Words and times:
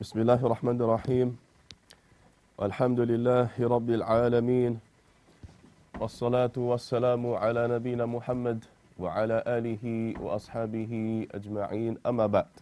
بسم 0.00 0.20
الله 0.20 0.46
الرحمن 0.46 0.76
الرحيم 0.82 1.38
والحمد 2.58 3.00
لله 3.00 3.48
رب 3.58 3.90
العالمين 3.90 4.80
والصلاة 6.00 6.52
والسلام 6.56 7.24
على 7.34 7.68
نبينا 7.68 8.04
محمد 8.06 8.64
وعلى 9.00 9.40
آله 9.46 9.84
وأصحابه 10.20 10.92
أجمعين 11.32 11.96
أما 12.06 12.26
بعد 12.26 12.52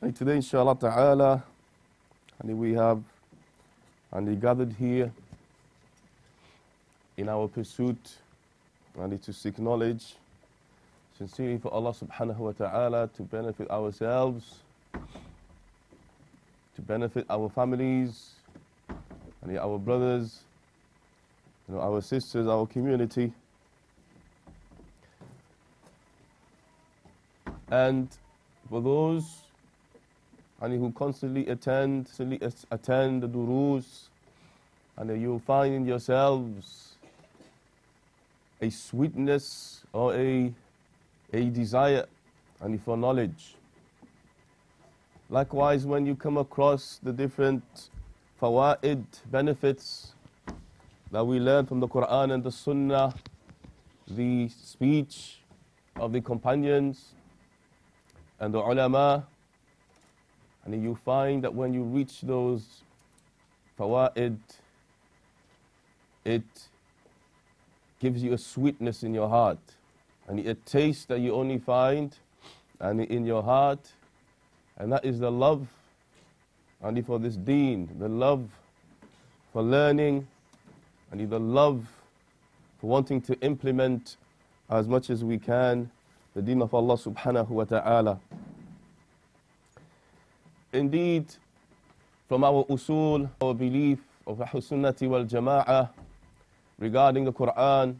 and 0.00 0.16
today 0.16 0.36
inshallah 0.36 0.72
ta'ala 0.80 1.44
and 2.40 2.58
we 2.58 2.72
have 2.72 3.02
and 4.12 4.40
gathered 4.40 4.72
here 4.72 5.12
in 7.18 7.28
our 7.28 7.46
pursuit 7.46 8.16
and 8.98 9.22
to 9.22 9.34
seek 9.34 9.58
knowledge 9.58 10.16
sincerely 11.18 11.58
for 11.58 11.68
Allah 11.68 11.92
subhanahu 11.92 12.38
wa 12.38 12.52
ta'ala 12.52 13.10
to 13.20 13.22
benefit 13.22 13.70
ourselves 13.70 14.63
to 16.74 16.82
benefit 16.82 17.26
our 17.30 17.48
families 17.48 18.32
and 19.42 19.58
our 19.58 19.78
brothers 19.78 20.40
you 21.68 21.74
know, 21.74 21.80
our 21.80 22.00
sisters 22.00 22.46
our 22.46 22.66
community 22.66 23.32
and 27.70 28.08
for 28.68 28.80
those 28.80 29.42
and 30.60 30.78
who 30.78 30.90
constantly 30.92 31.46
attend 31.48 32.06
constantly 32.06 32.38
attend 32.70 33.22
the 33.22 33.28
durus 33.28 34.08
and 34.96 35.20
you 35.20 35.40
find 35.46 35.74
in 35.74 35.86
yourselves 35.86 36.96
a 38.60 38.70
sweetness 38.70 39.84
or 39.92 40.14
a 40.14 40.52
a 41.32 41.44
desire 41.50 42.06
and 42.60 42.80
for 42.82 42.96
knowledge. 42.96 43.56
Likewise, 45.30 45.86
when 45.86 46.04
you 46.04 46.14
come 46.14 46.36
across 46.36 47.00
the 47.02 47.12
different 47.12 47.62
fawaid, 48.40 49.04
benefits 49.30 50.12
that 51.10 51.24
we 51.24 51.40
learn 51.40 51.64
from 51.64 51.80
the 51.80 51.88
Quran 51.88 52.34
and 52.34 52.44
the 52.44 52.52
Sunnah, 52.52 53.14
the 54.06 54.48
speech 54.48 55.38
of 55.96 56.12
the 56.12 56.20
companions 56.20 57.14
and 58.38 58.52
the 58.52 58.58
ulama, 58.58 59.26
and 60.64 60.82
you 60.82 60.94
find 60.94 61.42
that 61.42 61.54
when 61.54 61.72
you 61.72 61.84
reach 61.84 62.20
those 62.20 62.82
fawaid, 63.78 64.38
it 66.24 66.42
gives 67.98 68.22
you 68.22 68.34
a 68.34 68.38
sweetness 68.38 69.02
in 69.02 69.14
your 69.14 69.28
heart. 69.28 69.58
And 70.28 70.38
a 70.40 70.54
taste 70.54 71.08
that 71.08 71.20
you 71.20 71.32
only 71.32 71.58
find 71.58 72.14
and 72.80 73.00
in 73.00 73.24
your 73.24 73.42
heart 73.42 73.92
and 74.77 74.91
that 74.91 75.03
is 75.05 75.19
the 75.19 75.31
love 75.31 75.67
only 76.83 77.01
for 77.01 77.19
this 77.19 77.35
deen 77.35 77.89
the 77.99 78.07
love 78.07 78.47
for 79.51 79.61
learning 79.61 80.25
and 81.11 81.29
the 81.29 81.39
love 81.39 81.85
for 82.79 82.87
wanting 82.89 83.19
to 83.21 83.37
implement 83.41 84.17
as 84.69 84.87
much 84.87 85.09
as 85.09 85.23
we 85.23 85.37
can 85.37 85.89
the 86.35 86.41
deen 86.41 86.61
of 86.61 86.73
Allah 86.73 86.95
subhanahu 86.97 87.49
wa 87.49 87.63
ta'ala 87.65 88.19
indeed 90.71 91.25
from 92.27 92.43
our 92.43 92.63
usul 92.65 93.29
our 93.41 93.53
belief 93.53 93.99
of 94.27 94.39
Ahl 94.41 94.61
Sunnati 94.61 95.07
wal 95.09 95.25
Jama'ah 95.25 95.89
regarding 96.77 97.25
the 97.25 97.33
Quran 97.33 97.95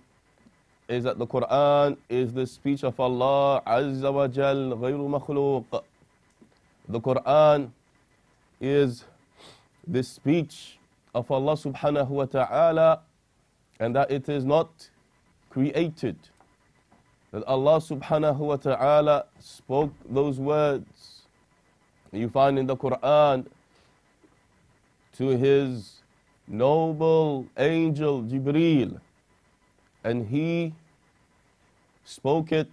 is 0.88 1.04
that 1.04 1.18
the 1.18 1.28
Quran 1.28 1.98
is 2.08 2.32
the 2.34 2.46
speech 2.48 2.84
of 2.84 3.00
Allah 3.00 3.62
Azza 3.66 4.14
wa 4.14 4.28
Jal 4.28 4.74
غير 4.78 4.98
مخلوق. 4.98 5.84
The 6.89 7.01
Quran 7.01 7.71
is 8.61 9.05
the 9.87 10.03
speech 10.03 10.79
of 11.15 11.31
Allah 11.31 11.55
subhanahu 11.55 12.09
wa 12.09 12.25
ta'ala 12.27 13.01
and 13.81 13.97
that 13.97 14.11
it 14.11 14.29
is 14.29 14.45
not 14.45 14.91
created. 15.51 16.17
That 17.33 17.45
Allah 17.45 17.81
subhanahu 17.81 18.39
wa 18.39 18.57
ta'ala 18.57 19.27
spoke 19.41 19.93
those 20.09 20.39
words 20.39 21.15
you 22.15 22.29
find 22.29 22.59
in 22.59 22.67
the 22.67 22.77
Quran 22.77 23.47
to 25.17 25.29
his 25.29 26.03
noble 26.47 27.47
angel 27.57 28.23
Jibreel 28.23 29.01
and 30.03 30.27
he 30.29 30.75
spoke 32.05 32.53
it 32.53 32.71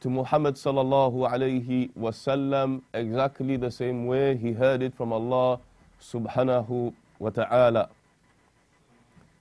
to 0.00 0.08
Muhammad 0.08 0.54
sallallahu 0.54 1.28
alayhi 1.30 1.90
wasallam 1.92 2.80
exactly 2.94 3.56
the 3.56 3.70
same 3.70 4.06
way 4.06 4.36
he 4.36 4.52
heard 4.52 4.82
it 4.82 4.94
from 4.94 5.12
Allah 5.12 5.60
subhanahu 6.00 6.94
wa 7.18 7.30
ta'ala. 7.30 7.90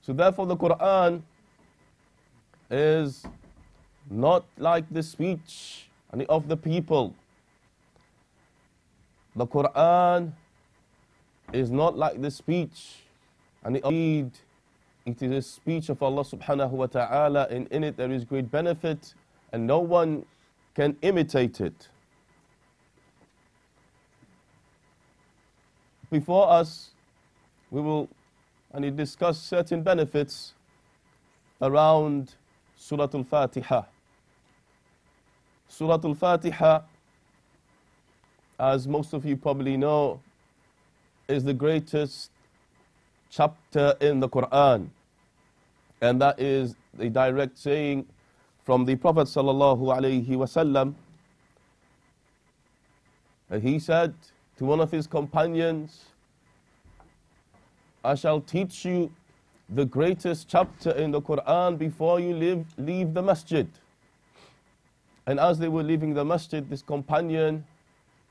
So 0.02 0.12
therefore 0.12 0.48
the 0.48 0.58
Quran 0.58 1.22
is 2.70 3.24
not 4.10 4.44
like 4.58 4.86
the 4.92 5.02
speech 5.04 5.88
of 6.28 6.48
the 6.50 6.58
people. 6.58 7.16
The 9.36 9.48
Quran 9.48 10.34
is 11.54 11.72
not 11.72 11.98
like 11.98 12.22
the 12.22 12.32
speech 12.32 13.04
and 13.64 13.78
indeed 13.78 14.32
it 15.06 15.22
is 15.22 15.32
a 15.32 15.42
speech 15.42 15.90
of 15.90 16.04
Allah 16.04 16.24
subhanahu 16.24 16.72
wa 16.72 16.86
ta'ala 16.88 17.48
and 17.50 17.68
in 17.72 17.84
it 17.84 17.96
there 17.96 18.12
is 18.12 18.26
great 18.26 18.52
benefit 18.52 19.14
and 19.54 19.66
no 19.66 19.80
one 19.80 20.26
can 20.76 20.96
imitate 21.02 21.62
it. 21.62 21.90
Before 26.12 26.50
us, 26.50 26.92
we 27.70 27.82
will 27.82 28.10
and 28.72 28.96
discuss 28.96 29.40
certain 29.40 29.82
benefits 29.82 30.54
around 31.62 32.36
Surah 32.76 33.08
Al-Fatiha. 33.14 33.84
Surah 35.68 36.00
Al-Fatiha, 36.04 36.82
as 38.60 38.88
most 38.88 39.14
of 39.14 39.26
you 39.26 39.36
probably 39.38 39.76
know, 39.78 40.22
is 41.28 41.44
the 41.44 41.54
greatest 41.54 42.32
chapter 43.30 43.96
in 44.02 44.20
the 44.20 44.30
Quran. 44.30 44.90
And 46.02 46.22
that 46.22 46.40
is 46.40 46.76
the 46.94 47.10
direct 47.10 47.58
saying 47.58 48.06
from 48.70 48.86
the 48.86 48.96
Prophet 48.96 49.28
sallallahu. 49.28 50.94
He 53.64 53.80
said 53.80 54.14
to 54.58 54.64
one 54.64 54.80
of 54.80 54.92
his 54.92 55.08
companions, 55.08 56.06
I 58.04 58.14
shall 58.14 58.40
teach 58.42 58.86
you 58.86 59.12
the 59.72 59.86
greatest 59.86 60.48
chapter 60.48 60.92
in 60.92 61.10
the 61.10 61.20
Quran 61.20 61.80
before 61.80 62.20
you 62.20 62.36
leave, 62.36 62.64
leave 62.78 63.16
the 63.16 63.24
masjid. 63.24 63.68
And 65.26 65.40
as 65.40 65.58
they 65.58 65.68
were 65.68 65.82
leaving 65.82 66.14
the 66.14 66.24
masjid, 66.24 66.70
this 66.70 66.84
companion, 66.84 67.66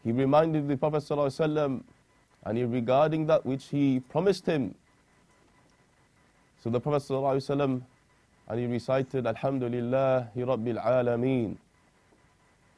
he 0.05 0.13
reminded 0.13 0.69
the 0.69 0.77
Prophet 0.77 1.03
ﷺ, 1.03 1.83
and 2.45 2.57
he, 2.57 2.63
regarding 2.63 3.27
that 3.27 3.45
which 3.45 3.65
he 3.65 3.99
promised 3.99 4.47
him 4.47 4.77
so 6.63 6.71
the 6.71 6.79
Prophet 6.79 7.03
ﷺ, 7.03 7.83
and 8.49 8.59
he 8.59 8.67
recited 8.67 9.27
Alhamdulillah 9.27 10.31
Rabbil 10.35 10.83
Alameen 10.83 11.57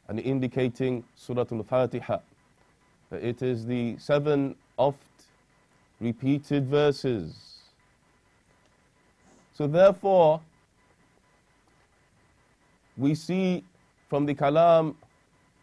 and 0.09 0.19
indicating 0.19 1.05
Surah 1.15 1.45
Al-Fatiha 1.51 2.19
that 3.11 3.25
it 3.25 3.41
is 3.43 3.65
the 3.65 3.97
seven 3.99 4.57
oft 4.77 4.99
repeated 6.01 6.67
verses. 6.67 7.59
So 9.53 9.69
therefore, 9.69 10.41
we 12.97 13.15
see 13.15 13.63
from 14.09 14.27
the 14.27 14.35
kalam 14.35 14.97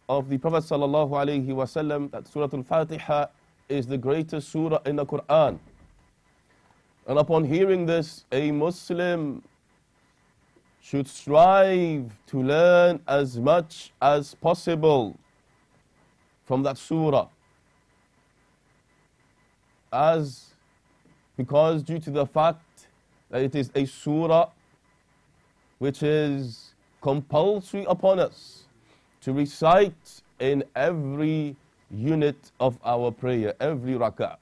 of 0.08 0.30
the 0.30 0.38
Prophet 0.38 0.64
sallallahu 0.64 1.10
alaihi 1.10 1.48
wasallam 1.48 2.10
that 2.12 2.28
Surah 2.28 2.50
Al-Fatiha 2.54 3.26
is 3.68 3.86
the 3.88 3.98
greatest 3.98 4.50
surah 4.50 4.80
in 4.86 4.96
the 4.96 5.06
Quran. 5.06 5.60
And 7.08 7.20
upon 7.20 7.44
hearing 7.44 7.86
this, 7.86 8.24
a 8.32 8.52
Muslim 8.52 9.44
should 10.90 11.06
strive 11.06 12.10
to 12.26 12.42
learn 12.42 12.98
as 13.10 13.38
much 13.38 13.92
as 14.02 14.34
possible 14.36 15.20
from 16.46 16.64
that 16.64 16.78
surah. 16.78 17.28
As 19.92 20.54
because 21.36 21.84
due 21.84 22.00
to 22.00 22.10
the 22.10 22.26
fact 22.26 22.88
that 23.30 23.42
it 23.42 23.54
is 23.54 23.70
a 23.76 23.84
surah 23.84 24.50
which 25.80 26.04
is 26.04 26.74
compulsory 27.02 27.86
upon 27.90 28.18
us 28.20 28.64
to 29.20 29.34
recite 29.34 30.22
in 30.40 30.64
every 30.74 31.58
unit 31.92 32.52
of 32.62 32.80
our 32.86 33.12
prayer, 33.12 33.54
every 33.60 33.96
rak'ah 33.96 34.38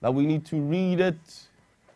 that 0.00 0.12
we 0.12 0.26
need 0.26 0.44
to 0.44 0.60
read 0.60 0.98
it 0.98 1.46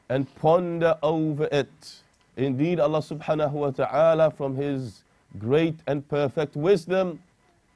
and 0.09 0.33
ponder 0.37 0.97
over 1.03 1.49
it. 1.51 2.03
Indeed, 2.37 2.81
Allah 2.81 3.01
subhanahu 3.01 3.53
wa 3.53 3.71
ta'ala, 3.71 4.31
from 4.31 4.57
His 4.57 5.05
great 5.39 5.77
and 5.87 6.07
perfect 6.09 6.57
wisdom, 6.57 7.21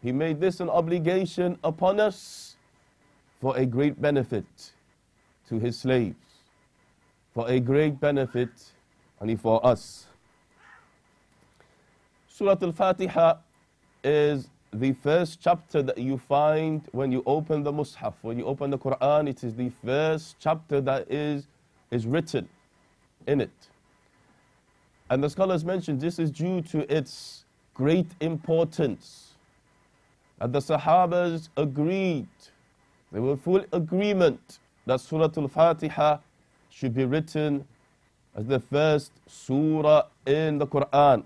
He 0.02 0.12
made 0.12 0.40
this 0.40 0.60
an 0.60 0.70
obligation 0.70 1.58
upon 1.62 2.00
us 2.00 2.56
for 3.40 3.56
a 3.56 3.66
great 3.66 4.00
benefit 4.00 4.46
to 5.48 5.58
His 5.58 5.78
slaves, 5.78 6.16
for 7.34 7.48
a 7.48 7.60
great 7.60 8.00
benefit 8.00 8.50
and 9.20 9.40
for 9.40 9.64
us. 9.64 10.06
Surah 12.28 12.56
Al-Fatiha 12.60 13.34
is 14.04 14.48
the 14.72 14.92
first 14.92 15.40
chapter 15.40 15.82
that 15.82 15.98
you 15.98 16.18
find 16.18 16.86
when 16.92 17.10
you 17.10 17.22
open 17.26 17.62
the 17.62 17.72
Mus'haf. 17.72 18.14
When 18.22 18.38
you 18.38 18.44
open 18.44 18.70
the 18.70 18.78
Quran, 18.78 19.28
it 19.28 19.42
is 19.42 19.54
the 19.54 19.70
first 19.84 20.36
chapter 20.38 20.80
that 20.82 21.10
is, 21.10 21.46
is 21.90 22.06
written 22.06 22.48
in 23.26 23.40
it. 23.40 23.68
And 25.08 25.22
the 25.22 25.30
scholars 25.30 25.64
mentioned 25.64 26.00
this 26.00 26.18
is 26.18 26.30
due 26.30 26.60
to 26.62 26.92
its 26.94 27.44
great 27.74 28.08
importance. 28.20 29.34
And 30.40 30.52
the 30.52 30.58
Sahabas 30.58 31.48
agreed, 31.56 32.28
they 33.12 33.20
were 33.20 33.36
full 33.36 33.64
agreement 33.72 34.58
that 34.84 35.00
Surah 35.00 35.30
Al-Fatiha 35.36 36.18
should 36.70 36.94
be 36.94 37.04
written 37.04 37.64
as 38.34 38.46
the 38.46 38.60
first 38.60 39.12
surah 39.26 40.02
in 40.26 40.58
the 40.58 40.66
Quran 40.66 41.24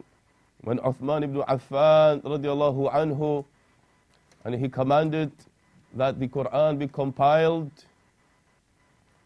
when 0.62 0.78
Uthman 0.78 1.24
ibn 1.24 1.42
Affan 1.42 2.22
radiallahu 2.22 2.92
anhu 2.92 3.44
and 4.44 4.54
he 4.54 4.68
commanded 4.68 5.32
that 5.94 6.20
the 6.20 6.28
Quran 6.28 6.78
be 6.78 6.86
compiled 6.86 7.70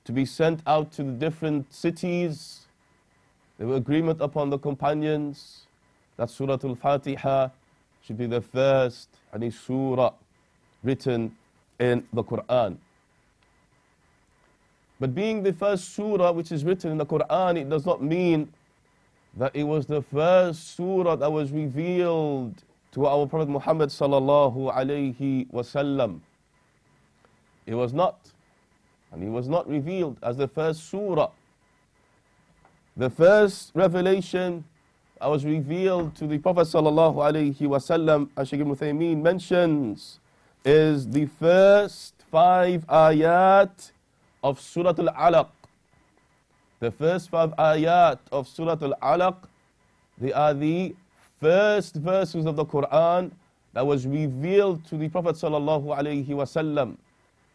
to 0.04 0.12
be 0.12 0.24
sent 0.24 0.60
out 0.66 0.92
to 0.92 1.02
the 1.02 1.12
different 1.12 1.72
cities. 1.72 2.63
There 3.58 3.66
were 3.68 3.76
agreement 3.76 4.20
upon 4.20 4.50
the 4.50 4.58
companions 4.58 5.66
that 6.16 6.30
Surah 6.30 6.58
Al-Fatiha 6.62 7.50
should 8.02 8.18
be 8.18 8.26
the 8.26 8.40
first 8.40 9.08
any 9.32 9.50
surah 9.50 10.12
written 10.82 11.34
in 11.78 12.04
the 12.12 12.22
Quran. 12.22 12.76
But 15.00 15.14
being 15.14 15.42
the 15.42 15.52
first 15.52 15.94
surah 15.94 16.32
which 16.32 16.52
is 16.52 16.64
written 16.64 16.92
in 16.92 16.98
the 16.98 17.06
Quran, 17.06 17.60
it 17.60 17.68
does 17.68 17.86
not 17.86 18.02
mean 18.02 18.52
that 19.36 19.54
it 19.54 19.64
was 19.64 19.86
the 19.86 20.02
first 20.02 20.76
surah 20.76 21.16
that 21.16 21.30
was 21.30 21.50
revealed 21.50 22.62
to 22.92 23.06
our 23.06 23.26
Prophet 23.26 23.48
Muhammad 23.48 23.88
sallallahu 23.88 24.72
alayhi 24.72 25.48
wasallam. 25.50 26.20
It 27.66 27.74
was 27.74 27.92
not, 27.92 28.18
and 29.10 29.22
it 29.22 29.30
was 29.30 29.48
not 29.48 29.68
revealed 29.68 30.18
as 30.22 30.36
the 30.36 30.46
first 30.46 30.84
surah. 30.88 31.30
The 32.96 33.10
first 33.10 33.72
revelation 33.74 34.62
that 35.20 35.26
was 35.26 35.44
revealed 35.44 36.14
to 36.14 36.28
the 36.28 36.38
Prophet 36.38 36.68
sallallahu 36.68 37.16
alayhi 37.16 37.58
wasallam, 37.58 38.28
as 38.36 38.48
Shaykh 38.48 38.60
ibn 38.60 39.20
mentions, 39.20 40.20
is 40.64 41.08
the 41.08 41.26
first 41.26 42.14
five 42.30 42.86
ayat 42.86 43.90
of 44.44 44.60
Surah 44.60 44.94
Al-Alaq. 44.96 45.48
The 46.78 46.92
first 46.92 47.30
five 47.30 47.50
ayat 47.58 48.20
of 48.30 48.46
Surah 48.46 48.78
Al-Alaq, 48.80 49.38
they 50.18 50.32
are 50.32 50.54
the 50.54 50.94
first 51.40 51.96
verses 51.96 52.46
of 52.46 52.54
the 52.54 52.64
Quran 52.64 53.32
that 53.72 53.84
was 53.84 54.06
revealed 54.06 54.84
to 54.86 54.96
the 54.96 55.08
Prophet 55.08 55.34
sallallahu 55.34 55.98
alaihi 55.98 56.28
wasallam. 56.28 56.96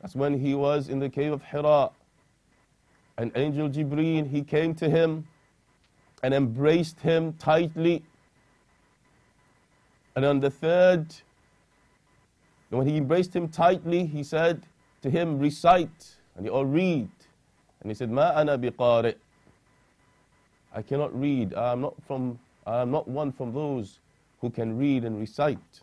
That's 0.01 0.15
when 0.15 0.37
he 0.37 0.53
was 0.53 0.89
in 0.89 0.99
the 0.99 1.07
cave 1.07 1.31
of 1.31 1.41
Hira. 1.43 1.91
An 3.19 3.33
angel 3.35 3.67
Jibreel, 3.67 4.29
he 4.29 4.41
came 4.43 4.73
to 4.75 4.89
him 4.89 5.27
and 6.23 6.33
embraced 6.33 7.01
him 7.01 7.33
tightly. 7.33 8.01
And 10.15 10.23
on 10.23 10.39
the 10.39 10.49
third, 10.49 11.13
when 12.69 12.87
he 12.87 12.95
embraced 12.95 13.35
him 13.35 13.49
tightly, 13.49 14.05
he 14.05 14.23
said 14.23 14.63
to 15.01 15.09
him, 15.09 15.37
recite, 15.37 16.15
and 16.37 16.45
he, 16.45 16.49
or 16.49 16.65
read. 16.65 17.09
And 17.81 17.91
he 17.91 17.93
said, 17.93 18.09
Ma 18.09 18.31
ana 18.35 18.57
biqari. 18.57 19.15
I 20.73 20.81
cannot 20.81 21.17
read. 21.19 21.53
I 21.55 21.73
am 21.73 21.81
not 21.81 21.95
from 22.07 22.39
I 22.65 22.81
am 22.81 22.91
not 22.91 23.05
one 23.05 23.33
from 23.33 23.51
those 23.51 23.99
who 24.39 24.49
can 24.49 24.77
read 24.77 25.03
and 25.03 25.19
recite. 25.19 25.81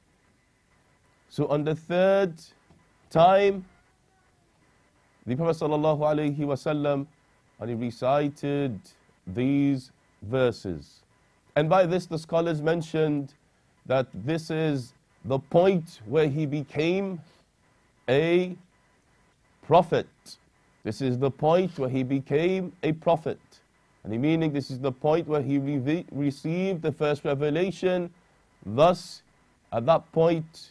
So 1.29 1.49
on 1.49 1.65
the 1.65 1.75
third 1.75 2.35
time, 3.11 3.67
the 5.27 5.35
Prophet 5.35 5.63
sallallahu 5.63 5.99
alaihi 5.99 6.39
wasallam 6.39 7.07
and 7.61 7.71
he 7.71 7.77
recited 7.77 8.79
these 9.27 9.91
verses. 10.23 11.03
And 11.55 11.69
by 11.69 11.87
this 11.87 12.07
the 12.07 12.19
scholars 12.19 12.61
mentioned 12.61 13.35
that 13.87 14.09
this 14.13 14.51
is 14.51 14.93
the 15.25 15.39
point 15.39 16.01
where 16.05 16.29
he 16.29 16.47
became 16.47 17.21
a 18.09 18.57
prophet. 19.67 20.07
This 20.85 21.01
is 21.01 21.19
the 21.19 21.31
point 21.31 21.79
where 21.79 21.89
he 21.89 22.03
became 22.03 22.73
a 22.83 22.93
prophet. 22.93 23.41
And 24.05 24.13
the 24.13 24.19
meaning 24.19 24.53
this 24.53 24.71
is 24.71 24.79
the 24.79 24.93
point 24.93 25.27
where 25.27 25.43
he 25.43 25.59
re 25.59 26.05
received 26.13 26.83
the 26.83 26.93
first 26.93 27.25
revelation. 27.25 28.11
Thus, 28.65 29.23
at 29.73 29.85
that 29.87 30.11
point, 30.13 30.71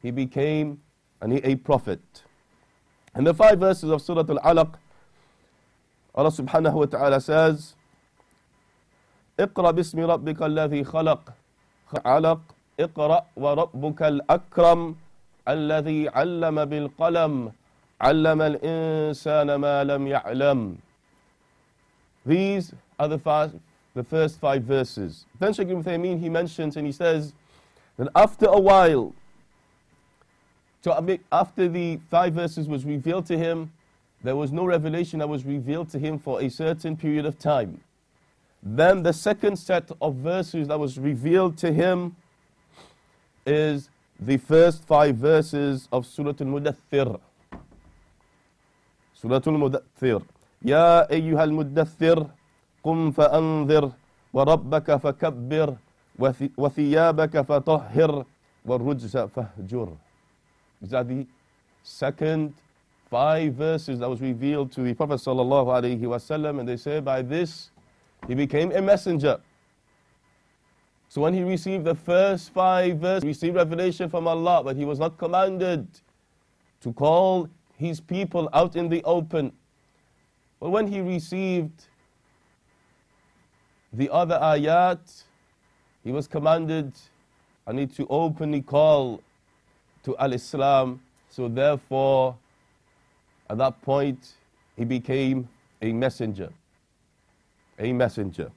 he 0.00 0.10
became 0.10 0.80
a 1.20 1.56
prophet. 1.56 2.00
And 3.14 3.26
the 3.26 3.34
five 3.34 3.58
verses 3.58 3.90
of 3.90 4.00
Surah 4.00 4.24
Al-Alaq, 4.28 4.76
Allah 6.15 6.31
subhanahu 6.31 6.73
wa 6.73 6.85
ta'ala 6.85 7.19
says, 7.19 7.75
اقرأ 9.39 9.71
باسم 9.71 9.99
ربك 9.99 10.41
الذي 10.41 10.83
خلق 10.83 11.33
علق 12.05 12.39
اقرأ 12.79 13.25
وربك 13.35 14.01
الأكرم 14.03 14.95
الذي 15.47 16.09
علم 16.09 16.65
بالقلم 16.65 17.51
علم 18.01 18.41
الإنسان 18.41 19.55
ما 19.55 19.83
لم 19.83 20.07
يعلم 20.07 20.77
These 22.25 22.73
are 22.99 23.07
the, 23.07 23.19
five, 23.19 23.53
the 23.93 24.03
first 24.03 24.39
five 24.39 24.63
verses. 24.63 25.25
Then 25.39 25.53
Shaykh 25.53 25.69
ibn 25.69 25.83
Taymiyyah, 25.83 26.19
he 26.19 26.27
mentions 26.29 26.75
and 26.75 26.87
he 26.87 26.91
says 26.91 27.33
that 27.97 28.07
after 28.15 28.47
a 28.47 28.59
while, 28.59 29.13
so 30.81 31.21
after 31.31 31.67
the 31.67 31.99
five 32.09 32.33
verses 32.33 32.67
was 32.67 32.83
revealed 32.83 33.27
to 33.27 33.37
him, 33.37 33.71
there 34.23 34.35
was 34.35 34.51
no 34.51 34.65
revelation 34.65 35.19
that 35.19 35.29
was 35.29 35.45
revealed 35.45 35.89
to 35.89 35.99
him 35.99 36.17
for 36.17 36.41
a 36.41 36.49
certain 36.49 36.97
period 36.97 37.25
of 37.25 37.37
time. 37.37 37.79
Then 38.63 39.03
the 39.03 39.13
second 39.13 39.57
set 39.57 39.91
of 40.01 40.15
verses 40.15 40.67
that 40.69 40.79
was 40.79 40.97
revealed 40.97 41.57
to 41.59 41.71
him 41.71 42.15
is 43.45 43.89
the 44.19 44.37
first 44.37 44.83
five 44.85 45.17
verses 45.17 45.87
of 45.91 46.05
Surah 46.07 46.33
Al-Mudathir. 46.39 47.19
Surah 49.13 49.41
Al-Mudathir. 49.45 50.23
يا 50.65 51.11
أيها 51.11 51.43
المدثر 51.43 52.27
قم 52.83 53.11
فأنذر 53.11 53.91
وربك 54.33 54.95
فكبر 54.95 55.75
وثيابك 56.57 57.41
فطهر 57.41 58.25
والرجس 58.65 59.17
فهجر 59.17 59.97
These 60.81 60.93
are 60.93 61.03
the 61.03 61.27
second 61.83 62.53
five 63.10 63.54
verses 63.54 63.98
that 63.98 64.08
was 64.08 64.20
revealed 64.20 64.72
to 64.72 64.82
the 64.82 64.94
Prophet 64.94 65.14
wasallam, 65.14 66.60
and 66.60 66.68
they 66.68 66.76
say 66.76 67.00
by 67.00 67.22
this 67.22 67.70
he 68.28 68.34
became 68.34 68.72
a 68.72 68.80
messenger. 68.80 69.40
So 71.08 71.20
when 71.20 71.34
he 71.34 71.42
received 71.42 71.84
the 71.84 71.94
first 71.94 72.52
five 72.52 72.98
verses, 72.98 73.24
he 73.24 73.28
received 73.28 73.56
revelation 73.56 74.08
from 74.08 74.28
Allah, 74.28 74.62
but 74.62 74.76
he 74.76 74.84
was 74.84 75.00
not 75.00 75.18
commanded 75.18 75.88
to 76.82 76.92
call 76.92 77.48
his 77.76 78.00
people 78.00 78.48
out 78.52 78.76
in 78.76 78.88
the 78.88 79.02
open 79.02 79.52
but 80.60 80.70
when 80.70 80.86
he 80.86 81.00
received 81.00 81.86
the 83.92 84.10
other 84.12 84.38
ayat, 84.40 85.24
he 86.04 86.12
was 86.12 86.28
commanded, 86.28 86.92
I 87.66 87.72
need 87.72 87.94
to 87.96 88.06
openly 88.08 88.60
call 88.60 89.22
to 90.04 90.16
Al 90.18 90.34
Islam. 90.34 91.00
So 91.30 91.48
therefore, 91.48 92.36
at 93.50 93.58
that 93.58 93.82
point, 93.82 94.34
he 94.76 94.84
became 94.84 95.48
a 95.82 95.92
messenger. 95.92 96.50
A 97.80 97.92
messenger. 97.92 98.52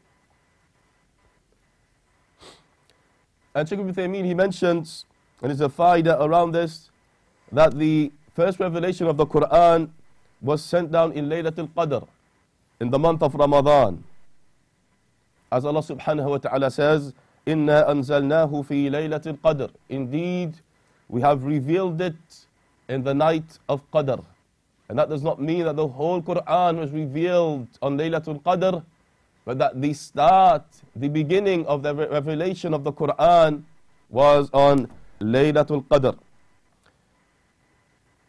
And 3.56 3.68
Shaykh 3.68 3.80
ibn 3.80 3.94
Taymiyyah, 3.94 4.26
he 4.26 4.34
mentions, 4.36 5.06
and 5.42 5.50
there's 5.50 5.62
a 5.62 5.70
faida 5.70 6.20
around 6.22 6.52
this, 6.52 6.92
that 7.52 7.76
the 7.76 8.12
first 8.36 8.60
revelation 8.60 9.08
of 9.08 9.18
the 9.18 9.26
Quran 9.26 9.90
was 10.42 10.64
sent 10.64 10.92
down 10.92 11.12
in 11.14 11.28
Laylatul 11.28 11.70
Qadr, 11.70 12.08
in 12.80 12.92
the 12.92 13.00
month 13.00 13.24
of 13.24 13.34
Ramadan. 13.34 14.04
As 15.52 15.66
Allah 15.66 15.82
subhanahu 15.82 16.30
wa 16.30 16.38
ta'ala 16.38 16.70
says, 16.70 17.14
Inna 17.48 17.86
anzalnahu 17.90 18.64
fi 18.68 18.92
Laylatul 18.92 19.40
Qadr. 19.40 19.72
Indeed, 19.90 20.54
we 21.10 21.22
have 21.22 21.44
revealed 21.44 22.00
it 22.00 22.46
in 22.88 23.04
the 23.04 23.16
night 23.16 23.58
of 23.68 23.82
Qadr. 23.90 24.24
And 24.94 25.00
that 25.00 25.10
does 25.10 25.24
not 25.24 25.42
mean 25.42 25.66
that 25.66 25.76
the 25.76 25.88
whole 25.88 26.22
Quran 26.22 26.78
was 26.78 26.92
revealed 26.92 27.68
on 27.82 27.98
Laylatul 27.98 28.44
Qadr, 28.44 28.84
but 29.44 29.58
that 29.58 29.82
the 29.82 29.92
start, 29.92 30.66
the 30.96 31.08
beginning 31.08 31.66
of 31.66 31.82
the 31.82 31.96
revelation 31.96 32.76
of 32.76 32.84
the 32.84 32.94
Quran 32.94 33.64
was 34.12 34.52
on 34.54 34.88
Laylatul 35.20 35.84
Qadr. 35.88 36.16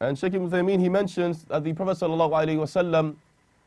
And 0.00 0.18
Shaykh 0.18 0.33
ibn 0.33 0.49
Uthaymeen, 0.49 0.80
he 0.80 0.88
mentions 0.88 1.44
that 1.44 1.64
the 1.64 1.75
Prophet 1.75 1.99
wasallam, 1.99 3.16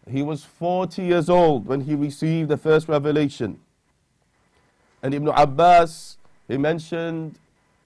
he 0.09 0.23
was 0.23 0.43
40 0.43 1.03
years 1.03 1.29
old 1.29 1.67
when 1.67 1.81
he 1.81 1.93
received 1.93 2.49
the 2.49 2.57
first 2.57 2.87
revelation. 2.87 3.59
And 5.03 5.13
Ibn 5.13 5.27
Abbas, 5.27 6.17
he 6.47 6.57
mentioned 6.57 7.37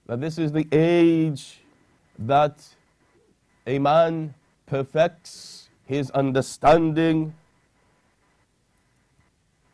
that 0.06 0.22
this 0.22 0.38
is 0.38 0.52
the 0.52 0.66
age 0.72 1.60
that 2.18 2.66
a 3.66 3.78
man 3.78 4.32
perfects 4.72 5.68
his 5.84 6.10
understanding. 6.12 7.34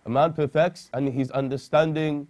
A 0.04 0.10
man 0.10 0.32
perfects 0.32 0.90
and 0.92 1.08
his 1.08 1.30
understanding 1.30 2.26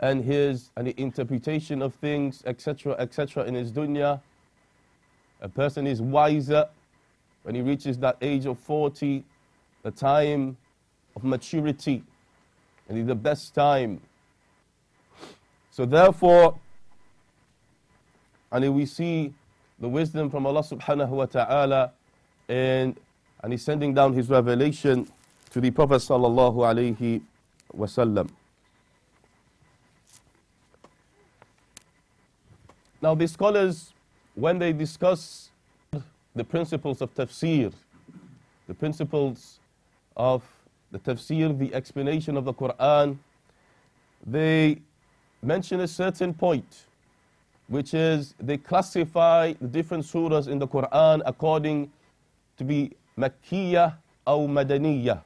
and 0.00 0.24
his 0.24 0.72
and 0.76 0.88
the 0.88 1.00
interpretation 1.00 1.80
of 1.80 1.94
things, 1.94 2.42
etc., 2.46 2.96
etc., 2.98 3.44
in 3.44 3.54
his 3.54 3.70
dunya. 3.70 4.20
A 5.40 5.48
person 5.48 5.86
is 5.86 6.02
wiser 6.02 6.68
when 7.44 7.54
he 7.54 7.60
reaches 7.60 7.96
that 7.98 8.16
age 8.20 8.44
of 8.46 8.58
40, 8.58 9.22
the 9.84 9.92
time 9.92 10.56
of 11.14 11.22
maturity, 11.22 12.02
and 12.88 12.98
is 12.98 13.06
the 13.06 13.14
best 13.14 13.54
time. 13.54 14.00
So 15.70 15.86
therefore, 15.86 16.58
and 18.50 18.74
we 18.74 18.84
see 18.84 19.32
the 19.78 19.88
wisdom 19.88 20.30
from 20.30 20.46
Allah 20.46 20.62
subhanahu 20.62 21.08
wa 21.08 21.26
ta'ala 21.26 21.92
and, 22.48 22.96
and 23.42 23.52
He's 23.52 23.62
sending 23.62 23.94
down 23.94 24.12
His 24.12 24.28
revelation 24.28 25.08
to 25.50 25.60
the 25.60 25.70
Prophet 25.70 25.96
sallallahu 25.96 26.56
alayhi 26.56 27.22
wasallam. 27.76 28.28
Now 33.02 33.14
the 33.14 33.28
scholars, 33.28 33.92
when 34.34 34.58
they 34.58 34.72
discuss 34.72 35.50
the 36.34 36.44
principles 36.44 37.02
of 37.02 37.14
tafsir, 37.14 37.72
the 38.66 38.74
principles 38.74 39.60
of 40.16 40.42
the 40.90 40.98
tafsir, 40.98 41.56
the 41.58 41.74
explanation 41.74 42.36
of 42.36 42.44
the 42.44 42.54
Quran, 42.54 43.18
they 44.26 44.80
mention 45.42 45.80
a 45.80 45.88
certain 45.88 46.32
point, 46.32 46.86
which 47.68 47.94
is 47.94 48.34
they 48.40 48.56
classify 48.56 49.52
the 49.60 49.68
different 49.68 50.04
surahs 50.04 50.48
in 50.48 50.58
the 50.58 50.68
Quran 50.68 51.22
according 51.24 51.90
to 52.56 52.64
be 52.64 52.92
Makkiyah 53.18 53.94
or 54.26 54.48
Madaniyah. 54.48 55.22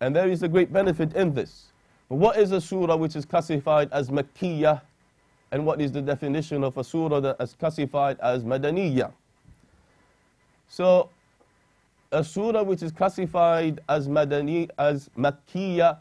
And 0.00 0.14
there 0.14 0.28
is 0.28 0.42
a 0.42 0.48
great 0.48 0.72
benefit 0.72 1.14
in 1.14 1.34
this. 1.34 1.66
But 2.08 2.16
what 2.16 2.38
is 2.38 2.52
a 2.52 2.60
surah 2.60 2.96
which 2.96 3.16
is 3.16 3.24
classified 3.24 3.92
as 3.92 4.10
Makkiyah 4.10 4.80
and 5.52 5.66
what 5.66 5.80
is 5.80 5.92
the 5.92 6.02
definition 6.02 6.64
of 6.64 6.76
a 6.78 6.84
surah 6.84 7.20
that 7.20 7.36
is 7.40 7.54
classified 7.54 8.18
as 8.20 8.44
Madaniyah? 8.44 9.12
So, 10.68 11.10
a 12.12 12.22
surah 12.22 12.62
which 12.62 12.82
is 12.82 12.92
classified 12.92 13.80
as 13.88 14.08
Madani, 14.08 14.68
as 14.78 15.10
Makkiyah, 15.16 16.00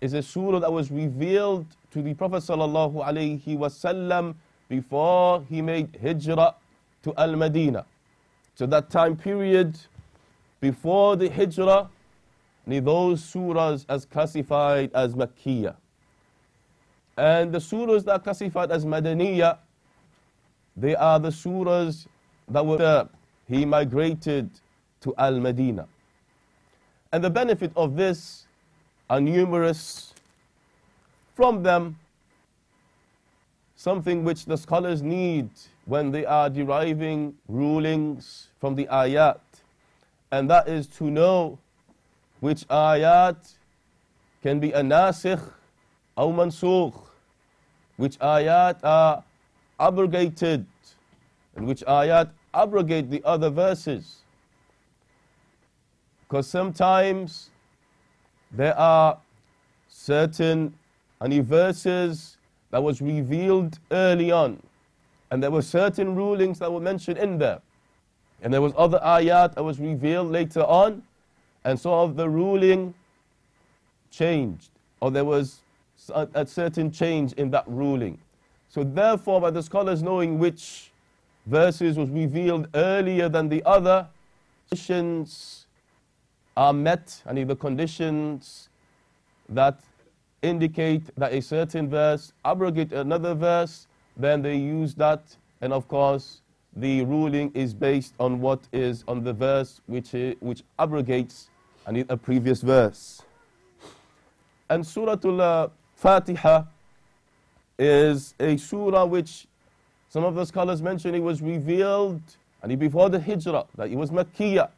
is 0.00 0.12
a 0.12 0.22
surah 0.22 0.58
that 0.60 0.72
was 0.72 0.90
revealed 0.90 1.66
to 1.90 2.02
the 2.02 2.14
Prophet 2.14 2.42
sallallahu 2.42 3.04
alaihi 3.04 3.58
wasallam 3.58 4.34
before 4.68 5.44
he 5.48 5.60
made 5.62 5.98
hijrah 6.00 6.54
to 7.02 7.14
Al 7.16 7.34
Madinah. 7.36 7.84
So 8.54 8.66
that 8.66 8.90
time 8.90 9.16
period 9.16 9.78
before 10.60 11.16
the 11.16 11.28
hijrah, 11.28 11.88
ni 12.66 12.78
those 12.80 13.22
surahs 13.22 13.84
as 13.88 14.04
classified 14.04 14.90
as 14.94 15.14
Makkiyah. 15.14 15.76
And 17.16 17.52
the 17.52 17.58
surahs 17.58 18.04
that 18.04 18.12
are 18.12 18.18
classified 18.18 18.70
as 18.70 18.84
Madaniyah, 18.84 19.58
they 20.76 20.94
are 20.94 21.18
the 21.18 21.28
surahs 21.30 22.06
that 22.48 22.64
were 22.64 23.08
he 23.48 23.64
migrated 23.64 24.50
to 25.00 25.14
Al 25.18 25.40
Madinah. 25.40 25.88
And 27.12 27.24
the 27.24 27.30
benefit 27.30 27.72
of 27.74 27.96
this 27.96 28.46
are 29.08 29.20
numerous. 29.20 30.09
From 31.34 31.62
them, 31.62 31.98
something 33.76 34.24
which 34.24 34.44
the 34.44 34.56
scholars 34.56 35.02
need 35.02 35.48
when 35.86 36.10
they 36.10 36.24
are 36.24 36.50
deriving 36.50 37.34
rulings 37.48 38.48
from 38.60 38.74
the 38.74 38.86
ayat, 38.86 39.40
and 40.30 40.50
that 40.50 40.68
is 40.68 40.86
to 40.86 41.10
know 41.10 41.58
which 42.40 42.66
ayat 42.68 43.36
can 44.42 44.60
be 44.60 44.72
a 44.72 44.82
nasikh 44.82 45.42
or 46.16 46.32
mansukh, 46.32 46.94
which 47.96 48.18
ayat 48.18 48.78
are 48.82 49.24
abrogated, 49.78 50.66
and 51.56 51.66
which 51.66 51.82
ayat 51.82 52.30
abrogate 52.52 53.10
the 53.10 53.22
other 53.24 53.50
verses. 53.50 54.18
Because 56.28 56.46
sometimes 56.46 57.50
there 58.52 58.76
are 58.78 59.18
certain 59.88 60.74
any 61.22 61.40
verses 61.40 62.36
that 62.70 62.82
was 62.82 63.00
revealed 63.00 63.78
early 63.90 64.30
on, 64.30 64.62
and 65.30 65.42
there 65.42 65.50
were 65.50 65.62
certain 65.62 66.14
rulings 66.14 66.58
that 66.58 66.72
were 66.72 66.80
mentioned 66.80 67.18
in 67.18 67.38
there. 67.38 67.60
And 68.42 68.52
there 68.52 68.62
was 68.62 68.72
other 68.76 68.98
ayat 69.04 69.54
that 69.54 69.62
was 69.62 69.78
revealed 69.78 70.30
later 70.30 70.62
on, 70.62 71.02
and 71.64 71.78
so 71.78 71.92
of 71.92 72.16
the 72.16 72.28
ruling 72.28 72.94
changed, 74.10 74.70
or 75.00 75.10
there 75.10 75.24
was 75.24 75.60
a, 76.14 76.26
a 76.34 76.46
certain 76.46 76.90
change 76.90 77.32
in 77.34 77.50
that 77.50 77.64
ruling. 77.66 78.18
So 78.68 78.84
therefore, 78.84 79.40
by 79.40 79.50
the 79.50 79.62
scholars 79.62 80.02
knowing 80.02 80.38
which 80.38 80.90
verses 81.46 81.96
was 81.96 82.08
revealed 82.08 82.68
earlier 82.74 83.28
than 83.28 83.48
the 83.48 83.62
other, 83.64 84.06
conditions 84.70 85.66
are 86.56 86.72
met, 86.72 87.22
and 87.26 87.48
the 87.48 87.56
conditions 87.56 88.68
that 89.48 89.80
indicate 90.42 91.02
that 91.16 91.32
a 91.32 91.42
certain 91.42 91.88
verse 91.88 92.32
abrogate 92.44 92.92
another 92.92 93.34
verse, 93.34 93.86
then 94.16 94.42
they 94.42 94.56
use 94.56 94.94
that, 94.94 95.22
and 95.60 95.72
of 95.72 95.88
course, 95.88 96.40
the 96.76 97.04
ruling 97.04 97.50
is 97.54 97.74
based 97.74 98.14
on 98.20 98.40
what 98.40 98.60
is 98.72 99.04
on 99.08 99.24
the 99.24 99.32
verse 99.32 99.80
which, 99.86 100.14
eh, 100.14 100.34
which 100.40 100.62
abrogates 100.78 101.50
a 101.86 102.16
previous 102.16 102.60
verse. 102.60 103.22
And 104.68 104.86
Surah 104.86 105.16
uh, 105.24 105.62
Al-Fatiha 105.62 106.64
is 107.78 108.34
a 108.38 108.56
surah 108.56 109.04
which 109.04 109.46
some 110.08 110.24
of 110.24 110.34
the 110.36 110.44
scholars 110.44 110.80
mention 110.80 111.14
it 111.14 111.20
was 111.20 111.42
revealed 111.42 112.22
and 112.62 112.78
before 112.78 113.08
the 113.08 113.20
hijrah, 113.20 113.64
that 113.76 113.88
he 113.88 113.96
was 113.96 114.10
Makkiyah. 114.10 114.70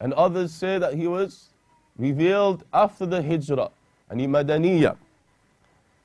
And 0.00 0.12
others 0.14 0.52
say 0.52 0.78
that 0.78 0.94
he 0.94 1.06
was 1.06 1.48
revealed 1.96 2.64
after 2.72 3.06
the 3.06 3.22
hijrah, 3.22 3.70
he 4.12 4.26
Madaniyah. 4.26 4.96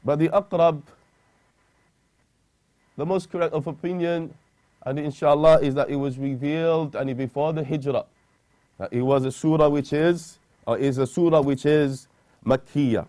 But 0.04 0.20
the 0.20 0.30
Aqrab, 0.30 0.82
the 2.98 3.06
most 3.06 3.30
correct 3.32 3.54
of 3.54 3.68
opinion, 3.68 4.34
and 4.86 5.00
inshallah, 5.00 5.60
is 5.62 5.76
that 5.76 5.90
it 5.90 5.96
was 5.96 6.18
revealed 6.18 6.96
and 6.96 7.16
before 7.18 7.54
the 7.54 7.64
hijrah. 7.64 8.06
That 8.78 8.94
it 8.94 9.02
was 9.02 9.26
a 9.26 9.32
surah 9.32 9.68
which 9.68 9.92
is, 9.92 10.40
or 10.66 10.78
is 10.78 10.98
a 10.98 11.06
surah 11.06 11.42
which 11.42 11.66
is 11.66 12.08
Makkiyah. 12.46 13.06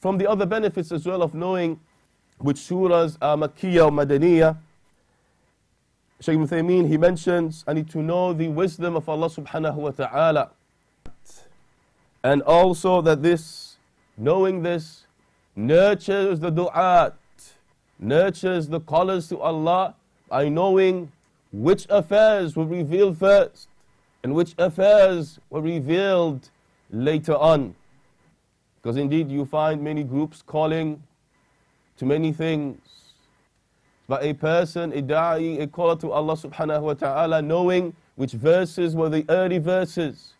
From 0.00 0.18
the 0.18 0.28
other 0.28 0.46
benefits 0.46 0.92
as 0.92 1.04
well 1.04 1.22
of 1.22 1.34
knowing 1.34 1.80
which 2.38 2.56
surahs 2.56 3.16
are 3.20 3.36
Makkiyah 3.36 3.86
or 3.86 3.90
Madaniyah. 3.90 4.56
Shaykh 6.20 6.38
Uthaymeen, 6.38 6.88
he 6.88 6.96
mentions, 6.96 7.64
I 7.66 7.74
need 7.74 7.90
to 7.90 7.98
know 7.98 8.32
the 8.32 8.48
wisdom 8.48 8.96
of 8.96 9.08
Allah 9.08 9.28
subhanahu 9.28 9.74
wa 9.74 9.90
ta'ala. 9.90 10.50
And 12.26 12.42
also 12.42 13.02
that 13.02 13.22
this, 13.22 13.76
knowing 14.18 14.64
this, 14.64 15.06
nurtures 15.54 16.40
the 16.40 16.50
du'at, 16.50 17.12
nurtures 18.00 18.66
the 18.66 18.80
callers 18.80 19.28
to 19.28 19.38
Allah 19.38 19.94
by 20.28 20.48
knowing 20.48 21.12
which 21.52 21.86
affairs 21.88 22.56
were 22.56 22.66
revealed 22.66 23.16
first 23.16 23.68
and 24.24 24.34
which 24.34 24.56
affairs 24.58 25.38
were 25.50 25.60
revealed 25.60 26.50
later 26.90 27.36
on. 27.36 27.76
Because 28.82 28.96
indeed 28.96 29.30
you 29.30 29.44
find 29.44 29.80
many 29.80 30.02
groups 30.02 30.42
calling 30.44 31.00
to 31.96 32.04
many 32.04 32.32
things. 32.32 32.80
But 34.08 34.24
a 34.24 34.32
person, 34.32 34.92
a 34.92 35.00
da'i, 35.00 35.60
a 35.60 35.68
caller 35.68 35.94
to 36.00 36.10
Allah 36.10 36.34
subhanahu 36.34 36.82
wa 36.82 36.94
ta'ala, 36.94 37.40
knowing 37.40 37.94
which 38.16 38.32
verses 38.32 38.96
were 38.96 39.10
the 39.10 39.24
early 39.28 39.58
verses. 39.58 40.32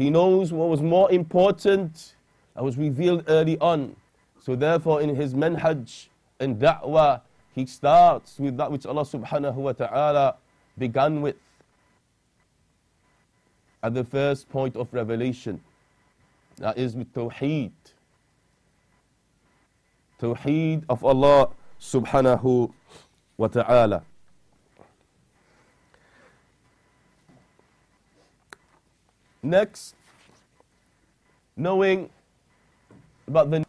He 0.00 0.08
knows 0.08 0.50
what 0.50 0.70
was 0.70 0.80
more 0.80 1.12
important 1.12 2.14
that 2.54 2.64
was 2.64 2.78
revealed 2.78 3.22
early 3.28 3.58
on. 3.58 3.94
So 4.40 4.56
therefore 4.56 5.02
in 5.02 5.14
his 5.14 5.34
manhaj 5.34 6.06
and 6.40 6.58
da'wah, 6.58 7.20
he 7.54 7.66
starts 7.66 8.38
with 8.38 8.56
that 8.56 8.72
which 8.72 8.86
Allah 8.86 9.02
subhanahu 9.04 9.56
wa 9.56 9.72
ta'ala 9.72 10.36
began 10.78 11.20
with 11.20 11.36
at 13.82 13.92
the 13.92 14.02
first 14.02 14.48
point 14.48 14.74
of 14.74 14.88
revelation. 14.94 15.60
That 16.56 16.78
is 16.78 16.96
with 16.96 17.12
Tawheed. 17.12 17.72
Tawheed 20.18 20.84
of 20.88 21.04
Allah 21.04 21.50
subhanahu 21.78 22.72
wa 23.36 23.48
ta'ala. 23.48 24.02
Next, 29.42 29.94
knowing 31.56 32.10
about 33.26 33.50
the 33.50 33.64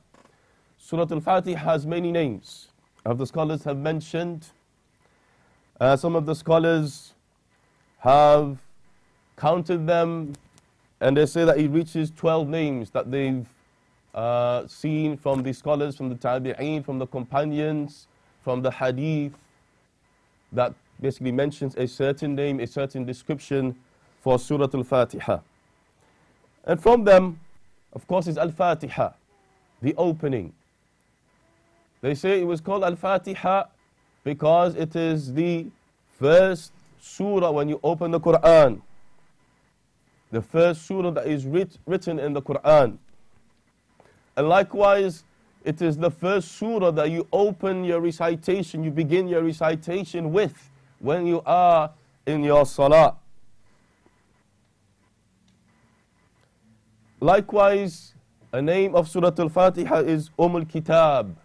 Surah 0.78 1.08
Al-Fatiha 1.10 1.60
has 1.60 1.86
many 1.86 2.12
names. 2.12 2.68
Of 3.06 3.18
the 3.18 3.26
scholars 3.26 3.64
have 3.64 3.78
mentioned. 3.78 4.48
Uh, 5.80 5.96
some 5.96 6.16
of 6.16 6.26
the 6.26 6.36
scholars 6.36 7.14
have 8.00 8.58
counted 9.38 9.88
them 9.88 10.34
and 11.00 11.18
they 11.18 11.26
say 11.26 11.46
that 11.46 11.58
it 11.58 11.70
reaches 11.70 12.12
12 12.12 12.48
names 12.48 12.92
that 12.92 13.10
they've 13.10 13.48
uh, 14.14 14.68
seen 14.68 15.18
from 15.18 15.42
the 15.42 15.54
scholars, 15.54 15.96
from 15.96 16.10
the 16.10 16.16
tabi'een, 16.16 16.86
from 16.86 17.00
the 17.00 17.08
companions, 17.08 18.08
from 18.44 18.62
the 18.62 18.70
hadith, 18.70 19.34
that 20.52 20.76
basically 21.02 21.32
mentions 21.32 21.76
a 21.76 21.88
certain 21.88 22.36
name, 22.36 22.60
a 22.60 22.68
certain 22.68 23.04
description 23.04 23.76
for 24.20 24.38
Surah 24.38 24.68
Al-Fatiha. 24.72 25.40
And 26.66 26.82
from 26.82 27.04
them, 27.04 27.40
of 27.94 28.08
course, 28.08 28.28
is 28.28 28.38
Al-Fatiha, 28.38 29.10
the 29.82 29.96
opening. 29.96 30.54
They 32.02 32.16
say 32.16 32.42
it 32.42 32.46
was 32.46 32.62
called 32.62 32.84
Al-Fatiha 32.84 33.66
because 34.24 34.76
it 34.76 34.96
is 34.96 35.34
the 35.34 35.68
first 36.20 36.72
surah 37.00 37.52
when 37.52 37.70
you 37.70 37.80
open 37.84 38.12
the 38.12 38.20
Quran. 38.20 38.82
The 40.32 40.42
first 40.42 40.86
surah 40.86 41.12
that 41.12 41.28
is 41.28 41.46
writ 41.46 41.78
written 41.86 42.20
in 42.20 42.34
the 42.34 42.42
Quran. 42.42 42.98
And 44.38 44.48
likewise, 44.48 45.24
it 45.64 45.82
is 45.82 45.98
the 45.98 46.10
first 46.10 46.54
surah 46.54 46.92
that 46.92 47.12
you 47.12 47.28
open 47.32 47.84
your 47.84 48.00
recitation, 48.00 48.84
you 48.84 48.92
begin 48.92 49.28
your 49.28 49.44
recitation 49.44 50.32
with 50.32 50.70
when 51.00 51.28
you 51.28 51.42
are 51.46 51.92
in 52.26 52.44
your 52.44 52.66
salah. 52.66 53.18
Likewise, 57.24 58.16
a 58.52 58.60
name 58.60 58.96
of 58.96 59.08
Surah 59.08 59.32
Al-Fatiha 59.38 59.98
is 60.00 60.32
Umm 60.40 60.56
al-Kitab, 60.56 61.38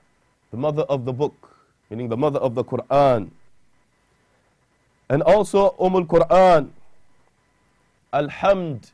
the 0.51 0.57
mother 0.57 0.85
of 0.85 1.05
the 1.05 1.13
book, 1.13 1.55
meaning 1.91 2.09
the 2.09 2.17
mother 2.17 2.39
of 2.39 2.55
the 2.55 2.65
Quran. 2.65 3.31
And 5.11 5.23
also 5.23 5.77
Umm 5.79 5.97
al-Quran, 5.97 6.71
Alhamd, 8.11 8.91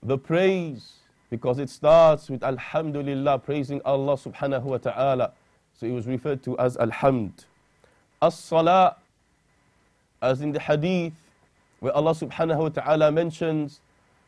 the 0.00 0.16
praise, 0.16 0.92
because 1.28 1.58
it 1.58 1.68
starts 1.68 2.30
with 2.30 2.44
Alhamdulillah, 2.44 3.40
praising 3.40 3.80
Allah 3.84 4.16
subhanahu 4.16 4.62
wa 4.62 4.78
ta'ala. 4.78 5.32
So 5.74 5.86
it 5.86 5.90
was 5.90 6.06
referred 6.06 6.40
to 6.44 6.56
as 6.58 6.76
Alhamd. 6.76 7.32
As-Salah, 8.22 8.94
as 10.22 10.40
in 10.40 10.52
the 10.52 10.60
hadith, 10.60 11.14
where 11.80 11.92
Allah 11.92 12.12
subhanahu 12.12 12.58
wa 12.58 12.68
ta'ala 12.68 13.10
mentions 13.10 13.80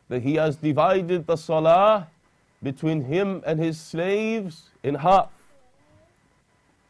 that 0.08 0.22
He 0.22 0.34
has 0.34 0.56
divided 0.56 1.26
the 1.26 1.36
Salah 1.36 2.08
between 2.62 3.02
Him 3.02 3.42
and 3.46 3.58
His 3.58 3.80
slaves 3.80 4.70
in 4.83 4.94
half. 4.94 5.30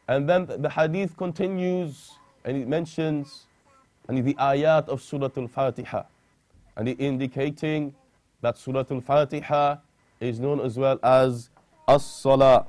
And 0.07 0.29
then 0.29 0.47
the 0.47 0.71
hadith 0.71 1.17
continues 1.17 2.13
and 2.45 2.57
it 2.57 2.67
mentions 2.67 3.47
and 4.09 4.25
the 4.25 4.35
ayat 4.35 4.89
of 4.89 5.03
Surah 5.03 5.29
Al-Fatiha 5.37 6.03
and 6.77 6.89
it 6.89 6.99
indicating 6.99 7.95
that 8.41 8.57
Surah 8.57 8.85
Al-Fatiha 8.91 9.77
is 10.21 10.41
known 10.41 10.61
as 10.61 10.79
well 10.79 10.99
as 11.03 11.51
As-Salah. 11.87 12.67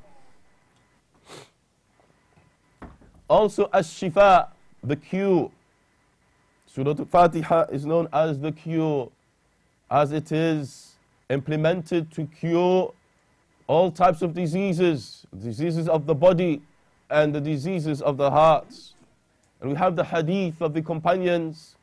Also 3.30 3.70
As-Shifa, 3.72 4.50
the 4.84 4.96
cure. 4.96 5.52
Surah 6.66 6.96
Al-Fatiha 6.98 7.68
is 7.72 7.86
known 7.86 8.10
as 8.12 8.40
the 8.40 8.52
cure 8.52 9.10
as 9.92 10.12
it 10.12 10.32
is 10.32 10.96
implemented 11.30 12.12
to 12.12 12.26
cure 12.26 12.94
all 13.68 13.92
types 13.92 14.22
of 14.22 14.34
diseases, 14.34 15.26
diseases 15.42 15.88
of 15.88 16.06
the 16.06 16.16
body 16.16 16.62
and 17.10 17.34
the 17.34 17.42
diseases 17.42 18.02
of 18.02 18.18
the 18.18 18.30
hearts. 18.30 18.96
And 19.62 19.70
we 19.70 19.76
have 19.78 19.96
the 19.96 20.04
hadith 20.04 20.62
of 20.62 20.74
the 20.74 20.82
companions 20.82 21.76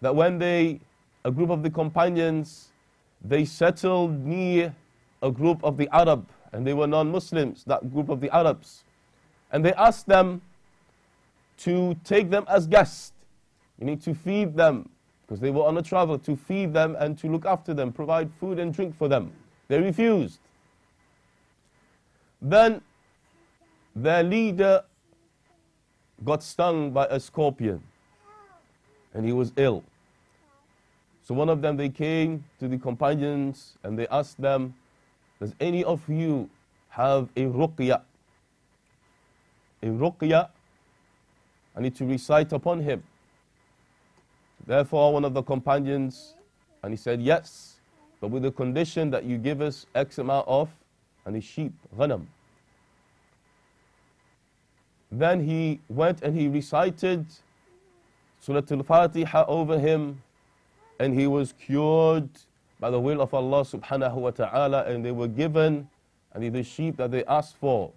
that 0.00 0.14
when 0.14 0.38
they, 0.38 0.80
a 1.24 1.30
group 1.30 1.50
of 1.50 1.62
the 1.62 1.70
companions, 1.70 2.68
they 3.24 3.44
settled 3.44 4.24
near 4.24 4.74
a 5.22 5.30
group 5.30 5.62
of 5.64 5.76
the 5.76 5.88
Arab, 5.92 6.28
and 6.52 6.66
they 6.66 6.74
were 6.74 6.86
non 6.86 7.10
Muslims, 7.10 7.64
that 7.64 7.92
group 7.92 8.08
of 8.08 8.20
the 8.20 8.34
Arabs. 8.34 8.84
And 9.50 9.64
they 9.64 9.72
asked 9.74 10.06
them 10.06 10.42
to 11.58 11.96
take 12.04 12.30
them 12.30 12.44
as 12.48 12.66
guests. 12.66 13.12
You 13.78 13.86
need 13.86 14.02
to 14.02 14.14
feed 14.14 14.56
them, 14.56 14.88
because 15.28 15.40
they 15.40 15.50
were 15.50 15.64
on 15.64 15.76
a 15.76 15.82
travel, 15.82 16.18
to 16.18 16.34
feed 16.34 16.72
them 16.72 16.96
and 16.98 17.18
to 17.18 17.28
look 17.28 17.44
after 17.44 17.74
them, 17.74 17.92
provide 17.92 18.32
food 18.40 18.58
and 18.58 18.72
drink 18.72 18.96
for 18.96 19.08
them. 19.08 19.30
They 19.68 19.78
refused. 19.78 20.38
Then 22.40 22.80
their 23.94 24.22
leader 24.22 24.84
got 26.24 26.42
stung 26.42 26.92
by 26.92 27.06
a 27.10 27.20
scorpion 27.20 27.82
and 29.12 29.26
he 29.26 29.32
was 29.32 29.52
ill. 29.56 29.84
So 31.24 31.34
one 31.34 31.50
of 31.50 31.60
them, 31.60 31.76
they 31.76 31.90
came 31.90 32.42
to 32.58 32.66
the 32.66 32.78
companions 32.78 33.76
and 33.82 33.98
they 33.98 34.08
asked 34.08 34.40
them, 34.40 34.74
Does 35.40 35.54
any 35.60 35.84
of 35.84 36.08
you 36.08 36.48
have 36.88 37.28
a 37.36 37.42
ruqya? 37.42 38.00
A 39.82 39.86
ruqya, 39.86 40.48
I 41.76 41.80
need 41.82 41.96
to 41.96 42.06
recite 42.06 42.52
upon 42.54 42.80
him. 42.80 43.02
Therefore, 44.68 45.14
one 45.14 45.24
of 45.24 45.32
the 45.32 45.42
companions, 45.42 46.34
and 46.82 46.92
he 46.92 46.96
said, 46.98 47.22
Yes, 47.22 47.80
but 48.20 48.28
with 48.28 48.42
the 48.42 48.52
condition 48.52 49.10
that 49.12 49.24
you 49.24 49.38
give 49.38 49.62
us 49.62 49.86
X 49.94 50.18
amount 50.18 50.46
of 50.46 50.68
and 51.24 51.34
his 51.34 51.44
sheep, 51.44 51.72
ghanam. 51.96 52.26
Then 55.10 55.40
he 55.40 55.80
went 55.88 56.20
and 56.20 56.38
he 56.38 56.48
recited 56.48 57.24
Surah 58.40 58.60
Al-Fatiha 58.70 59.46
over 59.48 59.78
him 59.78 60.22
and 61.00 61.18
he 61.18 61.26
was 61.26 61.54
cured 61.54 62.28
by 62.78 62.90
the 62.90 63.00
will 63.00 63.22
of 63.22 63.32
Allah 63.32 63.62
subhanahu 63.62 64.14
wa 64.16 64.30
ta'ala 64.32 64.84
and 64.84 65.02
they 65.02 65.12
were 65.12 65.28
given 65.28 65.88
and 66.32 66.54
the 66.54 66.62
sheep 66.62 66.98
that 66.98 67.10
they 67.10 67.24
asked 67.24 67.56
for. 67.56 67.90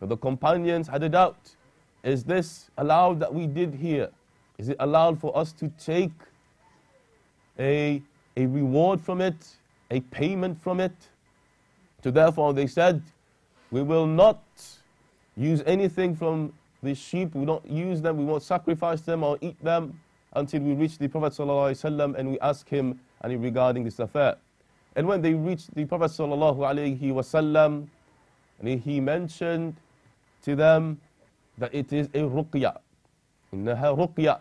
But 0.00 0.08
the 0.08 0.16
companions 0.16 0.88
had 0.88 1.02
a 1.02 1.08
doubt. 1.10 1.54
Is 2.02 2.24
this 2.24 2.70
allowed 2.78 3.20
that 3.20 3.34
we 3.34 3.46
did 3.46 3.74
here? 3.74 4.08
Is 4.57 4.69
it 4.69 4.77
allowed 4.79 5.19
for 5.19 5.35
us 5.37 5.51
to 5.53 5.69
take 5.79 6.11
a, 7.57 8.01
a 8.35 8.45
reward 8.45 8.99
from 9.01 9.21
it, 9.21 9.55
a 9.91 9.99
payment 10.01 10.61
from 10.61 10.79
it? 10.79 10.93
So 12.03 12.11
therefore 12.11 12.53
they 12.53 12.67
said, 12.67 13.01
we 13.71 13.83
will 13.83 14.07
not 14.07 14.41
use 15.35 15.63
anything 15.65 16.15
from 16.15 16.53
the 16.81 16.95
sheep. 16.95 17.35
We 17.35 17.45
don't 17.45 17.65
use 17.69 18.01
them. 18.01 18.17
We 18.17 18.25
won't 18.25 18.43
sacrifice 18.43 19.01
them 19.01 19.23
or 19.23 19.37
eat 19.41 19.61
them 19.63 19.99
until 20.33 20.61
we 20.61 20.73
reach 20.73 20.97
the 20.97 21.07
Prophet 21.07 21.33
ﷺ 21.33 22.15
and 22.17 22.31
we 22.31 22.39
ask 22.39 22.67
him 22.67 22.99
regarding 23.23 23.83
this 23.83 23.99
affair. 23.99 24.35
And 24.95 25.07
when 25.07 25.21
they 25.21 25.33
reached 25.33 25.73
the 25.75 25.85
Prophet 25.85 26.11
ﷺ, 26.11 27.87
and 28.61 28.81
he 28.81 28.99
mentioned 28.99 29.75
to 30.43 30.55
them 30.55 30.99
that 31.57 31.73
it 31.73 31.93
is 31.93 32.07
a 32.07 32.19
ruqya. 32.19 32.77
إنها 33.53 33.95
ruqya. 33.97 34.39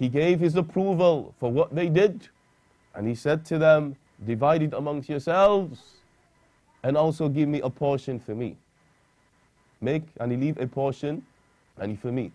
he 0.00 0.08
gave 0.08 0.40
his 0.40 0.56
approval 0.56 1.34
for 1.38 1.52
what 1.52 1.74
they 1.74 1.90
did. 1.90 2.28
And 2.94 3.06
he 3.06 3.14
said 3.14 3.44
to 3.44 3.58
them, 3.58 3.96
divide 4.26 4.62
it 4.62 4.72
amongst 4.72 5.10
yourselves 5.10 5.78
and 6.82 6.96
also 6.96 7.28
give 7.28 7.48
me 7.48 7.60
a 7.60 7.68
portion 7.68 8.18
for 8.18 8.34
me. 8.34 8.56
Make 9.82 10.04
and 10.18 10.32
he 10.32 10.38
leave 10.38 10.58
a 10.58 10.66
portion 10.66 11.22
and 11.76 12.00
for 12.00 12.10
me. 12.10 12.32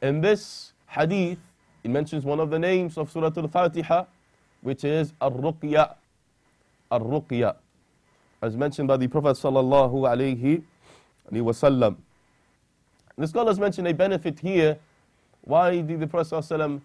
In 0.00 0.20
this 0.20 0.72
hadith, 0.86 1.38
it 1.82 1.90
mentions 1.90 2.24
one 2.24 2.38
of 2.38 2.50
the 2.50 2.58
names 2.58 2.96
of 2.96 3.10
Surah 3.10 3.32
Al-Fatiha, 3.36 4.04
which 4.62 4.84
is 4.84 5.12
Ar-Ruqya. 5.20 5.96
Ar-Ruqya. 6.92 7.56
As 8.40 8.56
mentioned 8.56 8.86
by 8.86 8.96
the 8.96 9.08
Prophet 9.08 9.36
sallallahu 9.36 9.92
alaihi 10.06 10.62
wasallam. 11.32 11.96
The 13.16 13.26
scholars 13.26 13.58
mention 13.58 13.88
a 13.88 13.92
benefit 13.92 14.38
here. 14.38 14.78
Why 15.42 15.80
did 15.80 15.98
the 15.98 16.06
Prophet 16.06 16.34
sallallahu 16.34 16.80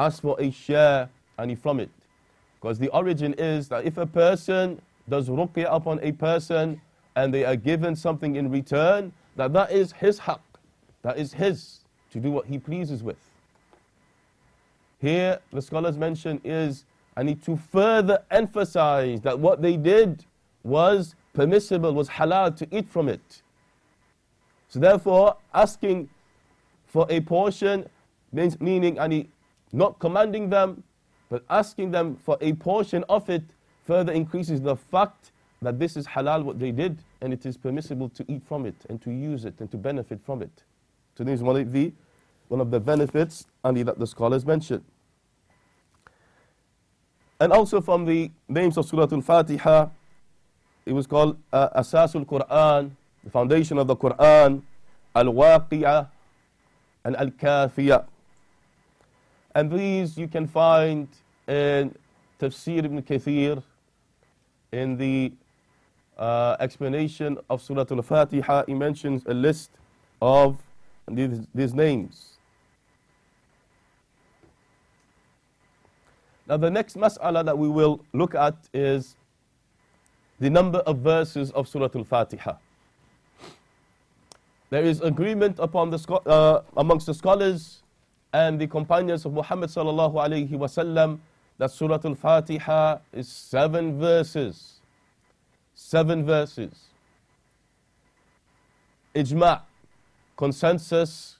ask 0.00 0.22
for 0.22 0.40
a 0.40 0.50
share 0.50 1.08
and 1.38 1.58
from 1.58 1.78
it? 1.78 1.90
Because 2.60 2.78
the 2.78 2.88
origin 2.88 3.34
is 3.38 3.68
that 3.68 3.84
if 3.84 3.96
a 3.98 4.06
person 4.06 4.80
does 5.08 5.28
ruqya 5.28 5.66
upon 5.70 6.00
a 6.02 6.12
person 6.12 6.80
and 7.16 7.32
they 7.32 7.44
are 7.44 7.56
given 7.56 7.94
something 7.94 8.36
in 8.36 8.50
return, 8.50 9.12
that 9.36 9.52
that 9.52 9.70
is 9.70 9.92
his 9.92 10.20
haqq, 10.20 10.40
that 11.02 11.18
is 11.18 11.34
his 11.34 11.80
to 12.12 12.18
do 12.18 12.30
what 12.30 12.46
he 12.46 12.58
pleases 12.58 13.02
with. 13.02 13.18
Here, 15.00 15.38
the 15.52 15.62
scholars 15.62 15.96
mention 15.96 16.40
is, 16.44 16.84
I 17.16 17.22
need 17.22 17.42
to 17.44 17.56
further 17.56 18.22
emphasize 18.30 19.20
that 19.22 19.38
what 19.38 19.62
they 19.62 19.76
did 19.76 20.24
was 20.62 21.14
permissible, 21.32 21.92
was 21.92 22.08
halal 22.08 22.56
to 22.56 22.66
eat 22.70 22.88
from 22.88 23.08
it. 23.08 23.42
So 24.68 24.78
therefore, 24.78 25.36
asking 25.54 26.08
for 26.86 27.06
a 27.08 27.20
portion, 27.20 27.88
means, 28.32 28.60
meaning 28.60 28.98
and 28.98 29.26
not 29.72 29.98
commanding 29.98 30.50
them, 30.50 30.82
but 31.28 31.44
asking 31.48 31.90
them 31.90 32.16
for 32.16 32.36
a 32.40 32.52
portion 32.54 33.04
of 33.08 33.28
it 33.30 33.42
further 33.84 34.12
increases 34.12 34.60
the 34.60 34.76
fact 34.76 35.32
that 35.62 35.78
this 35.78 35.96
is 35.96 36.06
halal 36.06 36.42
what 36.42 36.58
they 36.58 36.70
did 36.70 36.98
and 37.20 37.32
it 37.32 37.44
is 37.44 37.56
permissible 37.56 38.08
to 38.08 38.24
eat 38.28 38.42
from 38.46 38.66
it 38.66 38.74
and 38.88 39.00
to 39.02 39.10
use 39.10 39.44
it 39.44 39.54
and 39.60 39.70
to 39.70 39.76
benefit 39.76 40.20
from 40.24 40.42
it. 40.42 40.62
So 41.16 41.24
this 41.24 41.34
is 41.34 41.42
one 41.42 41.56
of 41.56 41.72
the, 41.72 41.92
one 42.48 42.60
of 42.60 42.70
the 42.70 42.80
benefits 42.80 43.46
only 43.62 43.82
that 43.82 43.98
the 43.98 44.06
scholars 44.06 44.46
mentioned. 44.46 44.84
And 47.38 47.52
also 47.52 47.80
from 47.80 48.04
the 48.04 48.30
names 48.48 48.76
of 48.76 48.86
Surah 48.86 49.08
Al-Fatiha, 49.10 49.88
it 50.86 50.92
was 50.92 51.06
called 51.06 51.38
uh, 51.52 51.80
Asasul 51.80 52.26
Quran, 52.26 52.90
the 53.24 53.30
foundation 53.30 53.78
of 53.78 53.86
the 53.86 53.96
Quran, 53.96 54.62
Al-Wafiyah, 55.14 56.08
and 57.04 57.16
Al-Kafiyah. 57.16 58.04
And 59.54 59.70
these 59.70 60.16
you 60.16 60.28
can 60.28 60.46
find 60.46 61.08
in 61.48 61.94
Tafsir 62.38 62.84
ibn 62.84 63.02
Kathir, 63.02 63.62
in 64.72 64.96
the 64.96 65.32
uh, 66.16 66.56
explanation 66.60 67.38
of 67.48 67.60
Surah 67.60 67.86
Al-Fatiha, 67.90 68.64
he 68.66 68.74
mentions 68.74 69.24
a 69.26 69.34
list 69.34 69.70
of 70.22 70.58
these, 71.08 71.40
these 71.54 71.74
names. 71.74 72.38
Now 76.46 76.56
the 76.56 76.70
next 76.70 76.96
mas'ala 76.96 77.44
that 77.44 77.56
we 77.56 77.68
will 77.68 78.04
look 78.12 78.34
at 78.34 78.56
is 78.72 79.16
the 80.38 80.50
number 80.50 80.78
of 80.80 80.98
verses 80.98 81.50
of 81.52 81.68
Surah 81.68 81.88
Al-Fatiha. 81.94 82.54
There 84.70 84.84
is 84.84 85.00
agreement 85.00 85.58
upon 85.58 85.90
the, 85.90 86.20
uh, 86.26 86.62
amongst 86.76 87.06
the 87.06 87.14
scholars 87.14 87.82
and 88.32 88.60
the 88.60 88.66
companions 88.66 89.24
of 89.24 89.32
Muhammad 89.32 89.70
sallallahu 89.70 90.14
alayhi 90.14 90.50
wasallam 90.50 91.18
that 91.58 91.70
Surah 91.70 91.98
Al-Fatiha 92.04 92.98
is 93.12 93.28
seven 93.28 93.98
verses. 93.98 94.80
Seven 95.74 96.24
verses. 96.24 96.72
Ijma' 99.14 99.60
consensus 100.36 101.36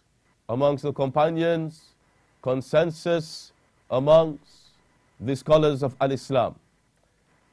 amongst 0.49 0.83
the 0.83 0.93
companions, 0.93 1.95
consensus 2.43 3.53
amongst 3.91 4.43
the 5.21 5.37
scholars 5.37 5.83
of 5.83 5.95
Al 6.01 6.13
Islam. 6.13 6.55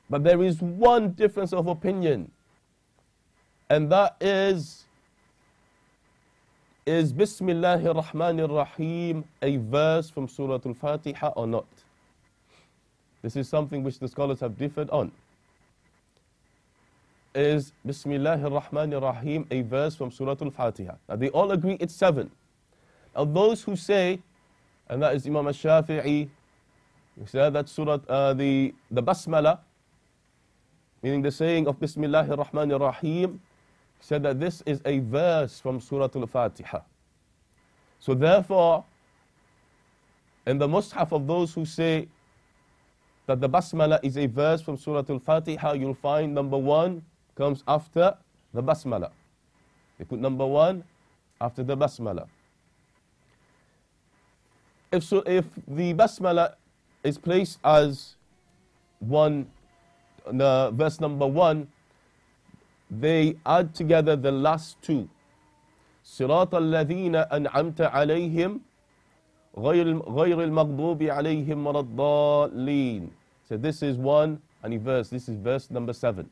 But 0.09 0.23
there 0.23 0.41
is 0.41 0.61
one 0.61 1.11
difference 1.11 1.53
of 1.53 1.67
opinion, 1.67 2.31
and 3.69 3.91
that 3.91 4.15
is 4.19 4.86
is 6.87 7.11
Bismillahir 7.11 8.01
Rahmanir 8.01 8.49
Rahim 8.49 9.25
a 9.41 9.57
verse 9.57 10.09
from 10.09 10.29
Surah 10.29 10.59
Al 10.65 10.73
Fatiha 10.73 11.27
or 11.35 11.45
not? 11.45 11.67
This 13.21 13.35
is 13.35 13.49
something 13.49 13.83
which 13.83 13.99
the 13.99 14.07
scholars 14.07 14.39
have 14.39 14.57
differed 14.57 14.89
on 14.89 15.11
is 17.35 17.73
Bismillahir 17.85 18.49
Rahmanir 18.49 19.01
Rahim, 19.01 19.45
a 19.51 19.61
verse 19.61 19.95
from 19.95 20.11
Surah 20.11 20.37
Al 20.41 20.49
Fatiha. 20.49 20.95
Now 21.09 21.17
they 21.17 21.29
all 21.29 21.51
agree 21.51 21.75
it's 21.81 21.93
seven. 21.93 22.31
Now 23.13 23.25
those 23.25 23.61
who 23.63 23.75
say, 23.75 24.19
and 24.87 25.03
that 25.03 25.13
is 25.13 25.27
Imam 25.27 25.45
Al 25.45 25.53
Shafi'i, 25.53 26.29
who 27.19 27.25
said 27.25 27.51
that 27.51 27.67
Surah, 27.67 27.99
uh, 28.07 28.33
the, 28.33 28.73
the 28.89 29.03
Basmala, 29.03 29.59
meaning 31.03 31.21
the 31.21 31.31
saying 31.31 31.67
of 31.67 31.79
Bismillahir 31.79 32.37
Rahmanir 32.43 32.79
Rahim, 32.79 33.41
said 33.99 34.23
that 34.23 34.39
this 34.39 34.63
is 34.65 34.81
a 34.85 34.99
verse 34.99 35.59
from 35.59 35.79
Surah 35.79 36.09
Al 36.15 36.27
Fatiha. 36.27 36.79
So 37.99 38.13
therefore, 38.13 38.85
in 40.45 40.57
the 40.57 40.67
Mus'haf 40.67 41.11
of 41.11 41.27
those 41.27 41.53
who 41.53 41.65
say 41.65 42.07
that 43.25 43.41
the 43.41 43.49
Basmala 43.49 43.99
is 44.03 44.17
a 44.17 44.27
verse 44.27 44.61
from 44.61 44.77
Surah 44.77 45.03
Al 45.09 45.19
Fatiha, 45.19 45.73
you'll 45.73 45.93
find 45.93 46.33
number 46.33 46.57
one, 46.57 47.03
comes 47.35 47.63
after 47.67 48.17
the 48.53 48.63
basmala. 48.63 49.11
They 49.97 50.05
put 50.05 50.19
number 50.19 50.45
one 50.45 50.83
after 51.39 51.63
the 51.63 51.77
basmala. 51.77 52.27
If, 54.91 55.03
so, 55.03 55.21
if 55.25 55.45
the 55.67 55.93
basmala 55.93 56.55
is 57.03 57.17
placed 57.17 57.59
as 57.63 58.15
one, 58.99 59.47
the 60.25 60.71
verse 60.73 60.99
number 60.99 61.27
one, 61.27 61.67
they 62.90 63.36
add 63.46 63.74
together 63.74 64.16
the 64.16 64.32
last 64.32 64.80
two. 64.82 65.08
صراط 66.04 66.54
الذين 66.54 67.16
أنعمت 67.16 67.80
عليهم 67.80 68.60
غير 69.56 69.98
غير 69.98 70.42
المغضوب 70.44 71.02
عليهم 71.02 71.66
ولا 71.66 71.80
الضالين. 71.80 73.10
So 73.48 73.56
this 73.56 73.82
is 73.82 73.96
one 73.96 74.40
and 74.62 74.74
a 74.74 74.78
verse. 74.78 75.08
This 75.10 75.28
is 75.28 75.36
verse 75.36 75.70
number 75.70 75.92
seven. 75.92 76.28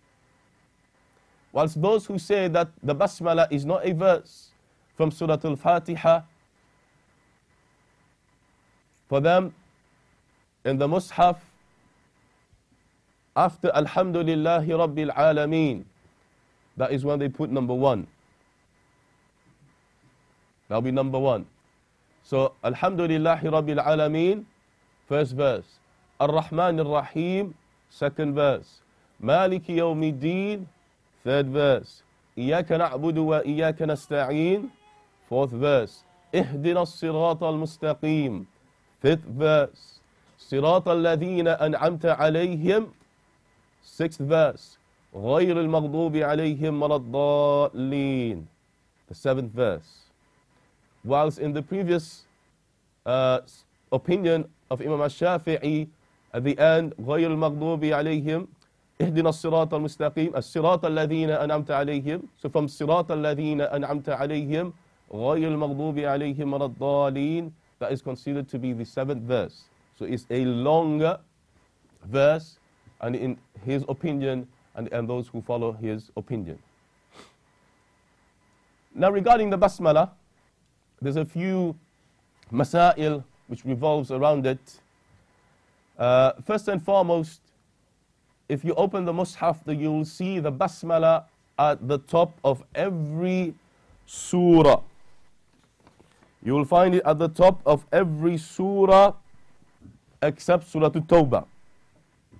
Whilst 1.52 1.80
those 1.80 2.06
who 2.06 2.18
say 2.18 2.48
that 2.48 2.68
the 2.82 2.94
Basmala 2.94 3.50
is 3.50 3.64
not 3.64 3.86
a 3.86 3.92
verse 3.92 4.50
from 4.96 5.10
Surah 5.10 5.38
Al-Fatiha, 5.42 6.22
for 9.08 9.20
them 9.20 9.52
in 10.64 10.78
the 10.78 10.86
Mus'haf, 10.86 11.38
after 13.34 13.68
Alhamdulillahi 13.70 14.68
Rabbil 14.68 15.14
Alameen, 15.14 15.84
that 16.77 16.91
is 16.91 17.05
when 17.05 17.19
they 17.19 17.29
put 17.29 17.49
number 17.49 17.73
one. 17.73 18.07
That'll 20.67 20.81
be 20.81 20.91
number 20.91 21.19
one. 21.19 21.45
So, 22.23 22.53
Alhamdulillahi 22.63 23.43
Rabbil 23.43 23.85
Alameen, 23.85 24.45
first 25.07 25.33
verse. 25.33 25.79
Ar-Rahman 26.19 26.79
Ar-Rahim, 26.79 27.53
second 27.89 28.33
verse. 28.33 28.81
Maliki 29.21 29.77
Yawmiddin, 29.77 30.65
Third 31.25 31.47
verse. 31.49 32.03
إياك 32.37 32.71
نعبد 32.71 33.17
وإياك 33.17 33.81
نستعين. 33.81 34.69
Fourth 35.27 35.49
verse. 35.49 36.03
اهدنا 36.35 36.81
الصراط 36.81 37.43
المستقيم. 37.43 38.45
Fifth 39.01 39.25
verse. 39.25 39.99
صراط 40.37 40.87
الذين 40.87 41.47
أنعمت 41.47 42.05
عليهم. 42.05 42.93
Sixth 43.81 44.21
verse. 44.21 44.77
غير 45.15 45.59
المغضوب 45.59 46.15
عليهم 46.15 46.81
ولا 46.81 46.95
الضالين. 46.95 48.45
The 49.07 49.15
seventh 49.15 49.51
verse. 49.51 50.11
Whilst 51.03 51.39
in 51.39 51.53
the 51.53 51.61
previous 51.61 52.23
uh, 53.05 53.39
opinion 53.91 54.49
of 54.69 54.81
Imam 54.81 55.01
al-Shafi'i, 55.01 55.87
at 56.33 56.43
the 56.43 56.57
end, 56.59 56.93
غير 56.99 57.31
المغضوب 57.31 57.85
عليهم 57.85 58.47
اهدنا 59.01 59.29
الصراط 59.29 59.73
المستقيم 59.73 60.35
الصراط 60.35 60.85
الذين 60.85 61.29
أنعمت 61.29 61.71
عليهم 61.71 62.21
so 62.37 62.49
from 62.49 62.67
صراط 62.67 63.11
الذين 63.11 63.61
أنعمت 63.61 64.09
عليهم 64.09 64.73
غير 65.13 65.47
المغضوب 65.47 65.99
عليهم 65.99 66.53
ولا 66.53 66.65
الضالين 66.65 67.51
that 67.79 67.91
is 67.91 68.01
considered 68.01 68.47
to 68.47 68.57
be 68.57 68.71
the 68.71 68.85
seventh 68.85 69.23
verse 69.23 69.63
so 69.99 70.05
it's 70.05 70.25
a 70.31 70.45
longer 70.45 71.19
verse 72.05 72.57
and 73.01 73.15
in 73.15 73.37
his 73.65 73.83
opinion 73.89 74.47
and, 74.75 74.91
and 74.91 75.09
those 75.09 75.27
who 75.27 75.41
follow 75.41 75.71
his 75.71 76.11
opinion 76.17 76.59
now 78.93 79.11
regarding 79.11 79.49
the 79.49 79.57
basmala 79.57 80.09
there's 81.01 81.17
a 81.17 81.25
few 81.25 81.75
masail 82.51 83.23
which 83.47 83.65
revolves 83.65 84.11
around 84.11 84.45
it 84.45 84.79
uh, 85.97 86.33
first 86.45 86.67
and 86.67 86.83
foremost 86.83 87.41
if 88.47 88.63
you 88.63 88.73
open 88.75 89.05
the 89.05 89.13
Mus'haf, 89.13 89.57
you'll 89.67 90.05
see 90.05 90.39
the 90.39 90.51
Basmala 90.51 91.25
at 91.57 91.87
the 91.87 91.97
top 91.97 92.37
of 92.43 92.63
every 92.75 93.55
surah. 94.05 94.81
You 96.43 96.53
will 96.53 96.65
find 96.65 96.95
it 96.95 97.01
at 97.05 97.17
the 97.17 97.29
top 97.29 97.61
of 97.65 97.85
every 97.91 98.37
surah 98.37 99.13
except 100.21 100.67
Surah 100.69 100.87
At-Tawbah. 100.87 101.45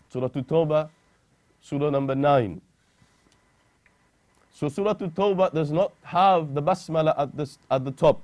Surah 0.10 0.26
At-Tawbah, 0.26 0.89
surah 1.64 1.90
number 1.90 2.14
9. 2.14 2.61
So 4.53 4.69
Surah 4.69 4.90
At-Tawbah 4.90 5.55
does 5.55 5.73
not 5.73 5.93
have 6.03 6.53
the 6.53 6.62
Basmala 6.62 7.14
at 7.16 7.35
the, 7.35 7.49
at 7.71 7.83
the 7.83 7.93
top. 7.93 8.21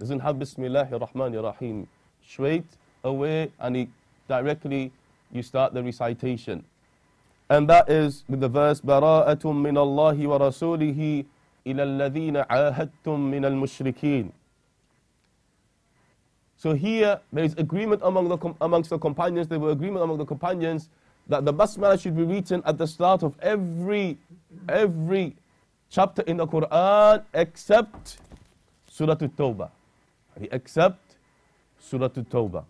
Doesn't 0.00 0.18
have 0.18 0.36
Bismillahir 0.36 0.98
Rahmanir 0.98 1.44
Rahim. 1.44 1.86
Straight 2.26 2.66
away 3.04 3.52
and 3.60 3.76
it 3.76 3.88
directly 4.26 4.90
you 5.30 5.42
start 5.42 5.72
the 5.72 5.82
recitation. 5.82 6.64
And 7.50 7.68
that 7.68 7.88
is 7.88 8.24
with 8.28 8.40
the 8.40 8.48
verse, 8.48 8.80
بَرَاءَةٌ 8.80 9.42
مِّنَ 9.42 9.76
اللَّهِ 9.78 10.18
وَرَسُولِهِ 10.18 11.24
إِلَى 11.66 11.82
الَّذِينَ 11.82 12.46
عَاهَدتُّم 12.48 13.18
مِّنَ 13.30 13.44
الْمُشْرِكِينَ 13.44 14.32
So 16.56 16.72
here, 16.72 17.20
there 17.32 17.44
is 17.44 17.54
agreement 17.58 18.00
among 18.02 18.28
the, 18.28 18.54
amongst 18.60 18.90
the 18.90 18.98
companions, 18.98 19.46
there 19.46 19.60
were 19.60 19.70
agreement 19.70 20.02
among 20.02 20.18
the 20.18 20.24
companions 20.24 20.88
that 21.29 21.45
the 21.45 21.53
basmala 21.53 22.01
should 22.01 22.17
be 22.17 22.23
written 22.23 22.61
at 22.65 22.77
the 22.77 22.87
start 22.87 23.23
of 23.23 23.35
every, 23.41 24.17
every 24.67 25.35
chapter 25.89 26.23
in 26.23 26.37
the 26.37 26.47
Quran 26.47 27.23
except 27.33 28.17
Surah 28.89 29.13
At-Tawbah. 29.13 29.69
except 30.51 31.15
Surah 31.79 32.05
At-Tawbah. 32.05 32.65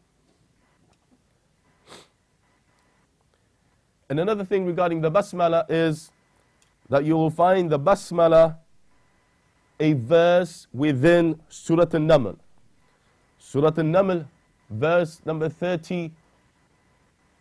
And 4.09 4.19
another 4.19 4.43
thing 4.43 4.65
regarding 4.65 5.01
the 5.01 5.09
basmala 5.09 5.65
is 5.69 6.11
that 6.89 7.05
you 7.05 7.15
will 7.15 7.29
find 7.29 7.69
the 7.69 7.79
basmala 7.79 8.57
a 9.79 9.93
verse 9.93 10.67
within 10.73 11.39
Surah 11.47 11.85
An-Naml. 11.93 12.35
Surah 13.37 13.71
An-Naml, 13.77 14.25
verse 14.69 15.21
number 15.25 15.47
30, 15.47 16.11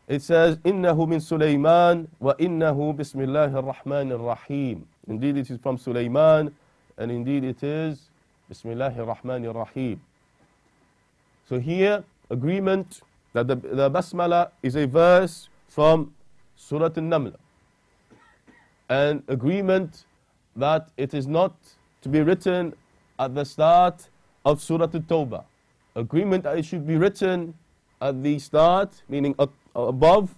it 0.08 0.22
says, 0.22 0.56
إِنَّهُ 0.58 0.96
مِن 0.96 1.20
سُلَيْمَانَ 1.20 2.08
وَإِنَّهُ 2.20 2.96
بِسْمِ 2.96 3.20
اللَّهِ 3.28 3.52
الرَّحْمَنِ 3.52 4.08
الرَّحِيمِ 4.18 4.82
Indeed, 5.06 5.36
it 5.36 5.50
is 5.50 5.58
from 5.60 5.76
Sulaiman, 5.78 6.54
and 6.96 7.10
indeed 7.10 7.44
it 7.44 7.62
is 7.62 8.08
Bismillah 8.48 8.94
ar-Rahman 8.98 9.46
ar-Rahim. 9.46 10.00
So 11.46 11.58
here, 11.58 12.02
agreement 12.30 13.00
that 13.34 13.46
the, 13.46 13.56
the 13.56 13.90
Basmala 13.90 14.50
is 14.62 14.74
a 14.74 14.86
verse 14.86 15.48
from 15.68 16.14
Surah 16.56 16.90
An-Naml. 16.96 17.34
And 18.88 19.22
agreement 19.28 20.04
that 20.56 20.88
it 20.96 21.12
is 21.12 21.26
not 21.26 21.54
to 22.00 22.08
be 22.08 22.22
written 22.22 22.74
at 23.18 23.34
the 23.34 23.44
start 23.44 24.08
of 24.44 24.62
Surah 24.62 24.84
At-Tawbah. 24.84 25.44
Agreement 25.94 26.44
that 26.44 26.56
it 26.56 26.64
should 26.64 26.86
be 26.86 26.96
written 26.96 27.52
at 28.00 28.22
the 28.22 28.38
start, 28.38 29.02
meaning 29.08 29.34
at 29.38 29.50
above 29.74 30.34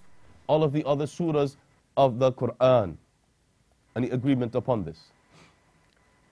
all 0.47 0.63
of 0.63 0.73
the 0.73 0.85
other 0.85 1.05
surahs 1.05 1.55
of 1.97 2.19
the 2.19 2.31
Quran. 2.31 2.97
Any 3.95 4.09
agreement 4.09 4.55
upon 4.55 4.83
this. 4.83 5.11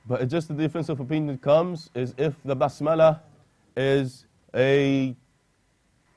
But 0.08 0.28
just 0.28 0.48
the 0.48 0.54
difference 0.54 0.90
of 0.90 1.00
opinion 1.00 1.38
comes 1.38 1.90
is 1.94 2.14
if 2.18 2.34
the 2.44 2.56
basmala 2.56 3.20
is 3.76 4.26
a 4.56 5.16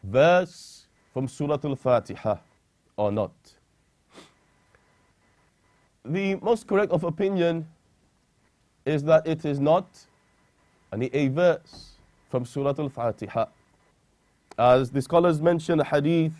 verse 0.02 0.86
from 1.12 1.28
Surah 1.28 1.58
Al-Fatiha 1.62 2.36
or 2.96 3.12
not. 3.12 3.32
The 6.04 6.36
most 6.36 6.66
correct 6.66 6.90
of 6.90 7.04
opinion 7.04 7.66
is 8.84 9.04
that 9.04 9.26
it 9.26 9.44
is 9.44 9.60
not 9.60 9.86
any 10.92 11.06
a 11.12 11.28
verse 11.28 11.90
from 12.30 12.44
Surah 12.44 12.74
Al-Fatiha. 12.78 13.46
As 14.58 14.90
the 14.90 15.00
scholars 15.00 15.40
mention 15.40 15.80
a 15.80 15.84
hadith, 15.84 16.32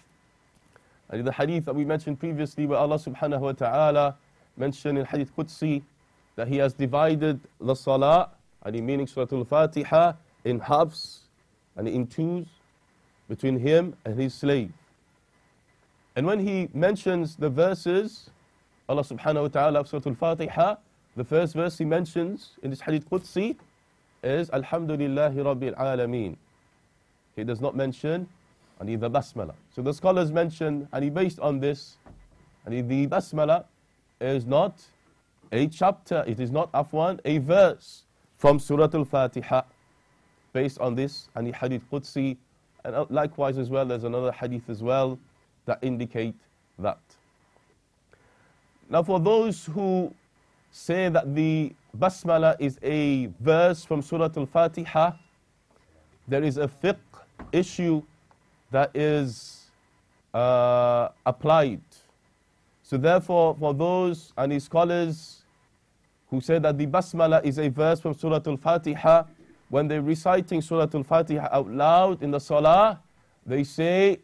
and 1.12 1.26
the 1.26 1.32
hadith 1.32 1.66
that 1.66 1.74
we 1.74 1.84
mentioned 1.84 2.18
previously 2.18 2.66
where 2.66 2.78
Allah 2.78 2.96
subhanahu 2.96 3.40
wa 3.40 3.52
ta'ala 3.52 4.16
mentioned 4.56 4.98
in 4.98 5.04
Hadith 5.04 5.34
Qudsi 5.36 5.82
that 6.36 6.48
He 6.48 6.56
has 6.56 6.72
divided 6.72 7.38
the 7.60 7.74
Salah, 7.74 8.30
and 8.64 8.86
meaning 8.86 9.06
Surah 9.06 9.26
Al-Fatiha, 9.30 10.14
in 10.44 10.58
halves 10.60 11.20
and 11.76 11.86
in 11.86 12.06
twos 12.06 12.46
between 13.28 13.58
Him 13.58 13.94
and 14.04 14.18
His 14.18 14.34
slave. 14.34 14.72
And 16.16 16.26
when 16.26 16.40
He 16.40 16.68
mentions 16.72 17.36
the 17.36 17.50
verses, 17.50 18.30
Allah 18.88 19.04
subhanahu 19.04 19.42
wa 19.42 19.48
ta'ala 19.48 19.80
of 19.80 19.88
Surah 19.88 20.02
Al-Fatiha, 20.06 20.76
the 21.16 21.24
first 21.24 21.54
verse 21.54 21.76
He 21.78 21.84
mentions 21.84 22.52
in 22.62 22.70
this 22.70 22.80
Hadith 22.80 23.08
Qudsi 23.10 23.56
is 24.22 24.48
Alhamdulillahi 24.50 25.36
Rabbil 25.36 25.76
Alameen. 25.76 26.36
He 27.36 27.44
does 27.44 27.60
not 27.60 27.76
mention 27.76 28.28
and 28.82 29.00
the 29.00 29.08
Basmala. 29.08 29.54
So 29.74 29.80
the 29.80 29.94
scholars 29.94 30.32
mention, 30.32 30.88
and 30.92 31.04
he 31.04 31.10
based 31.10 31.38
on 31.38 31.60
this, 31.60 31.98
and 32.66 32.90
the 32.90 33.06
Basmala 33.06 33.64
is 34.20 34.44
not 34.44 34.82
a 35.52 35.68
chapter, 35.68 36.24
it 36.26 36.40
is 36.40 36.50
not 36.50 36.70
afwan, 36.72 37.20
a 37.24 37.38
verse 37.38 38.02
from 38.38 38.58
Surah 38.58 38.88
Al-Fatiha. 38.92 39.62
Based 40.52 40.80
on 40.80 40.96
this, 40.96 41.28
and 41.36 41.46
the 41.46 41.52
Hadith 41.52 41.82
Qudsi, 41.92 42.36
and 42.84 42.96
uh, 42.96 43.06
likewise 43.08 43.56
as 43.56 43.70
well, 43.70 43.86
there's 43.86 44.02
another 44.02 44.32
Hadith 44.32 44.68
as 44.68 44.82
well 44.82 45.16
that 45.66 45.78
indicate 45.80 46.34
that. 46.80 46.98
Now 48.90 49.04
for 49.04 49.20
those 49.20 49.64
who 49.64 50.12
say 50.72 51.08
that 51.08 51.36
the 51.36 51.72
Basmala 51.96 52.56
is 52.58 52.80
a 52.82 53.26
verse 53.38 53.84
from 53.84 54.02
Surah 54.02 54.30
Al-Fatiha, 54.36 55.12
there 56.26 56.42
is 56.42 56.56
a 56.56 56.66
fiqh 56.66 56.98
issue 57.52 58.02
that 58.72 58.90
is 58.96 59.70
uh, 60.34 61.08
applied. 61.24 61.80
So 62.82 62.96
therefore, 62.96 63.54
for 63.58 63.72
those 63.72 64.32
and 64.36 64.52
his 64.52 64.64
scholars 64.64 65.42
who 66.28 66.40
say 66.40 66.58
that 66.58 66.76
the 66.76 66.86
Basmala 66.86 67.44
is 67.44 67.58
a 67.58 67.68
verse 67.68 68.00
from 68.00 68.14
Surah 68.14 68.40
Al-Fatiha, 68.44 69.24
when 69.68 69.88
they're 69.88 70.02
reciting 70.02 70.60
Surah 70.60 70.88
Al-Fatiha 70.92 71.48
out 71.52 71.70
loud 71.70 72.22
in 72.22 72.30
the 72.30 72.38
Salah, 72.38 73.00
they 73.46 73.64
say 73.64 74.18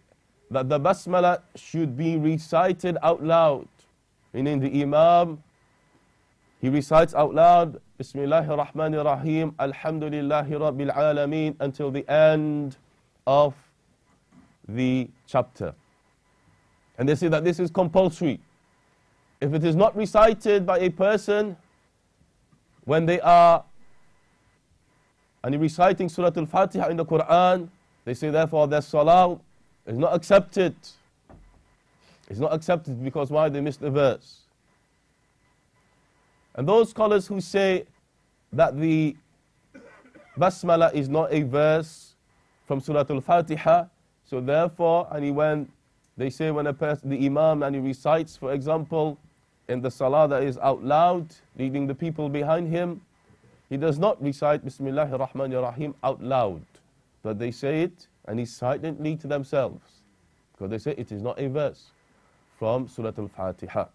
that 0.51 0.69
the 0.69 0.81
Basmala 0.81 1.41
should 1.55 1.97
be 1.97 2.17
recited 2.17 2.97
out 3.03 3.23
loud. 3.23 3.69
Meaning 4.33 4.61
the 4.61 4.83
Imam, 4.83 5.43
he 6.61 6.69
recites 6.69 7.15
out 7.15 7.35
loud, 7.35 7.81
Bismillahir 7.99 8.67
Rahmanir 8.67 9.05
Rahim, 9.05 9.53
Alhamdulillahi 9.53 10.51
Rabbil 10.51 10.95
Alameen, 10.95 11.57
until 11.61 11.91
the 11.91 12.09
end 12.11 12.77
of 13.27 13.55
the 14.69 15.09
chapter. 15.27 15.75
And 16.99 17.09
they 17.09 17.15
say 17.15 17.29
that 17.29 17.45
this 17.45 17.59
is 17.59 17.71
compulsory. 17.71 18.41
If 19.41 19.55
it 19.55 19.65
is 19.65 19.77
not 19.77 19.97
recited 19.97 20.67
by 20.67 20.79
a 20.81 20.91
person 20.91 21.57
when 22.85 23.07
they 23.07 23.21
are 23.21 23.65
and 25.45 25.61
reciting 25.61 26.09
Surah 26.09 26.33
Al-Fatiha 26.37 26.89
in 26.89 26.97
the 26.97 27.05
Quran, 27.05 27.69
they 28.05 28.15
say 28.15 28.31
therefore 28.31 28.67
their 28.67 28.83
salah 28.83 29.39
is 29.87 29.97
not 29.97 30.15
accepted. 30.15 30.75
It's 32.29 32.41
not 32.41 32.53
accepted 32.53 33.03
because 33.03 33.31
why? 33.31 33.49
They 33.49 33.61
missed 33.61 33.81
the 33.81 33.91
verse. 33.91 34.41
And 36.55 36.69
those 36.69 36.91
scholars 36.91 37.27
who 37.27 37.41
say 37.41 37.85
that 38.53 38.79
the 38.79 39.17
Basmala 40.37 40.93
is 40.93 41.09
not 41.09 41.33
a 41.33 41.43
verse 41.43 42.15
from 42.67 42.81
Surah 42.81 43.05
Al-Fatiha, 43.09 43.85
so 44.29 44.41
therefore, 44.41 45.09
and 45.11 45.25
he 45.25 45.31
went, 45.31 45.71
they 46.17 46.29
say 46.29 46.51
when 46.51 46.67
a 46.67 46.73
person, 46.73 47.09
the 47.09 47.27
imam, 47.27 47.63
and 47.63 47.75
he 47.75 47.81
recites, 47.81 48.37
for 48.37 48.53
example, 48.53 49.19
in 49.69 49.81
the 49.81 49.91
salah 49.91 50.29
that 50.29 50.43
is 50.43 50.59
out 50.59 50.85
loud, 50.85 51.27
leading 51.57 51.87
the 51.87 51.95
people 51.95 52.29
behind 52.29 52.69
him, 52.69 53.01
he 53.71 53.77
does 53.77 53.99
not 53.99 54.21
recite 54.23 54.65
Bismillah 54.65 55.11
ar-Rahman 55.11 55.55
ar-Rahim 55.55 55.95
out 56.03 56.23
loud, 56.23 56.63
but 57.23 57.39
they 57.39 57.51
say 57.51 57.83
it 57.83 58.07
and 58.27 58.39
he 58.39 58.45
silently 58.45 59.17
to 59.17 59.27
themselves, 59.27 60.03
because 60.53 60.71
they 60.71 60.79
say 60.79 60.95
it 60.99 61.11
is 61.13 61.23
not 61.23 61.39
a 61.39 61.49
verse 61.49 61.93
from 62.59 62.89
Surah 62.89 63.13
Al-Fatiha. 63.17 63.87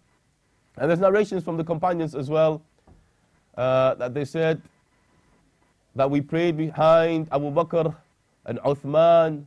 And 0.78 0.90
there's 0.90 1.00
narrations 1.00 1.44
from 1.44 1.56
the 1.56 1.64
companions 1.64 2.16
as 2.16 2.28
well 2.28 2.62
uh, 3.56 3.94
that 3.94 4.14
they 4.14 4.24
said 4.24 4.60
that 5.94 6.10
we 6.10 6.20
prayed 6.20 6.56
behind 6.56 7.28
Abu 7.30 7.52
Bakr 7.52 7.94
and 8.46 8.58
Uthman 8.60 9.44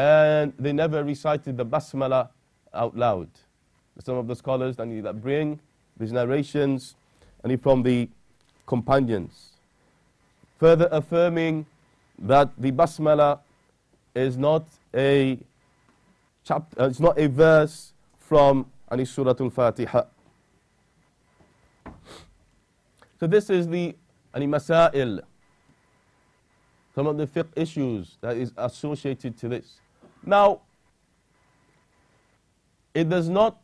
and 0.00 0.54
they 0.58 0.72
never 0.72 1.04
recited 1.04 1.58
the 1.58 1.66
basmala 1.66 2.30
out 2.72 2.96
loud. 2.96 3.28
Some 4.02 4.16
of 4.16 4.26
the 4.26 4.34
scholars 4.34 4.76
that 4.76 5.20
bring 5.20 5.60
these 5.98 6.10
narrations 6.10 6.94
and 7.44 7.62
from 7.62 7.82
the 7.82 8.08
companions, 8.66 9.50
further 10.58 10.88
affirming 10.90 11.66
that 12.18 12.50
the 12.56 12.72
basmala 12.72 13.40
is 14.14 14.38
not 14.38 14.64
a 14.94 15.38
chapter, 16.44 16.80
uh, 16.80 16.86
it's 16.86 17.00
not 17.00 17.18
a 17.18 17.28
verse 17.28 17.92
from 18.18 18.64
any 18.90 19.04
Surah 19.04 19.34
Al-Fatiha. 19.38 20.04
So 23.18 23.26
this 23.26 23.50
is 23.50 23.68
the 23.68 23.94
any 24.34 24.46
masail 24.46 25.20
some 26.94 27.06
of 27.06 27.16
the 27.16 27.26
fiqh 27.26 27.48
issues 27.56 28.16
that 28.20 28.36
is 28.36 28.52
associated 28.56 29.36
to 29.38 29.48
this. 29.48 29.80
Now, 30.24 30.60
it 32.94 33.08
does 33.08 33.28
not 33.28 33.56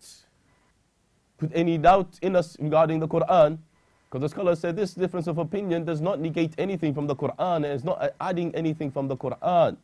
put 1.39 1.51
any 1.55 1.79
doubt 1.79 2.19
in 2.23 2.37
us 2.37 2.57
regarding 2.59 3.01
the 3.01 3.09
Quran, 3.09 3.59
because 4.09 4.21
the 4.23 4.29
scholars 4.29 4.61
say 4.61 4.73
this 4.73 4.95
difference 4.95 5.27
of 5.27 5.39
opinion 5.39 5.85
does 5.85 6.01
not 6.01 6.21
negate 6.21 6.55
anything 6.59 6.95
from 6.95 7.07
the 7.07 7.17
Quran 7.17 7.57
and 7.57 7.67
is 7.67 7.85
not 7.85 8.15
adding 8.21 8.55
anything 8.55 8.91
from 8.91 9.09
the 9.09 9.17
Quran. 9.17 9.77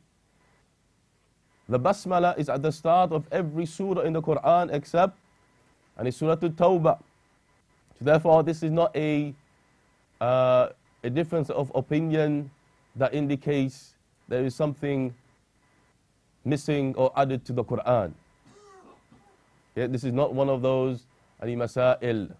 The 1.68 1.78
basmala 1.78 2.38
is 2.38 2.48
at 2.48 2.62
the 2.62 2.72
start 2.72 3.12
of 3.12 3.26
every 3.32 3.66
surah 3.66 4.02
in 4.02 4.12
the 4.12 4.22
Quran 4.22 4.72
except 4.72 5.18
and 5.96 6.08
it's 6.08 6.16
Surah 6.16 6.32
At-Tawbah. 6.32 6.98
So 7.98 8.04
therefore, 8.04 8.42
this 8.42 8.62
is 8.62 8.70
not 8.70 8.94
a, 8.96 9.34
uh, 10.20 10.68
a 11.04 11.10
difference 11.10 11.50
of 11.50 11.70
opinion 11.74 12.50
that 12.96 13.14
indicates 13.14 13.94
there 14.28 14.44
is 14.44 14.54
something 14.54 15.14
missing 16.44 16.94
or 16.96 17.12
added 17.16 17.44
to 17.46 17.52
the 17.52 17.64
Quran. 17.64 18.12
Yeah, 19.74 19.86
this 19.86 20.04
is 20.04 20.12
not 20.12 20.34
one 20.34 20.48
of 20.48 20.62
those 20.62 21.06
any 21.42 21.56
masail. 21.56 22.30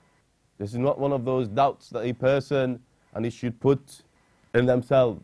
This 0.59 0.71
is 0.73 0.79
not 0.79 0.99
one 0.99 1.13
of 1.13 1.25
those 1.25 1.49
doubts 1.49 1.89
that 1.91 2.01
a 2.01 2.13
person 2.13 2.81
and 3.15 3.25
he 3.25 3.31
should 3.31 3.59
put 3.61 4.03
in 4.55 4.67
themselves. 4.67 5.23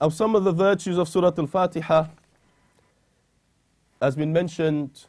Of 0.00 0.14
some 0.14 0.34
of 0.34 0.44
the 0.44 0.52
virtues 0.52 0.98
of 0.98 1.08
Surah 1.08 1.32
Al-Fatiha 1.36 2.06
has 4.00 4.16
been 4.16 4.32
mentioned 4.32 5.04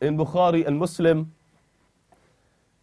in 0.00 0.16
Bukhari 0.16 0.66
and 0.66 0.78
Muslim 0.78 1.32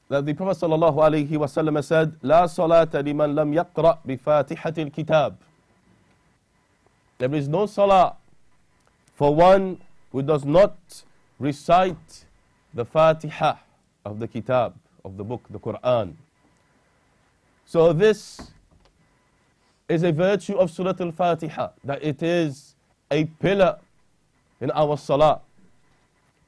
that 0.09 0.25
the 0.25 0.33
Prophet 0.33 0.57
wasallam 0.61 1.83
said, 1.83 2.15
"La 2.21 2.45
salata 2.45 3.03
liman 3.03 3.35
lam 3.35 3.53
yaqra 3.53 3.99
bi 4.05 4.15
Fatihatil 4.15 4.93
Kitab." 4.93 5.37
There 7.17 7.33
is 7.33 7.47
no 7.47 7.65
salah 7.65 8.15
for 9.15 9.33
one 9.33 9.81
who 10.11 10.21
does 10.21 10.45
not 10.45 10.77
recite 11.39 12.25
the 12.73 12.85
Fatiha 12.85 13.55
of 14.05 14.19
the 14.19 14.27
Kitab 14.27 14.75
of 15.03 15.17
the 15.17 15.23
book, 15.23 15.43
the 15.49 15.59
Quran. 15.59 16.13
So 17.65 17.91
this 17.91 18.51
is 19.89 20.03
a 20.03 20.11
virtue 20.11 20.55
of 20.55 20.71
Surah 20.71 20.93
Al-Fatiha 20.99 21.69
that 21.83 22.03
it 22.03 22.21
is 22.23 22.75
a 23.11 23.25
pillar 23.25 23.79
in 24.61 24.71
our 24.71 24.97
salah, 24.97 25.41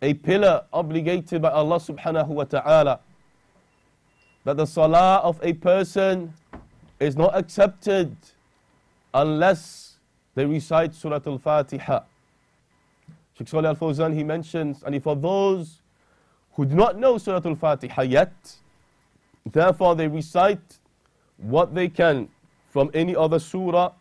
a 0.02 0.14
pillar 0.14 0.64
obligated 0.72 1.42
by 1.42 1.50
Allah 1.50 1.78
subhanahu 1.78 2.28
wa 2.28 2.44
ta'ala 2.44 3.00
that 4.44 4.58
the 4.58 4.66
salah 4.66 5.18
of 5.18 5.40
a 5.44 5.54
person 5.54 6.34
is 7.00 7.16
not 7.16 7.36
accepted 7.36 8.16
unless 9.14 9.96
they 10.36 10.46
recite 10.46 10.94
Surah 10.94 11.20
Al-Fatiha. 11.26 12.02
Sheikh 13.38 13.48
Salih 13.48 13.70
Al-Fawzan, 13.70 14.14
he 14.14 14.24
mentions, 14.24 14.84
and 14.84 14.96
if 14.96 15.04
for 15.04 15.16
those 15.16 15.80
who 16.54 16.66
do 16.66 16.76
not 16.76 16.98
know 16.98 17.18
Surah 17.18 17.42
Al-Fatiha 17.44 18.02
yet, 18.04 18.34
therefore 19.46 19.96
they 19.96 20.08
recite 20.08 20.80
what 21.38 21.74
they 21.74 21.88
can 21.88 22.28
from 22.70 22.92
any 22.94 23.16
other 23.16 23.40
surah 23.40 23.92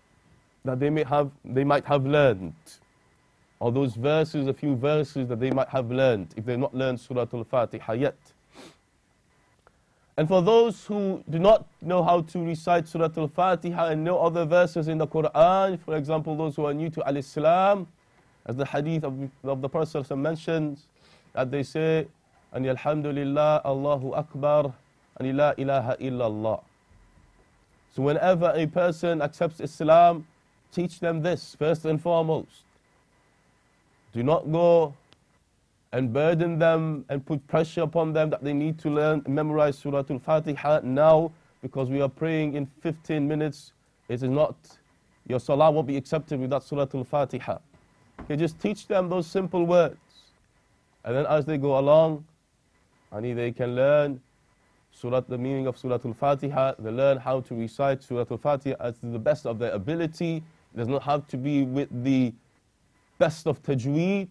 that 0.64 0.80
they 0.80 0.90
may 0.90 1.04
have 1.04 1.30
they 1.44 1.64
might 1.64 1.84
have 1.84 2.04
learned 2.04 2.52
or 3.60 3.72
those 3.72 3.94
verses 3.94 4.46
a 4.46 4.52
few 4.52 4.76
verses 4.76 5.28
that 5.28 5.40
they 5.40 5.50
might 5.50 5.68
have 5.68 5.90
learned 5.90 6.34
if 6.36 6.44
they've 6.44 6.58
not 6.58 6.74
learned 6.74 6.98
surah 7.00 7.26
al-fatiha 7.32 7.92
yet 7.92 8.16
and 10.18 10.28
for 10.28 10.42
those 10.42 10.84
who 10.84 11.22
do 11.30 11.38
not 11.38 11.64
know 11.80 12.02
how 12.02 12.20
to 12.20 12.44
recite 12.44 12.86
surah 12.86 13.08
al-fatiha 13.16 13.86
and 13.92 14.04
know 14.04 14.18
other 14.18 14.44
verses 14.44 14.88
in 14.88 14.98
the 14.98 15.06
quran 15.06 15.78
for 15.80 15.96
example 15.96 16.36
those 16.36 16.54
who 16.56 16.66
are 16.66 16.74
new 16.74 16.90
to 16.90 17.00
al-islam 17.08 17.86
as 18.46 18.56
the 18.56 18.66
hadith 18.66 19.04
of, 19.04 19.14
of 19.44 19.62
the 19.62 19.68
prophet 19.68 20.04
mentions 20.16 20.86
that 21.32 21.50
they 21.50 21.62
say 21.62 22.06
and 22.52 22.66
alhamdulillah 22.66 23.62
allahu 23.64 24.12
akbar 24.12 24.74
and 25.16 25.36
la 25.36 25.52
ilaha 25.56 25.96
illallah 26.00 26.60
so 27.98 28.02
whenever 28.02 28.52
a 28.54 28.66
person 28.66 29.20
accepts 29.22 29.60
Islam, 29.60 30.26
teach 30.72 31.00
them 31.00 31.22
this 31.22 31.56
first 31.58 31.84
and 31.84 32.00
foremost. 32.00 32.62
Do 34.12 34.22
not 34.22 34.50
go 34.52 34.94
and 35.92 36.12
burden 36.12 36.58
them 36.58 37.04
and 37.08 37.24
put 37.24 37.46
pressure 37.46 37.82
upon 37.82 38.12
them 38.12 38.30
that 38.30 38.44
they 38.44 38.52
need 38.52 38.78
to 38.80 38.90
learn 38.90 39.22
memorize 39.26 39.78
Surah 39.78 40.04
Al-Fatiha 40.08 40.80
now 40.84 41.32
because 41.62 41.88
we 41.88 42.00
are 42.00 42.08
praying 42.08 42.54
in 42.54 42.66
15 42.82 43.26
minutes. 43.26 43.72
It 44.08 44.14
is 44.14 44.22
not, 44.22 44.56
your 45.26 45.40
salah 45.40 45.70
won't 45.70 45.86
be 45.86 45.96
accepted 45.96 46.38
without 46.40 46.62
Surah 46.62 46.86
Al-Fatiha. 46.92 47.58
Okay, 48.20 48.36
just 48.36 48.58
teach 48.60 48.86
them 48.86 49.08
those 49.08 49.26
simple 49.26 49.64
words. 49.64 49.96
And 51.04 51.16
then 51.16 51.26
as 51.26 51.46
they 51.46 51.56
go 51.56 51.78
along, 51.78 52.24
and 53.10 53.38
they 53.38 53.52
can 53.52 53.74
learn 53.74 54.20
Surah, 54.92 55.20
the 55.20 55.38
meaning 55.38 55.66
of 55.66 55.78
Surah 55.78 55.98
Al-Fatiha. 56.04 56.74
They 56.78 56.90
learn 56.90 57.18
how 57.18 57.40
to 57.40 57.54
recite 57.54 58.02
Surah 58.02 58.24
Al-Fatiha 58.30 58.76
as 58.80 58.98
to 58.98 59.06
the 59.06 59.18
best 59.18 59.46
of 59.46 59.58
their 59.58 59.72
ability. 59.72 60.42
It 60.74 60.76
does 60.76 60.88
not 60.88 61.02
have 61.04 61.26
to 61.28 61.36
be 61.36 61.62
with 61.62 61.88
the 62.04 62.32
best 63.18 63.46
of 63.46 63.62
tajweed. 63.62 64.28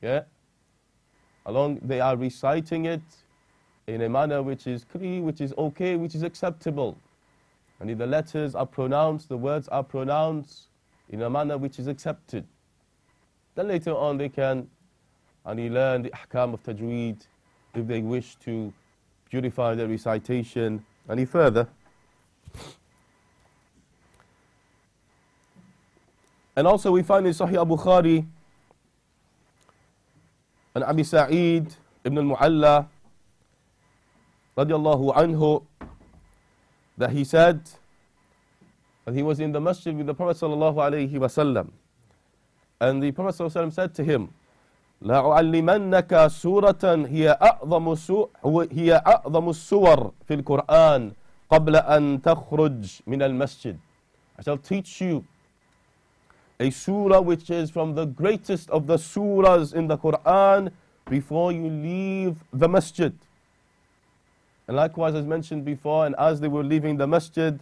Yeah? 0.00 0.22
Along, 1.46 1.80
they 1.82 2.00
are 2.00 2.16
reciting 2.16 2.86
it 2.86 3.02
in 3.86 4.02
a 4.02 4.08
manner 4.08 4.42
which 4.42 4.66
is 4.66 4.84
clear, 4.84 5.20
which 5.20 5.40
is 5.40 5.52
okay, 5.58 5.96
which 5.96 6.14
is 6.14 6.22
acceptable. 6.22 6.96
And 7.80 7.90
if 7.90 7.98
the 7.98 8.06
letters 8.06 8.54
are 8.54 8.66
pronounced, 8.66 9.28
the 9.28 9.36
words 9.36 9.68
are 9.68 9.82
pronounced 9.82 10.68
in 11.08 11.22
a 11.22 11.30
manner 11.30 11.58
which 11.58 11.78
is 11.78 11.86
accepted. 11.86 12.46
Then 13.54 13.68
later 13.68 13.94
on 13.94 14.18
they 14.18 14.28
can 14.28 14.68
and 15.44 15.74
learn 15.74 16.02
the 16.02 16.10
ahkam 16.10 16.54
of 16.54 16.62
tajweed 16.62 17.26
if 17.74 17.86
they 17.86 18.02
wish 18.02 18.36
to 18.36 18.72
purify 19.30 19.74
their 19.74 19.88
recitation 19.88 20.84
any 21.08 21.24
further. 21.24 21.66
And 26.56 26.66
also 26.66 26.90
we 26.92 27.02
find 27.02 27.26
in 27.26 27.32
Sahih 27.32 27.66
Bukhari 27.66 28.26
and 30.74 30.84
Abi 30.84 31.02
Sa'id 31.02 31.66
ibn 32.04 32.18
Al 32.18 32.24
Mu'alla, 32.24 32.86
رضي 34.58 34.74
الله 34.74 35.14
عنه, 35.14 35.62
that 36.98 37.10
he 37.10 37.24
said 37.24 37.60
that 39.04 39.14
he 39.14 39.22
was 39.22 39.40
in 39.40 39.52
the 39.52 39.60
masjid 39.60 39.96
with 39.96 40.06
the 40.06 40.14
Prophet 40.14 40.36
sallallahu 40.36 40.76
alayhi 40.76 41.12
wasallam 41.16 41.70
and 42.80 43.02
the 43.02 43.10
Prophet 43.12 43.34
sallallahu 43.34 43.56
alayhi 43.56 43.66
wasallam 43.66 43.72
said 43.72 43.94
to 43.94 44.04
him 44.04 44.28
لأعلمنك 45.00 46.26
سورة 46.26 46.84
هي 47.08 47.32
أعظم 47.42 47.96
هي 48.72 48.90
أعظم 49.06 49.48
السور 49.48 50.12
في 50.28 50.34
القرآن 50.34 51.12
قبل 51.50 51.76
أن 51.76 52.22
تخرج 52.22 53.00
من 53.06 53.22
المسجد 53.22 53.78
I 54.38 54.42
shall 54.42 54.58
teach 54.58 55.00
you 55.00 55.24
a 56.59 56.69
surah 56.69 57.21
which 57.21 57.49
is 57.49 57.69
from 57.69 57.95
the 57.95 58.05
greatest 58.05 58.69
of 58.69 58.87
the 58.87 58.95
surahs 58.97 59.73
in 59.73 59.87
the 59.87 59.97
Quran 59.97 60.71
before 61.09 61.51
you 61.51 61.69
leave 61.69 62.37
the 62.53 62.67
masjid. 62.67 63.13
And 64.67 64.77
likewise, 64.77 65.15
as 65.15 65.25
mentioned 65.25 65.65
before, 65.65 66.05
and 66.05 66.15
as 66.17 66.39
they 66.39 66.47
were 66.47 66.63
leaving 66.63 66.97
the 66.97 67.07
masjid, 67.07 67.59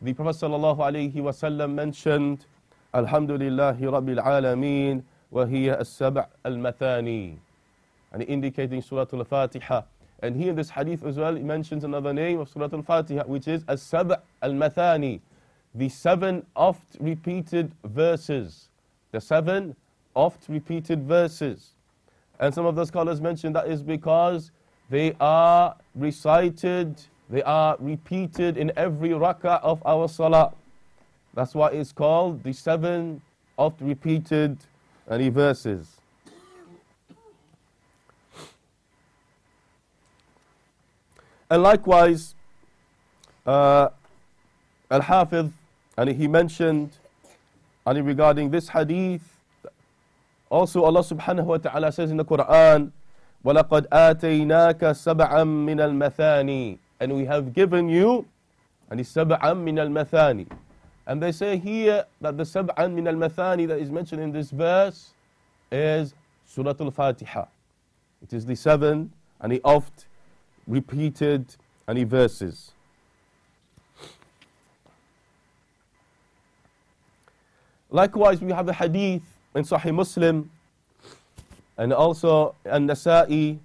the 0.00 0.12
Prophet 0.12 0.36
ﷺ 0.46 1.72
mentioned, 1.72 2.46
Alhamdulillahi 2.94 3.80
Rabbil 3.80 4.24
Alameen. 4.24 5.02
وهي 5.32 5.80
السبع 5.80 6.26
المثاني 6.46 7.36
and 8.12 8.22
indicating 8.22 8.80
Surah 8.80 9.06
Al-Fatiha. 9.12 9.82
And 10.22 10.36
here 10.36 10.50
in 10.50 10.56
this 10.56 10.70
hadith 10.70 11.04
as 11.04 11.16
well, 11.16 11.34
he 11.34 11.42
mentions 11.42 11.84
another 11.84 12.14
name 12.14 12.38
of 12.38 12.48
Surah 12.48 12.68
Al-Fatiha, 12.72 13.24
which 13.24 13.48
is 13.48 13.64
As-Sab' 13.68 14.22
Al-Mathani, 14.40 15.20
the 15.73 15.89
seven 15.89 16.45
oft 16.55 16.97
repeated 16.99 17.71
verses. 17.83 18.69
The 19.11 19.21
seven 19.21 19.75
oft 20.15 20.49
repeated 20.49 21.03
verses. 21.03 21.71
And 22.39 22.53
some 22.53 22.65
of 22.65 22.75
the 22.75 22.85
scholars 22.85 23.21
mention 23.21 23.53
that 23.53 23.67
is 23.67 23.83
because 23.83 24.51
they 24.89 25.15
are 25.19 25.75
recited, 25.95 27.01
they 27.29 27.43
are 27.43 27.77
repeated 27.79 28.57
in 28.57 28.71
every 28.75 29.09
rak'ah 29.09 29.61
of 29.61 29.81
our 29.85 30.07
salah. 30.09 30.53
That's 31.33 31.55
why 31.55 31.69
it's 31.69 31.91
called 31.91 32.43
the 32.43 32.51
seven 32.51 33.21
oft 33.57 33.79
repeated 33.79 34.57
any 35.09 35.29
verses. 35.29 35.97
And 41.49 41.63
likewise, 41.63 42.35
uh, 43.45 43.89
Al-Hafiz, 44.89 45.51
and 45.96 46.10
he 46.10 46.28
mentioned, 46.28 46.90
and 47.86 48.06
regarding 48.06 48.50
this 48.50 48.68
hadith, 48.68 49.22
also 50.50 50.84
Allah 50.84 51.00
subhanahu 51.00 51.44
wa 51.44 51.56
ta'ala 51.58 51.92
says 51.92 52.10
in 52.10 52.16
the 52.16 52.24
Quran, 52.24 52.92
وَلَقَدْ 53.44 53.88
آتَيْنَاكَ 53.88 54.80
سَبْعًا 54.80 55.44
مِنَ 55.44 55.78
الْمَثَانِي 55.78 56.78
And 57.00 57.14
we 57.14 57.24
have 57.24 57.52
given 57.52 57.88
you, 57.88 58.26
and 58.90 59.00
سَبْعًا 59.00 59.40
مِنَ 59.40 59.78
الْمَثَانِي 59.78 60.46
and 61.06 61.22
they 61.22 61.32
say 61.32 61.56
here 61.56 62.04
that 62.20 62.36
the 62.36 62.42
sab'an 62.42 62.92
min 62.92 63.06
al-mathani 63.06 63.68
that 63.68 63.78
is 63.78 63.90
mentioned 63.90 64.20
in 64.20 64.32
this 64.32 64.50
verse 64.50 65.12
is 65.70 66.14
Surah 66.44 66.74
Al-Fatiha. 66.80 67.44
It 68.22 68.32
is 68.32 68.44
the 68.44 68.56
seven 68.56 69.12
and 69.40 69.52
the 69.52 69.60
oft 69.62 70.06
repeated 70.66 71.54
and 71.86 71.96
the 71.96 72.04
verses. 72.04 72.72
Likewise, 77.91 78.41
we 78.41 78.51
have 78.51 78.65
the 78.65 78.73
hadith 78.73 79.21
in 79.53 79.63
Sahih 79.63 79.93
Muslim 79.93 80.49
and 81.77 81.91
also 81.93 82.55
An-Nasa'i 82.65 83.59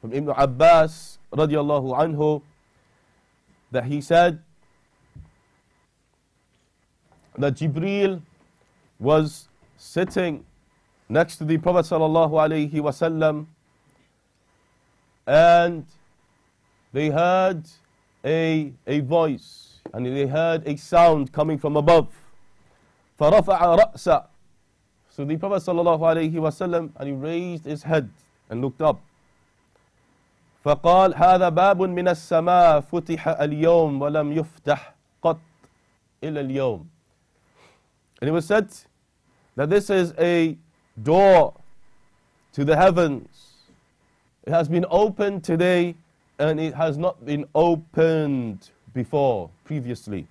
from 0.00 0.12
Ibn 0.12 0.30
Abbas 0.36 1.18
radiallahu 1.32 1.92
anhu 1.98 2.42
that 3.70 3.84
he 3.84 4.00
said 4.00 4.40
that 7.36 7.54
Jibreel 7.54 8.22
was 8.98 9.48
sitting 9.76 10.44
next 11.08 11.36
to 11.36 11.44
the 11.44 11.58
Prophet 11.58 11.86
sallallahu 11.86 12.32
alaihi 12.38 12.72
wasallam 12.72 13.46
and 15.26 15.84
they 16.92 17.10
heard 17.10 17.64
a, 18.24 18.72
a 18.86 19.00
voice. 19.00 19.70
and 19.92 20.06
they 20.06 20.26
heard 20.26 20.66
a 20.66 20.76
sound 20.76 21.32
coming 21.32 21.58
from 21.58 21.76
above. 21.76 22.08
فَرَفَعَ 23.19 23.93
رَأْسَ 23.95 24.25
So 25.09 25.23
the 25.23 25.37
Prophet 25.37 25.63
sallallahu 25.63 25.99
alayhi 25.99 26.33
wasallam, 26.33 26.91
and 26.97 27.07
he 27.07 27.13
raised 27.13 27.65
his 27.65 27.83
head 27.83 28.09
and 28.49 28.61
looked 28.61 28.81
up. 28.81 28.99
فقال 30.65 31.13
هذا 31.13 31.49
باب 31.49 31.81
من 31.81 32.07
السماء 32.07 32.79
فتح 32.81 33.27
اليوم 33.27 34.01
ولم 34.01 34.33
يفتح 34.33 34.93
قط 35.21 35.39
إلى 36.23 36.41
اليوم. 36.41 36.85
And 38.21 38.29
it 38.29 38.31
was 38.31 38.45
said 38.45 38.69
that 39.55 39.69
this 39.69 39.89
is 39.89 40.13
a 40.17 40.57
door 41.01 41.53
to 42.53 42.65
the 42.65 42.75
heavens. 42.75 43.27
It 44.43 44.51
has 44.51 44.67
been 44.67 44.85
opened 44.89 45.43
today 45.43 45.95
and 46.39 46.59
it 46.59 46.73
has 46.73 46.97
not 46.97 47.25
been 47.25 47.45
opened 47.53 48.69
before, 48.93 49.49
previously. 49.65 50.27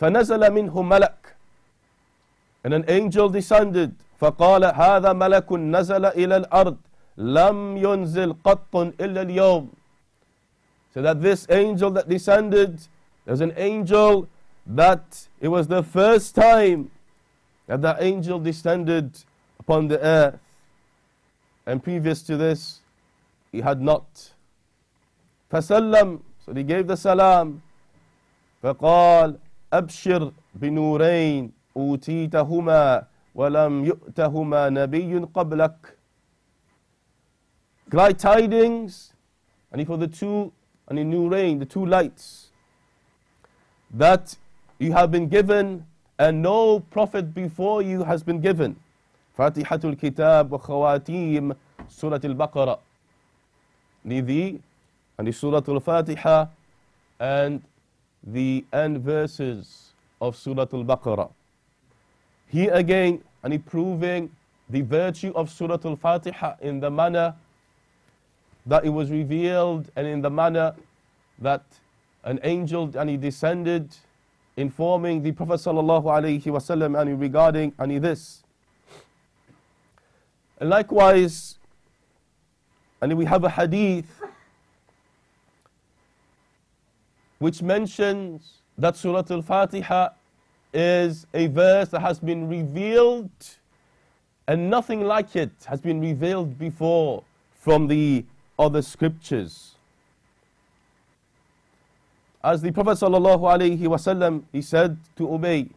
فنزل 0.00 0.50
منه 0.50 0.82
ملك 0.82 1.36
and 2.64 2.74
an 2.74 2.84
angel 2.88 3.28
descended 3.28 3.92
فقال 4.20 4.64
هذا 4.64 5.12
ملك 5.12 5.52
نزل 5.52 6.04
إلى 6.06 6.36
الأرض 6.36 6.76
لم 7.16 7.76
ينزل 7.76 8.36
قط 8.44 8.76
إلا 8.76 9.22
اليوم 9.22 9.70
so 10.94 11.02
that 11.02 11.20
this 11.22 11.46
angel 11.50 11.90
that 11.90 12.08
descended 12.08 12.80
there's 13.24 13.40
an 13.40 13.52
angel 13.56 14.28
that 14.66 15.28
it 15.40 15.48
was 15.48 15.66
the 15.68 15.82
first 15.82 16.34
time 16.34 16.90
that 17.66 17.80
the 17.82 17.96
angel 18.00 18.38
descended 18.38 19.18
upon 19.58 19.88
the 19.88 19.98
earth 20.00 20.40
and 21.66 21.82
previous 21.82 22.22
to 22.22 22.36
this 22.36 22.80
he 23.50 23.60
had 23.60 23.80
not 23.80 24.32
فسلم 25.50 26.20
so 26.44 26.52
he 26.54 26.62
gave 26.62 26.86
the 26.86 26.96
salam 26.96 27.62
فقال 28.62 29.38
أبشر 29.73 30.31
بنورين 30.55 31.51
أوتيتهما 31.77 33.05
ولم 33.35 33.85
يؤتهما 33.85 34.69
نبي 34.69 35.17
قبلك 35.17 35.97
glad 37.89 38.19
tidings, 38.19 39.13
and 39.71 39.85
for 39.87 39.97
the 39.97 40.07
two, 40.07 40.51
and 40.87 40.99
in 40.99 41.09
new 41.09 41.29
rain, 41.29 41.59
the 41.59 41.65
two 41.65 41.85
lights, 41.85 42.51
that 43.91 44.35
you 44.79 44.91
have 44.91 45.11
been 45.11 45.29
given, 45.29 45.85
and 46.19 46.41
no 46.41 46.79
prophet 46.79 47.33
before 47.33 47.81
you 47.81 48.03
has 48.03 48.23
been 48.23 48.41
given. 48.41 48.75
Kitab 49.37 50.49
wa 50.49 50.57
Khawatim, 50.57 51.55
Surah 51.87 52.19
Al-Baqarah. 52.21 52.79
Nidhi, 54.05 54.59
and 55.17 55.27
the 55.27 55.31
Surah 55.31 55.61
Al-Fatiha, 55.65 56.47
and 57.19 57.61
the 58.23 58.65
end 58.73 58.99
verses 58.99 59.91
of 60.21 60.35
Surah 60.35 60.67
Al-Baqarah. 60.73 61.31
Here 62.47 62.73
again, 62.73 63.21
and 63.43 63.53
he 63.53 63.59
proving 63.59 64.29
the 64.69 64.81
virtue 64.81 65.31
of 65.35 65.49
Surah 65.49 65.79
Al-Fatiha 65.83 66.55
in 66.61 66.79
the 66.79 66.89
manner 66.89 67.35
that 68.65 68.83
it 68.85 68.89
was 68.89 69.09
revealed 69.09 69.89
and 69.95 70.05
in 70.05 70.21
the 70.21 70.29
manner 70.29 70.75
that 71.39 71.63
an 72.23 72.39
angel 72.43 72.91
and 72.97 73.09
he 73.09 73.17
descended 73.17 73.95
informing 74.57 75.23
the 75.23 75.31
Prophet 75.31 75.53
sallallahu 75.53 76.03
alaihi 76.03 76.43
wasallam 76.43 76.99
and 76.99 77.19
regarding 77.19 77.71
and 77.79 78.03
this. 78.03 78.43
And 80.59 80.69
likewise, 80.69 81.57
and 82.99 83.15
we 83.15 83.25
have 83.25 83.43
a 83.43 83.49
hadith 83.49 84.21
which 87.39 87.61
mentions 87.61 88.61
that 88.77 88.95
Surah 88.95 89.23
Al-Fatiha 89.29 90.09
is 90.73 91.25
a 91.33 91.47
verse 91.47 91.89
that 91.89 92.01
has 92.01 92.19
been 92.19 92.47
revealed 92.47 93.29
and 94.47 94.69
nothing 94.69 95.01
like 95.03 95.35
it 95.35 95.51
has 95.65 95.81
been 95.81 95.99
revealed 95.99 96.57
before 96.57 97.23
from 97.59 97.87
the 97.87 98.23
other 98.57 98.81
scriptures. 98.81 99.75
As 102.43 102.61
the 102.61 102.71
Prophet 102.71 102.91
ﷺ, 102.97 104.43
he 104.53 104.61
said 104.61 104.97
to 105.17 105.27
Ubayy, 105.27 105.69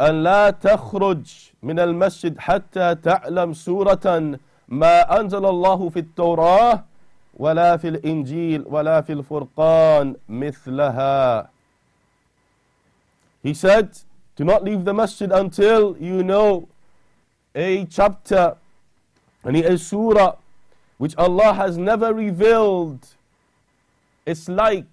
أن 0.00 0.22
لا 0.24 0.50
تخرج 0.50 1.50
من 1.62 1.78
المسجد 1.78 2.38
حتى 2.38 2.94
تعلم 2.94 3.52
سورة 3.52 4.38
ما 4.68 5.20
أنزل 5.20 5.44
الله 5.46 5.88
في 5.90 5.98
التوراة 5.98 6.84
ولا 7.39 7.77
في 7.77 7.87
الإنجيل 7.87 8.63
ولا 8.67 9.01
في 9.01 9.13
الفرقان 9.13 10.15
مثلها. 10.29 11.49
He 13.43 13.53
said, 13.53 13.97
do 14.35 14.43
not 14.43 14.63
leave 14.63 14.85
the 14.85 14.93
masjid 14.93 15.31
until 15.31 15.95
you 15.99 16.23
know 16.23 16.67
a 17.53 17.85
chapter 17.85 18.55
and 19.43 19.55
a 19.57 19.77
surah 19.77 20.35
which 20.97 21.15
Allah 21.17 21.53
has 21.53 21.77
never 21.77 22.13
revealed. 22.13 23.05
It's 24.25 24.49
like 24.49 24.87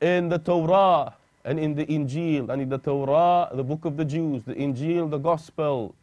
in 0.00 0.28
the 0.28 0.38
Torah 0.38 1.14
and 1.44 1.58
in 1.58 1.74
the 1.74 1.86
Injil, 1.86 2.50
and 2.50 2.62
in 2.62 2.68
the 2.68 2.78
Torah, 2.78 3.48
the 3.52 3.64
book 3.64 3.84
of 3.84 3.96
the 3.96 4.04
Jews, 4.04 4.42
the 4.46 4.54
Injil, 4.54 5.10
the 5.10 5.18
Gospel, 5.18 5.94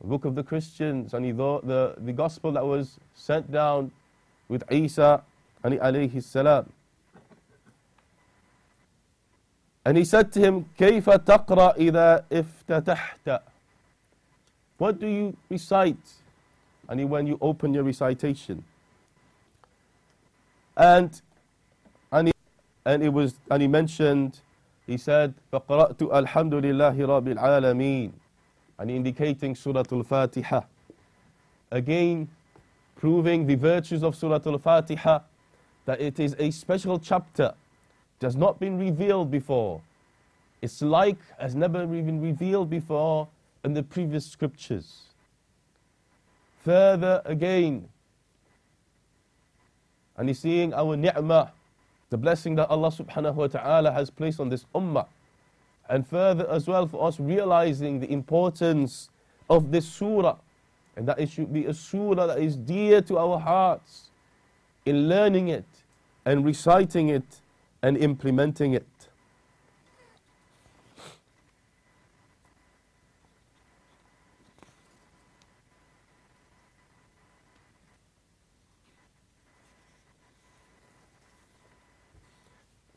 the 0.00 0.06
book 0.06 0.24
of 0.24 0.34
the 0.34 0.42
Christians, 0.42 1.14
and 1.14 1.24
the, 1.24 1.60
the, 1.62 1.94
the 1.98 2.12
Gospel 2.12 2.52
that 2.52 2.64
was 2.64 2.98
sent 3.14 3.50
down 3.50 3.92
with 4.48 4.64
Isa 4.70 5.22
and 5.62 5.74
alayhi 5.74 6.22
salam. 6.22 6.72
And 9.84 9.96
he 9.96 10.04
said 10.04 10.32
to 10.32 10.40
him, 10.40 10.66
كيف 10.78 11.10
تقرأ 11.10 11.74
إذا 11.76 12.24
افتتحت? 12.30 13.40
What 14.78 14.98
do 14.98 15.06
you 15.06 15.36
recite 15.48 16.22
and 16.88 17.08
when 17.10 17.26
you 17.26 17.38
open 17.40 17.72
your 17.72 17.84
recitation. 17.84 18.64
And 20.76 21.20
and 22.10 22.28
he, 22.28 22.32
and 22.84 23.02
it 23.02 23.12
was 23.12 23.34
and 23.50 23.62
he 23.62 23.68
mentioned 23.68 24.40
he 24.86 24.96
said 24.96 25.34
فقرأت 25.52 26.02
الحمد 26.02 26.54
لله 26.54 27.06
رب 27.06 27.28
العالمين 27.28 28.12
and 28.79 28.91
indicating 28.91 29.55
Surah 29.55 29.83
Al-Fatiha 29.91 30.61
again 31.71 32.27
proving 32.95 33.45
the 33.45 33.55
virtues 33.55 34.03
of 34.03 34.15
Surah 34.15 34.39
Al-Fatiha 34.45 35.19
that 35.85 36.01
it 36.01 36.19
is 36.19 36.35
a 36.39 36.51
special 36.51 36.99
chapter 36.99 37.53
it 38.19 38.25
has 38.25 38.35
not 38.35 38.59
been 38.59 38.77
revealed 38.77 39.29
before 39.31 39.81
it's 40.61 40.81
like 40.81 41.17
has 41.39 41.55
never 41.55 41.85
been 41.85 42.21
revealed 42.21 42.69
before 42.69 43.27
in 43.63 43.73
the 43.73 43.83
previous 43.83 44.25
scriptures 44.25 45.07
further 46.67 47.21
again. 47.23 47.87
And 50.17 50.27
he's 50.27 50.39
seeing 50.39 50.73
our 50.73 50.97
ni'mah, 50.97 51.51
the 52.09 52.17
blessing 52.17 52.55
that 52.55 52.67
Allah 52.69 52.91
subhanahu 52.91 53.35
wa 53.35 53.47
ta'ala 53.47 53.91
has 53.93 54.09
placed 54.09 54.41
on 54.41 54.49
this 54.49 54.65
ummah. 54.75 55.05
And 55.89 56.05
further 56.07 56.49
as 56.49 56.67
well 56.67 56.87
for 56.87 57.07
us 57.07 57.19
realizing 57.19 57.99
the 57.99 58.11
importance 58.11 59.09
of 59.49 59.71
this 59.71 59.87
surah. 59.87 60.37
And 60.95 61.07
that 61.07 61.19
it 61.19 61.29
should 61.29 61.53
be 61.53 61.65
a 61.65 61.73
surah 61.73 62.27
that 62.27 62.39
is 62.39 62.55
dear 62.55 63.01
to 63.03 63.17
our 63.17 63.39
hearts 63.39 64.09
in 64.85 65.07
learning 65.07 65.47
it 65.49 65.65
and 66.25 66.43
reciting 66.43 67.09
it 67.09 67.41
and 67.81 67.97
implementing 67.97 68.73
it. 68.73 68.85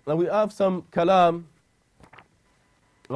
Now 0.06 0.16
we 0.16 0.26
have 0.26 0.52
some 0.52 0.82
kalam 0.90 1.44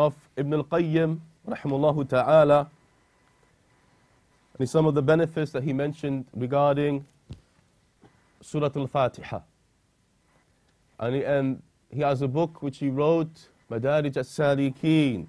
of 0.00 0.14
Ibn 0.36 0.54
al-Qayyim, 0.54 1.20
rahimahullah 1.48 2.08
ta'ala, 2.08 2.70
and 4.58 4.68
some 4.68 4.86
of 4.86 4.94
the 4.94 5.02
benefits 5.02 5.52
that 5.52 5.62
he 5.62 5.72
mentioned 5.72 6.26
regarding 6.34 7.04
Surah 8.40 8.70
Al-Fatiha. 8.74 9.40
And 11.00 11.14
he, 11.14 11.24
and 11.24 11.62
he 11.90 12.00
has 12.00 12.22
a 12.22 12.28
book 12.28 12.62
which 12.62 12.78
he 12.78 12.88
wrote, 12.88 13.48
Madarij 13.70 14.16
al-Salikin, 14.16 15.26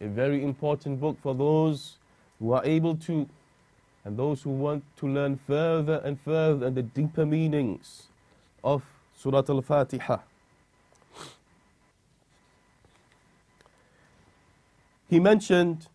a 0.00 0.06
very 0.06 0.44
important 0.44 1.00
book 1.00 1.16
for 1.22 1.34
those 1.34 1.98
who 2.38 2.52
are 2.52 2.64
able 2.64 2.96
to 2.96 3.28
and 4.04 4.16
those 4.16 4.42
who 4.42 4.50
want 4.50 4.82
to 4.96 5.06
learn 5.06 5.38
further 5.46 6.00
and 6.04 6.20
further 6.20 6.66
and 6.66 6.76
the 6.76 6.82
deeper 6.82 7.24
meanings 7.24 8.08
of 8.64 8.82
Surah 9.16 9.44
Al-Fatiha. 9.48 10.18
He 15.12 15.20
mentioned 15.20 15.88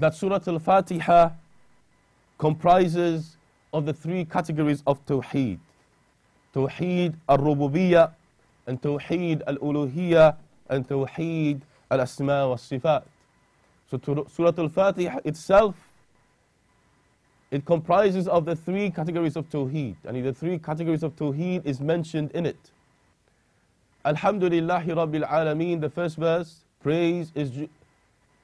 that 0.00 0.12
Surah 0.12 0.40
Al-Fatiha 0.44 1.30
comprises 2.36 3.36
of 3.72 3.86
the 3.86 3.92
three 3.92 4.24
categories 4.24 4.82
of 4.88 5.06
Tawheed. 5.06 5.60
Tawheed 6.52 7.14
al-Rububiyyah 7.28 8.10
and 8.66 8.82
Tawheed 8.82 9.42
al-Uluhiyyah 9.46 10.34
and 10.68 10.88
Tawheed 10.88 11.60
al-Asma 11.92 12.48
wa 12.48 12.56
Sifat. 12.56 13.04
So 13.88 14.00
Surah 14.28 14.54
Al-Fatiha 14.58 15.20
itself, 15.24 15.76
it 17.52 17.64
comprises 17.64 18.26
of 18.26 18.46
the 18.46 18.56
three 18.56 18.90
categories 18.90 19.36
of 19.36 19.48
Tawheed. 19.48 19.94
And 20.04 20.26
the 20.26 20.32
three 20.32 20.58
categories 20.58 21.04
of 21.04 21.14
Tawheed 21.14 21.64
is 21.64 21.80
mentioned 21.80 22.32
in 22.32 22.46
it. 22.46 22.72
Alhamdulillahi 24.04 24.88
Rabbil 24.88 25.28
Alameen, 25.28 25.80
the 25.80 25.88
first 25.88 26.16
verse, 26.16 26.64
praise 26.84 27.32
is, 27.34 27.50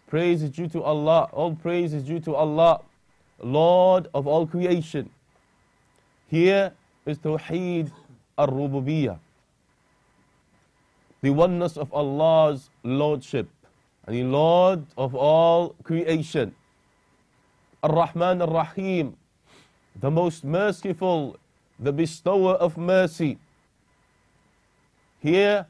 praise 0.09 0.43
is 0.43 0.51
due 0.51 0.66
to 0.68 0.82
Allah. 0.82 1.28
All 1.30 1.55
praise 1.55 1.93
is 1.93 2.05
due 2.05 2.20
to 2.20 2.34
Allah, 2.34 2.80
Lord 3.38 4.09
of 4.14 4.26
all 4.26 4.47
creation. 4.47 5.11
Here 6.26 6.72
is 7.05 7.18
Tawheed 7.18 7.93
al-Rububiyyah. 8.38 9.18
The 11.20 11.30
oneness 11.30 11.76
of 11.76 11.93
Allah's 11.93 12.70
Lordship 12.82 13.47
and 14.07 14.16
the 14.16 14.24
Lord 14.24 14.86
of 14.97 15.14
all 15.14 15.76
creation. 15.82 16.55
Ar-Rahman 17.82 18.41
Ar-Rahim, 18.41 19.16
the 20.01 20.11
most 20.11 20.45
merciful, 20.45 21.36
the 21.78 21.93
bestower 21.93 22.55
of 22.55 22.78
mercy. 22.78 23.36
Here, 25.20 25.66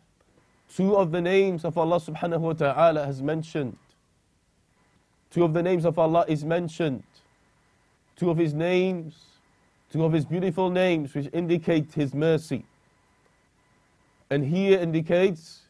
two 0.74 0.96
of 0.96 1.12
the 1.12 1.20
names 1.20 1.64
of 1.64 1.76
Allah 1.76 2.00
subhanahu 2.00 2.40
wa 2.40 2.52
ta'ala 2.52 3.04
has 3.04 3.22
mentioned. 3.22 3.76
Two 5.30 5.44
of 5.44 5.52
the 5.52 5.62
names 5.62 5.84
of 5.84 5.98
Allah 5.98 6.24
is 6.28 6.44
mentioned. 6.44 7.02
Two 8.16 8.30
of 8.30 8.38
His 8.38 8.54
names, 8.54 9.14
two 9.92 10.04
of 10.04 10.12
His 10.12 10.24
beautiful 10.24 10.70
names 10.70 11.14
which 11.14 11.28
indicate 11.32 11.92
His 11.94 12.14
mercy. 12.14 12.64
And 14.30 14.44
here 14.44 14.78
indicates 14.78 15.62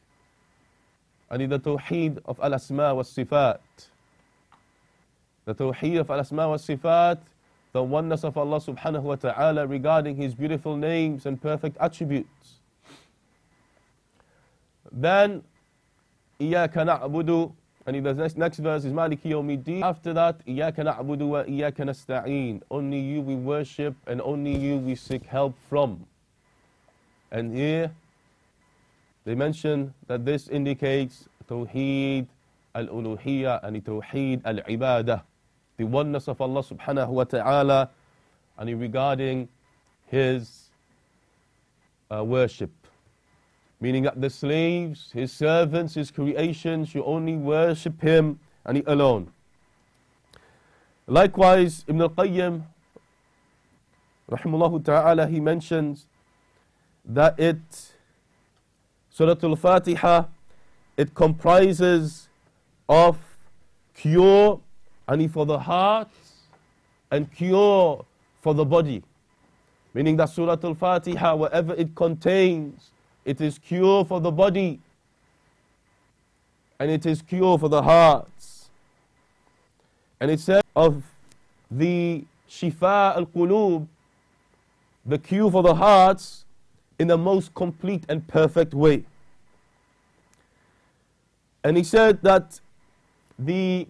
and 1.31 1.51
the 1.51 1.59
Tawheed 1.59 2.19
of 2.27 2.41
Al-Asma 2.41 2.95
wa 2.95 3.03
Sifat. 3.03 3.61
The 5.45 5.55
Tawheed 5.55 6.01
of 6.01 6.11
Al-Asma 6.11 6.49
wa 6.49 6.57
Sifat, 6.57 7.19
the 7.73 7.83
oneness 7.83 8.25
of 8.25 8.37
Allah 8.37 8.61
subhanahu 8.61 9.03
wa 9.03 9.15
ta'ala 9.15 9.67
regarding 9.67 10.17
His 10.17 10.35
beautiful 10.35 10.77
names 10.77 11.27
and 11.27 11.41
perfect 11.41 11.77
attributes. 11.81 12.60
Then, 14.93 15.43
إِيَّاكَ 16.41 16.73
نَعْبُدُ 16.73 17.53
And 17.87 17.97
in 17.97 18.03
the 18.03 18.15
next, 18.15 18.37
next 18.37 18.59
verse 18.59 18.85
is 18.85 18.93
مَالِكِ 18.93 19.23
يَوْمِ 19.23 19.83
After 19.83 20.13
that, 20.13 20.45
إِيَّاكَ 20.47 20.77
نَعْبُدُ 20.77 21.19
وَإِيَّاكَ 21.19 21.77
نَسْتَعِينَ 21.77 22.63
Only 22.71 22.99
you 22.99 23.21
we 23.21 23.35
worship 23.35 23.95
and 24.07 24.21
only 24.21 24.57
you 24.57 24.77
we 24.77 24.95
seek 24.95 25.25
help 25.27 25.55
from. 25.69 26.07
And 27.31 27.57
here, 27.57 27.93
they 29.25 29.35
mention 29.35 29.95
that 30.09 30.25
this 30.25 30.49
indicates 30.49 31.29
Tawheed 31.49 32.27
al-Uluhiyya 32.75 33.63
and 33.63 33.85
Tawheed 33.85 34.41
al-Ibadah, 34.45 35.23
the 35.77 35.85
oneness 35.85 36.29
of 36.29 36.41
Allah 36.41 36.63
subhanahu 36.63 37.09
wa 37.09 37.25
ta'ala, 37.25 37.91
and 38.59 38.81
regarding 38.81 39.49
His 40.07 40.71
uh, 42.11 42.25
worship. 42.25 42.71
Meaning 43.81 44.03
that 44.05 44.21
the 44.21 44.29
slaves, 44.29 45.11
His 45.13 45.33
servants, 45.33 45.95
His 45.95 46.11
creation 46.11 46.85
should 46.85 47.05
only 47.05 47.37
worship 47.37 48.01
Him 48.03 48.39
and 48.65 48.77
He 48.77 48.83
alone. 48.87 49.33
Likewise, 51.07 51.85
Ibn 51.89 52.03
al-Qayyim, 52.03 52.63
rahimahullah 54.31 54.85
ta'ala, 54.85 55.27
he 55.27 55.41
mentions 55.41 56.07
that 57.05 57.39
it 57.41 57.59
Surah 59.11 59.35
Al-Fatiha, 59.43 60.27
it 60.97 61.15
comprises 61.15 62.29
of 62.89 63.19
cure 63.95 64.61
and 65.09 65.33
for 65.33 65.45
the 65.45 65.59
heart 65.59 66.09
and 67.11 67.33
cure 67.33 68.05
for 68.41 68.55
the 68.55 68.65
body. 68.65 69.03
Meaning 69.93 70.17
that 70.19 70.27
Surah 70.27 70.57
Al-Fatiha, 70.63 71.35
whatever 71.35 71.75
it 71.75 71.95
contains, 71.97 72.93
it 73.24 73.42
is 73.42 73.58
cure 73.58 74.06
for 74.06 74.22
the 74.22 74.32
body 74.32 74.80
and 76.80 76.92
it 76.92 77.06
is 77.06 77.22
cure 77.22 77.58
for 77.58 77.70
the 77.70 77.82
hearts. 77.82 78.70
And 80.20 80.30
it 80.30 80.40
says 80.40 80.62
of 80.76 81.04
the 81.72 82.26
Shifa 82.50 83.16
al-Qulub, 83.16 83.88
the 85.06 85.18
cure 85.18 85.50
for 85.52 85.64
the 85.64 85.76
hearts, 85.76 86.46
in 86.98 87.08
the 87.08 87.18
most 87.18 87.54
complete 87.54 88.04
and 88.08 88.26
perfect 88.28 88.74
way. 88.74 89.04
And 91.64 91.76
he 91.78 91.84
said 91.84 92.22
that 92.22 92.60
the 93.38 93.88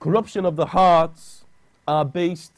corruption 0.00 0.44
of 0.44 0.56
the 0.56 0.66
hearts 0.66 1.44
are 1.86 2.04
based 2.04 2.52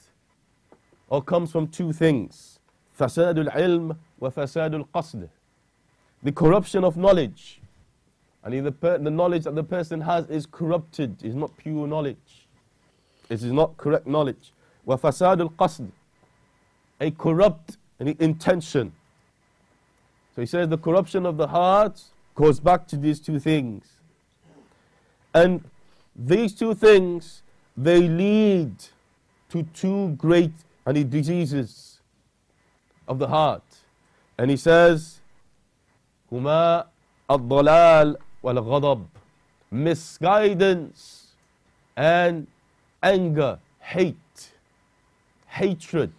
or 1.08 1.22
comes 1.22 1.50
from 1.50 1.68
two 1.68 1.92
things 1.92 2.58
فساد 2.98 3.38
العلم 3.38 3.96
وفساد 4.20 4.74
القصد 4.74 5.28
the 6.22 6.32
corruption 6.32 6.84
of 6.84 6.96
knowledge 6.96 7.60
and 8.44 8.66
the, 8.66 8.98
the 9.02 9.10
knowledge 9.10 9.44
that 9.44 9.54
the 9.54 9.64
person 9.64 10.00
has 10.00 10.26
is 10.28 10.46
corrupted 10.46 11.22
is 11.22 11.34
not 11.34 11.56
pure 11.56 11.86
knowledge 11.86 12.46
it 13.28 13.42
is 13.42 13.52
not 13.52 13.76
correct 13.76 14.06
knowledge 14.06 14.52
وفساد 14.86 15.40
القصد 15.40 15.90
a 17.00 17.10
corrupt 17.10 17.76
intention 17.98 18.92
so 20.36 20.42
he 20.42 20.46
says 20.46 20.68
the 20.68 20.78
corruption 20.78 21.24
of 21.24 21.38
the 21.38 21.46
heart 21.46 22.02
goes 22.36 22.60
back 22.60 22.86
to 22.88 22.96
these 22.96 23.18
two 23.18 23.40
things. 23.40 23.86
And 25.34 25.64
these 26.14 26.54
two 26.54 26.74
things, 26.74 27.42
they 27.76 28.06
lead 28.06 28.74
to 29.48 29.62
two 29.74 30.10
great 30.10 30.52
and 30.84 31.10
diseases 31.10 32.00
of 33.08 33.18
the 33.18 33.28
heart. 33.28 33.64
And 34.38 34.50
he 34.50 34.56
says, 34.58 35.19
هما 36.32 36.86
الضلال 37.30 38.16
والغضب 38.42 39.06
misguidance 39.72 41.26
and 41.96 42.46
anger, 43.02 43.58
hate, 43.80 44.52
hatred. 45.46 46.12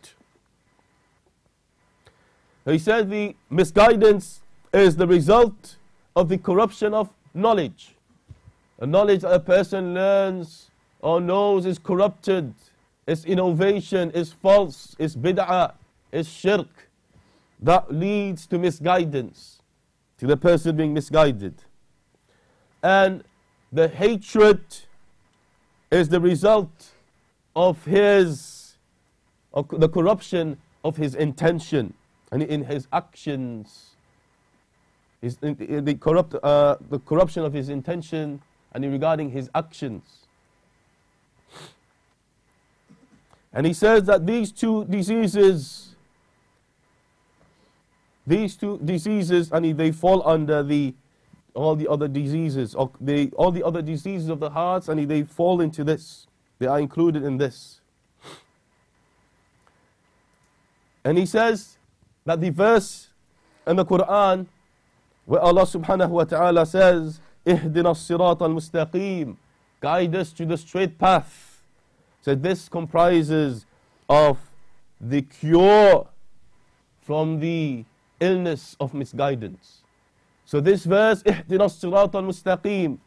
He 2.66 2.78
said 2.78 3.10
the 3.10 3.36
misguidance 3.50 4.42
is 4.74 4.96
the 4.98 5.08
result 5.08 5.78
of 6.16 6.30
the 6.30 6.38
corruption 6.38 6.94
of 6.94 7.10
knowledge. 7.34 7.96
The 8.80 8.88
knowledge 8.88 9.22
that 9.22 9.34
a 9.34 9.40
person 9.40 9.94
learns 9.94 10.70
or 11.00 11.22
knows 11.22 11.66
is 11.66 11.80
corrupted, 11.80 12.54
is 13.06 13.24
innovation, 13.26 14.12
is 14.12 14.34
false, 14.34 14.96
is 15.00 15.16
bid'ah, 15.16 15.74
is 16.12 16.28
shirk. 16.28 16.90
That 17.62 17.94
leads 17.94 18.46
to 18.48 18.60
misguidance, 18.60 19.61
to 20.23 20.29
the 20.29 20.37
person 20.37 20.77
being 20.77 20.95
misguided. 20.95 21.53
And 22.81 23.25
the 23.73 23.89
hatred 23.89 24.61
is 25.91 26.11
the 26.11 26.21
result 26.21 26.93
of 27.57 27.85
his, 27.85 28.77
of 29.53 29.67
the 29.69 29.89
corruption 29.89 30.59
of 30.85 30.97
his 30.97 31.17
intention 31.17 31.95
and 32.31 32.41
in 32.41 32.63
his 32.63 32.87
actions, 32.93 33.97
his, 35.21 35.39
the, 35.39 35.99
corrupt, 36.01 36.37
uh, 36.41 36.77
the 36.89 37.01
corruption 37.01 37.45
of 37.45 37.53
his 37.53 37.69
intention 37.69 38.41
and 38.75 38.85
regarding 38.93 39.29
his 39.29 39.51
actions. 39.57 40.29
And 43.53 43.67
he 43.67 43.73
says 43.73 44.05
that 44.05 44.25
these 44.25 44.53
two 44.53 44.85
diseases, 44.85 45.92
these 48.27 48.57
two 48.57 48.79
diseases, 48.85 49.51
and 49.53 49.77
they 49.79 49.93
fall 49.93 50.27
under 50.27 50.63
the 50.63 50.95
all 51.55 51.77
the 51.77 51.87
other 51.87 52.09
diseases, 52.09 52.75
or 52.75 52.91
they, 52.99 53.29
all 53.37 53.51
the 53.51 53.63
other 53.63 53.83
diseases 53.83 54.31
of 54.31 54.41
the 54.41 54.49
hearts, 54.49 54.89
and 54.89 55.11
they 55.11 55.23
fall 55.23 55.61
into 55.61 55.85
this. 55.85 56.27
They 56.59 56.67
are 56.67 56.81
included 56.81 57.25
in 57.25 57.37
this. 57.37 57.81
And 61.05 61.19
he 61.19 61.27
says 61.27 61.77
that 62.25 62.41
the 62.41 62.49
verse 62.49 63.09
in 63.67 63.77
the 63.77 63.85
Quran 63.85 64.47
where 65.25 65.41
Allah 65.41 65.63
subhanahu 65.63 66.11
wa 66.11 66.25
ta'ala 66.25 66.67
says, 66.67 67.21
Ihdina 67.47 67.95
sirat 67.95 68.41
al-mustaqim, 68.41 69.37
guide 69.81 70.15
us 70.17 70.33
to 70.33 70.47
the 70.47 70.57
straight 70.57 70.99
path. 70.99 71.61
So 72.21 72.35
this 72.35 72.69
comprises 72.69 73.67
of 74.09 74.39
the 75.01 75.23
cure 75.23 76.07
from 77.01 77.41
the 77.41 77.85
illness 78.23 78.77
of 78.81 78.95
misguidance. 78.95 79.83
So 80.45 80.61
this 80.61 80.85
verse, 80.85 81.23
Ihdina 81.23 81.69
sirat 81.69 82.15
al-mustaqim, 82.15 82.99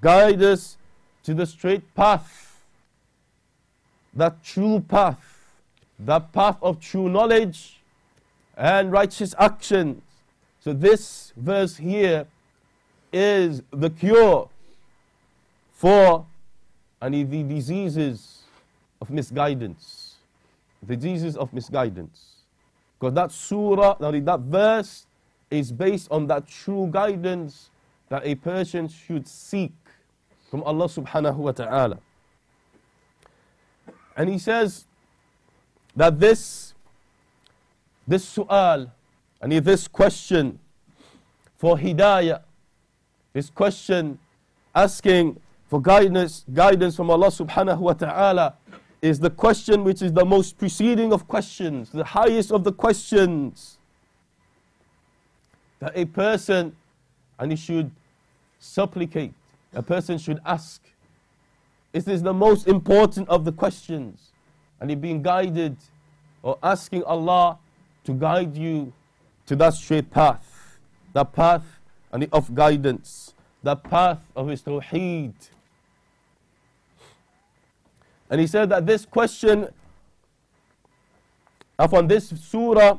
guide 0.00 0.42
us 0.42 0.76
to 1.24 1.34
the 1.34 1.46
straight 1.46 1.94
path, 1.94 2.60
that 4.14 4.42
true 4.44 4.80
path, 4.80 5.54
that 5.98 6.32
path 6.32 6.58
of 6.60 6.80
true 6.80 7.08
knowledge, 7.08 7.80
and 8.56 8.92
righteous 8.92 9.34
actions. 9.38 10.02
So 10.60 10.72
this 10.72 11.32
verse 11.36 11.76
here 11.76 12.26
is 13.12 13.62
the 13.70 13.90
cure 13.90 14.48
for 15.72 16.26
any 17.00 17.24
the 17.24 17.42
diseases 17.42 18.42
of 19.00 19.10
misguidance. 19.10 20.16
The 20.82 20.96
diseases 20.96 21.36
of 21.36 21.52
misguidance. 21.52 22.31
Because 23.02 23.14
that 23.14 23.32
surah, 23.32 23.96
that 23.98 24.40
verse 24.42 25.06
is 25.50 25.72
based 25.72 26.06
on 26.12 26.28
that 26.28 26.46
true 26.46 26.86
guidance 26.88 27.68
that 28.08 28.24
a 28.24 28.36
person 28.36 28.86
should 28.86 29.26
seek 29.26 29.72
from 30.48 30.62
Allah 30.62 30.84
subhanahu 30.84 31.34
wa 31.34 31.50
ta'ala. 31.50 31.98
And 34.16 34.30
he 34.30 34.38
says 34.38 34.84
that 35.96 36.20
this, 36.20 36.74
this 38.06 38.36
su'al, 38.36 38.92
and 39.40 39.52
this 39.52 39.88
question 39.88 40.60
for 41.58 41.76
hidayah, 41.76 42.42
this 43.32 43.50
question 43.50 44.16
asking 44.72 45.40
for 45.66 45.82
guidance, 45.82 46.44
guidance 46.54 46.94
from 46.94 47.10
Allah 47.10 47.32
subhanahu 47.32 47.78
wa 47.78 47.94
ta'ala 47.94 48.54
is 49.02 49.18
the 49.18 49.30
question 49.30 49.82
which 49.82 50.00
is 50.00 50.12
the 50.12 50.24
most 50.24 50.56
preceding 50.56 51.12
of 51.12 51.26
questions, 51.26 51.90
the 51.90 52.04
highest 52.04 52.52
of 52.52 52.62
the 52.62 52.72
questions 52.72 53.78
that 55.80 55.92
a 55.96 56.04
person 56.04 56.74
and 57.38 57.50
he 57.50 57.56
should 57.56 57.90
supplicate, 58.60 59.34
a 59.74 59.82
person 59.82 60.16
should 60.16 60.40
ask. 60.46 60.80
This 61.90 62.06
is 62.06 62.22
the 62.22 62.32
most 62.32 62.68
important 62.68 63.28
of 63.28 63.44
the 63.44 63.50
questions. 63.50 64.30
And 64.80 64.88
he 64.88 64.96
being 64.96 65.20
guided 65.22 65.76
or 66.42 66.56
asking 66.62 67.02
Allah 67.04 67.58
to 68.04 68.12
guide 68.12 68.56
you 68.56 68.92
to 69.46 69.56
that 69.56 69.74
straight 69.74 70.10
path, 70.10 70.78
that 71.12 71.32
path 71.32 71.64
and 72.12 72.28
of 72.32 72.54
guidance, 72.54 73.34
that 73.64 73.82
path 73.82 74.20
of 74.36 74.48
his 74.48 74.62
tawheed. 74.62 75.34
And 78.32 78.40
he 78.40 78.46
said 78.46 78.70
that 78.70 78.86
this 78.86 79.04
question 79.04 79.68
upon 81.78 82.08
this 82.08 82.30
surah 82.30 82.98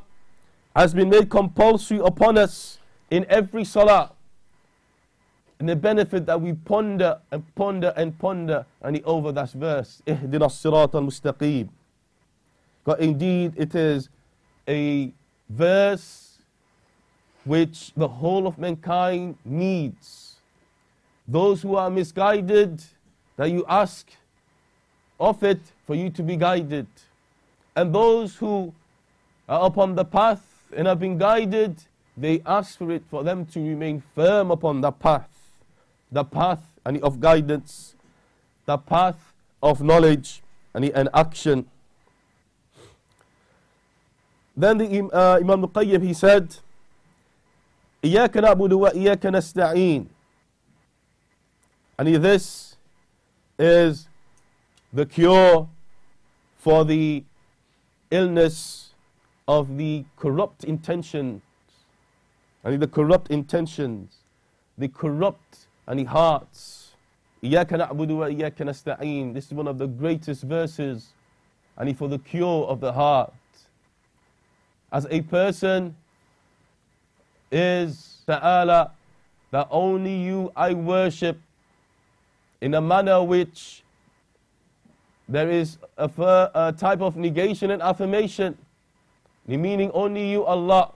has 0.75 0.93
been 0.93 1.09
made 1.09 1.27
compulsory 1.27 1.97
upon 1.97 2.37
us 2.37 2.77
in 3.09 3.25
every 3.27 3.65
salah. 3.65 4.11
And 5.57 5.67
the 5.67 5.75
benefit 5.75 6.27
that 6.27 6.39
we 6.39 6.53
ponder 6.53 7.19
and 7.31 7.43
ponder 7.55 7.93
and 7.97 8.15
ponder 8.19 8.63
and 8.83 9.01
over 9.05 9.31
that 9.31 9.49
verse. 9.53 10.03
Ihdina 10.05 10.51
sirat 10.51 10.93
al-mustaqim. 10.93 11.67
But 12.83 12.99
indeed 12.99 13.53
it 13.55 13.73
is 13.73 14.09
a 14.67 15.11
verse 15.49 16.37
which 17.43 17.91
the 17.97 18.07
whole 18.07 18.45
of 18.45 18.59
mankind 18.59 19.37
needs. 19.43 20.35
Those 21.27 21.63
who 21.63 21.75
are 21.75 21.89
misguided, 21.89 22.83
that 23.35 23.49
you 23.49 23.65
ask 23.67 24.11
of 25.18 25.42
it 25.42 25.60
for 25.86 25.94
you 25.94 26.10
to 26.10 26.22
be 26.22 26.36
guided. 26.36 26.86
And 27.74 27.94
those 27.94 28.36
who 28.36 28.72
are 29.48 29.66
upon 29.66 29.94
the 29.94 30.04
path 30.04 30.42
and 30.76 30.86
have 30.86 31.00
been 31.00 31.18
guided, 31.18 31.76
they 32.16 32.42
ask 32.44 32.78
for 32.78 32.90
it 32.90 33.02
for 33.10 33.24
them 33.24 33.46
to 33.46 33.60
remain 33.60 34.02
firm 34.14 34.50
upon 34.50 34.80
the 34.80 34.92
path, 34.92 35.30
the 36.10 36.24
path 36.24 36.62
of 36.84 37.20
guidance, 37.20 37.94
the 38.66 38.78
path 38.78 39.32
of 39.62 39.82
knowledge 39.82 40.42
and, 40.74 40.84
and 40.86 41.08
action. 41.14 41.66
Then 44.56 44.78
the 44.78 45.10
uh, 45.12 45.38
Imam 45.40 45.64
Al-Qayyim, 45.64 46.02
he 46.02 46.14
said, 46.14 46.56
إياك 48.04 48.36
نعبد 48.36 48.72
وإياك 48.72 49.26
نستعين. 49.26 50.06
And 51.98 52.08
this 52.22 52.76
is 53.58 54.08
the 54.92 55.06
cure 55.06 55.68
for 56.56 56.84
the 56.84 57.24
illness 58.10 58.94
of 59.46 59.76
the 59.76 60.04
corrupt 60.16 60.64
intentions. 60.64 61.42
And 62.64 62.80
the 62.80 62.88
corrupt 62.88 63.30
intentions, 63.30 64.16
the 64.76 64.88
corrupt 64.88 65.66
and 65.86 66.00
the 66.00 66.04
hearts. 66.04 66.92
إياك 67.42 67.68
نعبد 67.68 68.10
وإياك 68.10 68.56
نستعين. 68.56 69.32
This 69.32 69.46
is 69.46 69.52
one 69.52 69.68
of 69.68 69.78
the 69.78 69.86
greatest 69.86 70.42
verses 70.42 71.12
and 71.76 71.96
for 71.96 72.08
the 72.08 72.18
cure 72.18 72.66
of 72.66 72.80
the 72.80 72.92
heart. 72.92 73.32
As 74.90 75.06
a 75.10 75.20
person 75.22 75.94
is 77.52 78.22
Ta'ala 78.26 78.92
that 79.50 79.68
only 79.70 80.14
you 80.14 80.52
I 80.56 80.74
worship 80.74 81.38
in 82.60 82.74
a 82.74 82.80
manner 82.80 83.22
which 83.22 83.81
there 85.27 85.49
is 85.49 85.77
a, 85.97 86.09
a 86.53 86.73
type 86.77 87.01
of 87.01 87.15
negation 87.15 87.71
and 87.71 87.81
affirmation, 87.81 88.57
meaning 89.47 89.91
only 89.93 90.29
you, 90.29 90.43
Allah. 90.43 90.91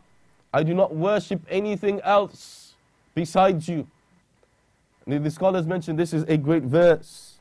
I 0.53 0.63
do 0.63 0.73
not 0.73 0.95
worship 0.95 1.41
anything 1.49 2.01
else 2.01 2.73
besides 3.13 3.67
you. 3.67 3.87
And 5.05 5.25
the 5.25 5.31
scholars 5.31 5.65
mentioned 5.65 5.97
this 5.97 6.13
is 6.13 6.23
a 6.23 6.37
great 6.37 6.63
verse, 6.63 7.35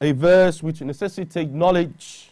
a 0.00 0.12
verse 0.12 0.62
which 0.62 0.80
necessitates 0.80 1.52
knowledge, 1.52 2.30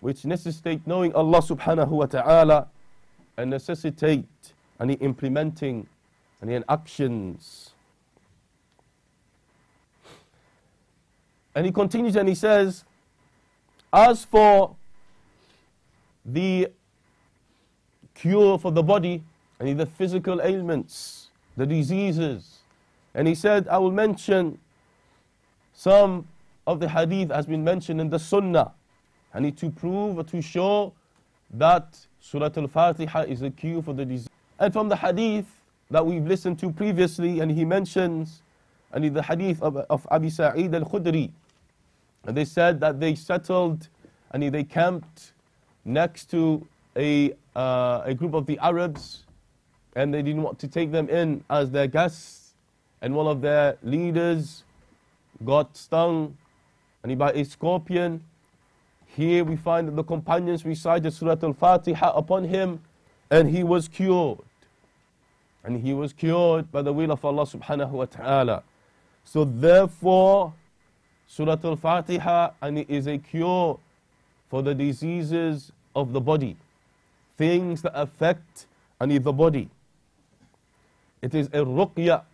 which 0.00 0.24
necessitates 0.24 0.86
knowing 0.86 1.14
Allah 1.14 1.40
subhanahu 1.40 1.88
wa 1.88 2.06
ta'ala, 2.06 2.68
and 3.36 3.50
necessitate 3.50 4.26
any 4.78 4.94
implementing 4.94 5.86
any 6.42 6.60
actions. 6.68 7.69
And 11.54 11.66
he 11.66 11.72
continues 11.72 12.16
and 12.16 12.28
he 12.28 12.34
says, 12.34 12.84
As 13.92 14.24
for 14.24 14.76
the 16.24 16.68
cure 18.14 18.58
for 18.58 18.70
the 18.70 18.82
body, 18.82 19.22
and 19.58 19.78
the 19.78 19.86
physical 19.86 20.40
ailments, 20.42 21.28
the 21.56 21.66
diseases, 21.66 22.58
and 23.14 23.26
he 23.26 23.34
said, 23.34 23.68
I 23.68 23.78
will 23.78 23.90
mention 23.90 24.58
some 25.74 26.26
of 26.66 26.80
the 26.80 26.88
hadith 26.88 27.30
has 27.30 27.46
been 27.46 27.64
mentioned 27.64 28.00
in 28.00 28.10
the 28.10 28.18
sunnah, 28.18 28.72
and 29.34 29.56
to 29.58 29.70
prove 29.70 30.18
or 30.18 30.24
to 30.24 30.40
show 30.40 30.92
that 31.52 31.98
Surah 32.20 32.50
Al-Fatiha 32.56 33.22
is 33.22 33.42
a 33.42 33.50
cure 33.50 33.82
for 33.82 33.92
the 33.92 34.04
disease. 34.04 34.28
And 34.58 34.72
from 34.72 34.88
the 34.88 34.96
hadith 34.96 35.46
that 35.90 36.04
we've 36.04 36.26
listened 36.26 36.58
to 36.60 36.70
previously, 36.70 37.40
and 37.40 37.50
he 37.50 37.64
mentions, 37.64 38.42
and 38.92 39.14
the 39.14 39.22
hadith 39.22 39.62
of, 39.62 39.76
of 39.76 40.06
Abi 40.10 40.30
Sa'id 40.30 40.74
al-Khudri, 40.74 41.30
and 42.26 42.36
they 42.36 42.44
said 42.44 42.80
that 42.80 43.00
they 43.00 43.14
settled 43.14 43.88
and 44.32 44.42
they 44.52 44.64
camped 44.64 45.32
next 45.84 46.30
to 46.30 46.66
a, 46.96 47.32
uh, 47.56 48.02
a 48.04 48.14
group 48.14 48.34
of 48.34 48.46
the 48.46 48.58
Arabs 48.58 49.24
and 49.96 50.12
they 50.12 50.22
didn't 50.22 50.42
want 50.42 50.58
to 50.58 50.68
take 50.68 50.92
them 50.92 51.08
in 51.08 51.42
as 51.50 51.70
their 51.70 51.86
guests. 51.86 52.54
And 53.02 53.14
one 53.14 53.26
of 53.26 53.40
their 53.40 53.76
leaders 53.82 54.64
got 55.44 55.76
stung 55.76 56.36
and 57.02 57.10
he 57.10 57.16
by 57.16 57.32
a 57.32 57.44
scorpion. 57.44 58.22
Here 59.06 59.42
we 59.42 59.56
find 59.56 59.88
that 59.88 59.96
the 59.96 60.04
companions 60.04 60.64
recited 60.64 61.12
Surah 61.12 61.36
Al 61.42 61.54
Fatiha 61.54 62.12
upon 62.14 62.44
him 62.44 62.80
and 63.30 63.50
he 63.50 63.64
was 63.64 63.88
cured. 63.88 64.38
And 65.64 65.82
he 65.82 65.92
was 65.92 66.12
cured 66.12 66.70
by 66.70 66.82
the 66.82 66.92
will 66.92 67.10
of 67.10 67.24
Allah 67.24 67.44
subhanahu 67.44 67.90
wa 67.90 68.04
ta'ala. 68.04 68.62
So 69.24 69.44
therefore, 69.44 70.54
Surah 71.30 71.58
Al 71.62 71.76
Fatiha 71.76 72.50
and 72.60 72.76
it 72.76 72.90
is 72.90 73.06
a 73.06 73.16
cure 73.16 73.78
for 74.48 74.62
the 74.62 74.74
diseases 74.74 75.70
of 75.94 76.12
the 76.12 76.20
body, 76.20 76.56
things 77.36 77.82
that 77.82 77.92
affect 77.94 78.66
any 79.00 79.16
the 79.18 79.32
body. 79.32 79.70
It 81.22 81.32
is 81.32 81.46
a 81.52 81.64
ruqya 81.64 82.24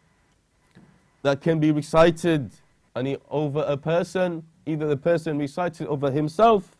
that 1.21 1.43
can 1.43 1.61
be 1.61 1.73
recited 1.73 2.51
any 2.97 3.19
over 3.31 3.61
a 3.69 3.77
person, 3.77 4.43
either 4.65 4.87
the 4.87 4.97
person 4.97 5.39
recites 5.39 5.83
it 5.83 5.89
over 5.89 6.11
himself 6.11 6.75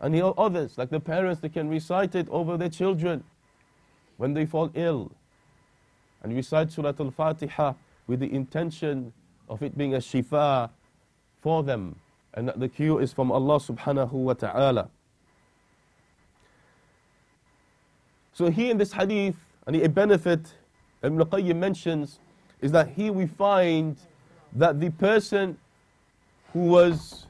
and 0.00 0.20
others, 0.36 0.76
like 0.76 0.90
the 0.90 0.98
parents, 0.98 1.40
they 1.40 1.48
can 1.48 1.68
recite 1.68 2.16
it 2.16 2.28
over 2.30 2.56
their 2.56 2.68
children 2.68 3.22
when 4.16 4.34
they 4.34 4.44
fall 4.44 4.72
ill. 4.74 5.12
And 6.20 6.34
recite 6.34 6.72
Surah 6.72 6.94
Al 6.98 7.12
Fatiha 7.12 7.74
with 8.08 8.18
the 8.18 8.32
intention 8.32 9.12
of 9.48 9.62
it 9.62 9.78
being 9.78 9.94
a 9.94 9.98
shifa 9.98 10.70
for 11.44 11.62
them 11.62 11.94
and 12.32 12.48
that 12.48 12.58
the 12.58 12.70
cure 12.70 13.02
is 13.02 13.12
from 13.12 13.30
Allah 13.30 13.60
subhanahu 13.60 14.12
wa 14.12 14.32
ta'ala. 14.32 14.88
So 18.32 18.50
here 18.50 18.70
in 18.70 18.78
this 18.78 18.94
hadith, 18.94 19.36
and 19.66 19.76
a 19.76 19.88
benefit 19.90 20.54
Ibn 21.02 21.18
Qayyim 21.18 21.56
mentions 21.56 22.18
is 22.62 22.72
that 22.72 22.88
here 22.88 23.12
we 23.12 23.26
find 23.26 23.98
that 24.54 24.80
the 24.80 24.88
person 24.88 25.58
who 26.54 26.60
was 26.60 27.26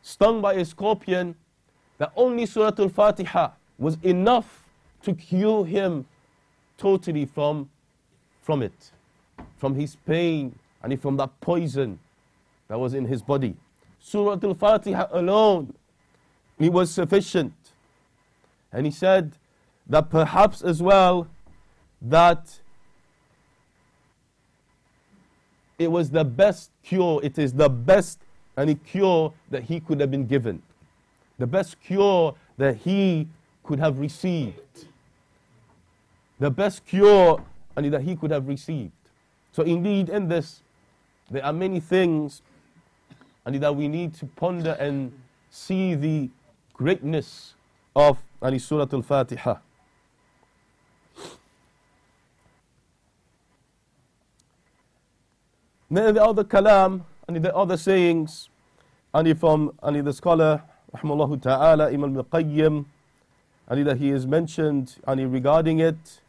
stung 0.00 0.40
by 0.40 0.54
a 0.54 0.64
scorpion, 0.64 1.34
that 1.98 2.10
only 2.16 2.46
Surah 2.46 2.72
Al-Fatiha 2.78 3.50
was 3.78 3.98
enough 4.02 4.64
to 5.02 5.12
cure 5.12 5.66
him 5.66 6.06
totally 6.78 7.26
from, 7.26 7.68
from 8.40 8.62
it, 8.62 8.92
from 9.58 9.74
his 9.74 9.96
pain 10.06 10.58
and 10.82 10.98
from 11.02 11.18
that 11.18 11.38
poison 11.42 11.98
that 12.68 12.78
was 12.78 12.94
in 12.94 13.04
his 13.04 13.22
body. 13.22 13.56
Surah 14.00 14.38
Al 14.42 14.54
Fatiha 14.54 15.08
alone, 15.12 15.74
it 16.58 16.72
was 16.72 16.90
sufficient. 16.90 17.54
And 18.72 18.86
he 18.86 18.92
said 18.92 19.32
that 19.86 20.10
perhaps 20.10 20.62
as 20.62 20.82
well 20.82 21.28
that 22.02 22.60
it 25.78 25.90
was 25.90 26.10
the 26.10 26.24
best 26.24 26.70
cure, 26.82 27.20
it 27.22 27.38
is 27.38 27.52
the 27.52 27.68
best 27.68 28.18
any 28.56 28.74
cure 28.74 29.32
that 29.50 29.64
he 29.64 29.80
could 29.80 30.00
have 30.00 30.10
been 30.10 30.26
given. 30.26 30.62
The 31.38 31.46
best 31.46 31.80
cure 31.80 32.34
that 32.56 32.76
he 32.76 33.28
could 33.62 33.78
have 33.78 33.98
received. 33.98 34.86
The 36.38 36.50
best 36.50 36.86
cure 36.86 37.42
that 37.74 38.02
he 38.02 38.16
could 38.16 38.30
have 38.30 38.48
received. 38.48 38.92
So 39.52 39.62
indeed 39.62 40.08
in 40.08 40.28
this 40.28 40.62
there 41.30 41.44
are 41.44 41.52
many 41.52 41.80
things 41.80 42.40
and 43.46 43.54
that 43.62 43.74
we 43.74 43.88
need 43.88 44.12
to 44.14 44.26
ponder 44.26 44.72
and 44.72 45.12
see 45.50 45.94
the 45.94 46.28
greatness 46.74 47.54
of 47.94 48.18
and 48.42 48.60
Surah 48.60 48.86
Al-Fatiha. 48.92 49.56
Then 55.88 56.14
the 56.14 56.22
other 56.22 56.44
kalam 56.44 57.02
and 57.28 57.36
the 57.36 57.54
other 57.54 57.76
sayings 57.76 58.48
and 59.14 59.38
from 59.38 59.72
and 59.82 60.04
the 60.04 60.12
scholar 60.12 60.62
rahmallahu 60.94 61.40
ta'ala 61.40 61.90
Imam 61.92 62.16
al-Qayyim 62.16 62.84
and 63.68 63.86
that 63.86 63.96
he 63.96 64.08
has 64.10 64.26
mentioned 64.26 64.96
and 65.06 65.32
regarding 65.32 65.78
it 65.78 66.20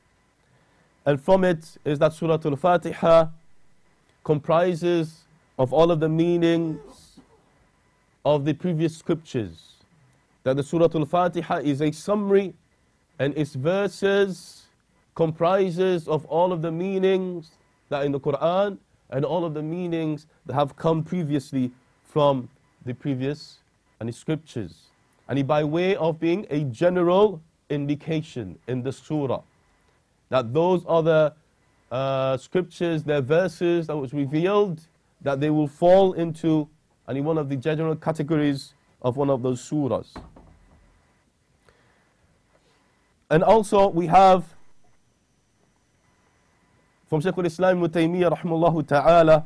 and 1.06 1.20
from 1.20 1.44
it 1.44 1.78
is 1.84 2.00
that 2.00 2.14
Surah 2.14 2.40
Al-Fatiha 2.46 3.30
comprises 4.24 5.24
of 5.58 5.74
all 5.74 5.92
of 5.92 6.00
the 6.00 6.10
meanings 6.10 7.07
of 8.36 8.44
the 8.44 8.54
previous 8.54 8.98
scriptures. 8.98 9.76
That 10.44 10.58
the 10.58 10.64
Surah 10.64 10.90
Al-Fatiha 10.94 11.60
is 11.60 11.82
a 11.82 11.92
summary 11.92 12.54
and 13.20 13.36
its 13.38 13.54
verses 13.56 14.66
comprises 15.16 16.10
of 16.10 16.26
all 16.26 16.52
of 16.52 16.62
the 16.62 16.72
meanings 16.72 17.52
that 17.88 18.04
in 18.06 18.12
the 18.12 18.20
Quran 18.20 18.78
and 19.12 19.24
all 19.24 19.46
of 19.46 19.54
the 19.54 19.64
meanings 19.64 20.28
that 20.46 20.54
have 20.56 20.76
come 20.76 21.04
previously 21.04 21.72
from 22.04 22.50
the 22.86 22.94
previous 22.94 23.60
and 24.02 24.10
the 24.10 24.14
scriptures. 24.14 24.88
And 25.30 25.48
by 25.48 25.64
way 25.64 25.96
of 25.96 26.20
being 26.20 26.46
a 26.50 26.66
general 26.66 27.42
indication 27.70 28.60
in 28.68 28.84
the 28.84 28.92
surah 28.92 29.42
that 30.30 30.54
those 30.54 30.84
are 30.86 31.02
the 31.02 31.34
uh, 31.90 32.36
scriptures, 32.36 33.04
their 33.06 33.22
verses 33.22 33.88
that 33.88 33.96
was 33.96 34.14
revealed, 34.14 34.82
that 35.22 35.40
they 35.40 35.50
will 35.50 35.70
fall 35.70 36.12
into 36.12 36.68
any 37.10 37.22
one 37.22 37.38
of 37.38 37.50
the 37.50 37.56
general 37.56 37.96
categories 37.96 38.74
of 39.02 39.18
one 39.18 39.30
of 39.30 39.42
those 39.42 39.62
surahs. 39.62 40.08
And 43.30 43.44
also 43.44 43.88
we 43.90 44.08
have 44.08 44.46
from 47.08 47.22
Shaykh 47.22 47.38
al-Islam 47.38 47.84
Ibn 47.84 47.90
Taymiyyah 47.90 48.38
rahimahullah 48.38 48.88
ta'ala, 48.88 49.46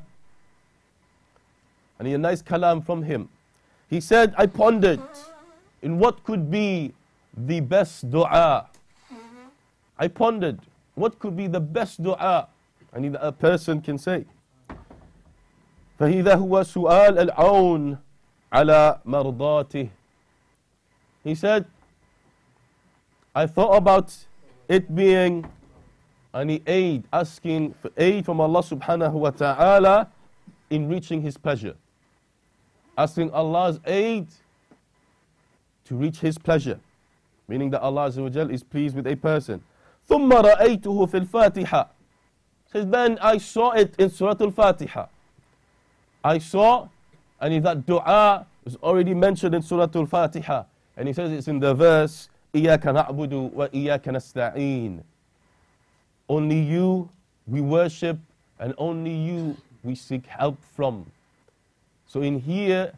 and 2.00 2.08
a 2.08 2.18
nice 2.18 2.42
kalam 2.42 2.84
from 2.84 3.04
him. 3.04 3.30
He 3.88 4.02
said, 4.02 4.34
I 4.38 4.48
pondered 4.48 5.02
in 5.84 6.00
what 6.00 6.24
could 6.24 6.50
be 6.50 6.94
the 7.36 7.60
best 7.60 8.10
dua. 8.10 8.68
I 10.00 10.08
pondered 10.08 10.60
what 10.96 11.20
could 11.20 11.38
be 11.38 11.46
the 11.48 11.60
best 11.60 12.02
dua 12.02 12.48
and 12.94 13.16
a 13.16 13.32
person 13.32 13.82
can 13.82 13.98
say. 13.98 14.26
فإذا 16.01 16.35
هو 16.35 16.63
سؤال 16.63 17.19
العون 17.19 17.99
على 18.53 19.01
مرضاته. 19.07 19.89
He 21.25 21.35
said, 21.35 21.67
I 23.35 23.47
thought 23.47 23.77
about 23.77 24.15
it 24.69 24.95
being 24.95 25.45
any 26.35 26.63
aid, 26.67 27.05
asking 27.13 27.75
for 27.75 27.91
aid 27.97 28.25
from 28.25 28.41
Allah 28.41 28.63
subhanahu 28.63 29.13
wa 29.13 29.31
ta'ala 29.31 30.09
in 30.71 30.89
reaching 30.89 31.23
His 31.23 31.37
pleasure. 31.37 31.75
Asking 32.97 33.31
Allah's 33.31 33.81
aid 33.87 34.29
to 35.87 35.95
reach 35.95 36.21
His 36.21 36.39
pleasure. 36.39 36.81
Meaning 37.49 37.71
that 37.71 37.81
Allah 37.81 38.07
is 38.07 38.63
pleased 38.63 38.97
with 38.97 39.07
a 39.07 39.17
person. 39.17 39.63
ثم 40.09 40.31
رأيته 40.33 41.07
في 41.07 41.27
الفاتحة 41.27 41.89
says 42.73 42.87
then 42.87 43.19
I 43.21 43.39
saw 43.39 43.73
it 43.73 43.95
in 43.99 44.11
Surah 44.11 44.37
Al-Fatiha 44.41 45.07
I 46.25 46.39
saw 46.39 46.89
and 47.41 47.65
that 47.65 47.87
dua 47.87 48.47
was 48.65 48.77
already 48.77 49.15
mentioned 49.15 49.55
in 49.55 49.63
Surah 49.63 49.89
Al-Fatiha 49.95 50.65
and 50.97 51.09
he 51.09 51.15
says 51.15 51.33
it's 51.33 51.49
in 51.49 51.61
the 51.61 51.75
verse 51.75 52.29
إياك 52.55 52.83
نعبد 52.83 53.53
وإياك 53.55 54.09
نستعين 54.09 55.03
only 56.29 56.59
you 56.61 57.09
we 57.47 57.61
worship 57.61 58.19
and 58.59 58.75
only 58.79 59.15
you 59.15 59.57
we 59.85 59.95
seek 59.95 60.27
help 60.27 60.57
from 60.75 61.07
so 62.07 62.23
in 62.23 62.41
here 62.41 62.93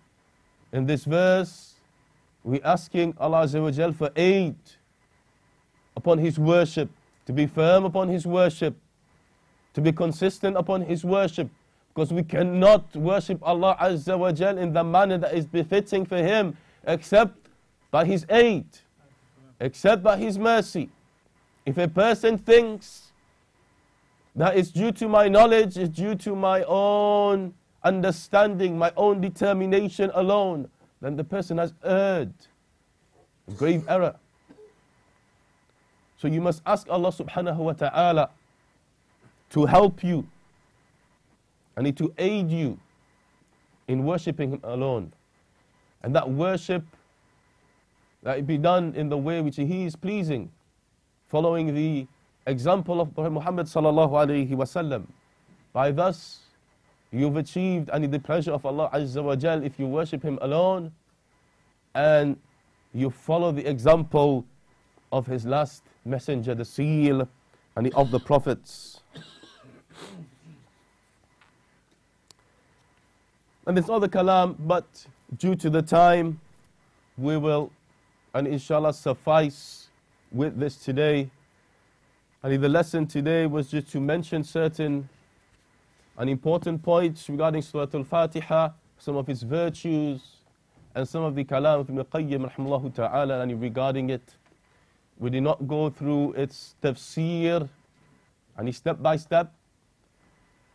in 0.72 0.86
this 0.86 1.04
verse 1.04 1.74
we 2.44 2.62
asking 2.62 3.14
Allah 3.18 3.48
for 3.92 4.10
aid 4.16 4.56
upon 5.96 6.18
his 6.18 6.38
worship 6.38 6.88
to 7.28 7.34
be 7.34 7.46
firm 7.46 7.84
upon 7.84 8.08
His 8.08 8.26
worship, 8.26 8.74
to 9.74 9.82
be 9.82 9.92
consistent 9.92 10.56
upon 10.56 10.80
His 10.80 11.04
worship, 11.04 11.50
because 11.93 12.11
we 12.11 12.23
cannot 12.23 12.95
worship 12.95 13.39
Allah 13.43 13.77
Azza 13.79 14.17
wa 14.17 14.31
Jal 14.31 14.57
in 14.57 14.73
the 14.73 14.83
manner 14.83 15.17
that 15.19 15.35
is 15.35 15.45
befitting 15.45 16.05
for 16.05 16.17
Him 16.17 16.57
except 16.85 17.37
by 17.91 18.05
His 18.05 18.25
aid, 18.29 18.65
except 19.59 20.01
by 20.01 20.17
His 20.17 20.39
mercy. 20.39 20.89
If 21.65 21.77
a 21.77 21.87
person 21.87 22.37
thinks 22.37 23.11
that 24.35 24.57
it's 24.57 24.71
due 24.71 24.91
to 24.93 25.07
my 25.07 25.27
knowledge, 25.27 25.77
it's 25.77 25.89
due 25.95 26.15
to 26.15 26.35
my 26.35 26.63
own 26.63 27.53
understanding, 27.83 28.77
my 28.77 28.91
own 28.97 29.21
determination 29.21 30.09
alone, 30.15 30.69
then 31.01 31.15
the 31.15 31.23
person 31.23 31.59
has 31.59 31.73
erred. 31.83 32.33
Grave 33.55 33.85
error. 33.87 34.15
So 36.17 36.27
you 36.27 36.41
must 36.41 36.61
ask 36.65 36.87
Allah 36.89 37.11
subhanahu 37.11 37.57
wa 37.57 37.73
ta'ala 37.73 38.29
to 39.51 39.65
help 39.65 40.03
you 40.03 40.25
and 41.75 41.97
to 41.97 42.13
aid 42.17 42.49
you 42.49 42.79
in 43.87 44.05
worshipping 44.05 44.51
Him 44.53 44.59
alone. 44.63 45.11
And 46.03 46.15
that 46.15 46.29
worship 46.29 46.83
that 48.23 48.39
it 48.39 48.47
be 48.47 48.57
done 48.57 48.93
in 48.95 49.09
the 49.09 49.17
way 49.17 49.41
which 49.41 49.57
He 49.57 49.85
is 49.85 49.95
pleasing, 49.95 50.51
following 51.27 51.73
the 51.73 52.07
example 52.47 53.01
of 53.01 53.15
Muhammad. 53.17 53.67
By 55.73 55.91
thus, 55.91 56.39
you've 57.11 57.37
achieved 57.37 57.89
any 57.91 58.07
the 58.07 58.19
pleasure 58.19 58.51
of 58.51 58.65
Allah 58.65 58.89
Azza 58.93 59.23
wa 59.23 59.35
Jal 59.35 59.63
if 59.63 59.79
you 59.79 59.87
worship 59.87 60.23
Him 60.23 60.37
alone 60.41 60.91
and 61.95 62.37
you 62.93 63.09
follow 63.09 63.51
the 63.51 63.67
example 63.67 64.45
of 65.11 65.25
His 65.27 65.45
last 65.45 65.83
messenger, 66.05 66.55
the 66.55 66.65
seal, 66.65 67.27
and 67.75 67.85
the, 67.85 67.93
of 67.93 68.11
the 68.11 68.19
prophets. 68.19 69.02
And 73.65 73.77
there's 73.77 73.89
other 73.89 74.09
kalam, 74.09 74.55
but 74.59 75.05
due 75.37 75.55
to 75.55 75.69
the 75.69 75.81
time, 75.81 76.41
we 77.17 77.37
will, 77.37 77.71
and 78.33 78.45
inshallah, 78.45 78.93
suffice 78.93 79.87
with 80.31 80.59
this 80.59 80.75
today. 80.75 81.29
And 82.41 82.61
the 82.61 82.67
lesson 82.67 83.07
today 83.07 83.45
was 83.45 83.71
just 83.71 83.89
to 83.91 84.01
mention 84.01 84.43
certain 84.43 85.07
and 86.17 86.29
important 86.29 86.83
points 86.83 87.29
regarding 87.29 87.61
Surah 87.61 87.87
Al-Fatiha, 87.93 88.69
some 88.97 89.15
of 89.15 89.29
its 89.29 89.43
virtues, 89.43 90.21
and 90.93 91.07
some 91.07 91.23
of 91.23 91.33
the 91.33 91.45
kalam 91.45 91.79
of 91.79 91.89
Ibn 91.89 92.03
Qayyim 92.03 92.93
ta'ala, 92.93 93.39
and 93.39 93.61
regarding 93.61 94.09
it. 94.09 94.35
We 95.19 95.29
did 95.29 95.43
not 95.43 95.67
go 95.67 95.89
through 95.89 96.33
its 96.33 96.75
tafsir, 96.83 97.69
and 98.57 98.75
step 98.75 99.01
by 99.01 99.15
step, 99.15 99.53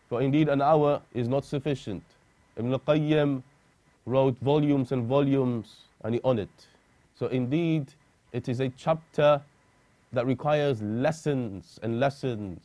for 0.09 0.23
indeed 0.23 0.49
an 0.49 0.63
hour 0.63 1.03
is 1.13 1.29
not 1.29 1.45
sufficient. 1.45 2.03
Ibn 2.59 2.73
al-Qayyim 2.73 3.43
wrote 4.07 4.37
volumes 4.39 4.93
and 4.93 5.07
volumes 5.07 5.77
and 6.03 6.21
on 6.25 6.39
it. 6.39 6.67
So 7.15 7.27
indeed, 7.27 7.89
it 8.33 8.49
is 8.49 8.61
a 8.61 8.69
chapter 8.71 9.41
that 10.13 10.27
requires 10.27 10.83
lessons 10.83 11.79
and 11.83 12.01
lessons. 12.01 12.61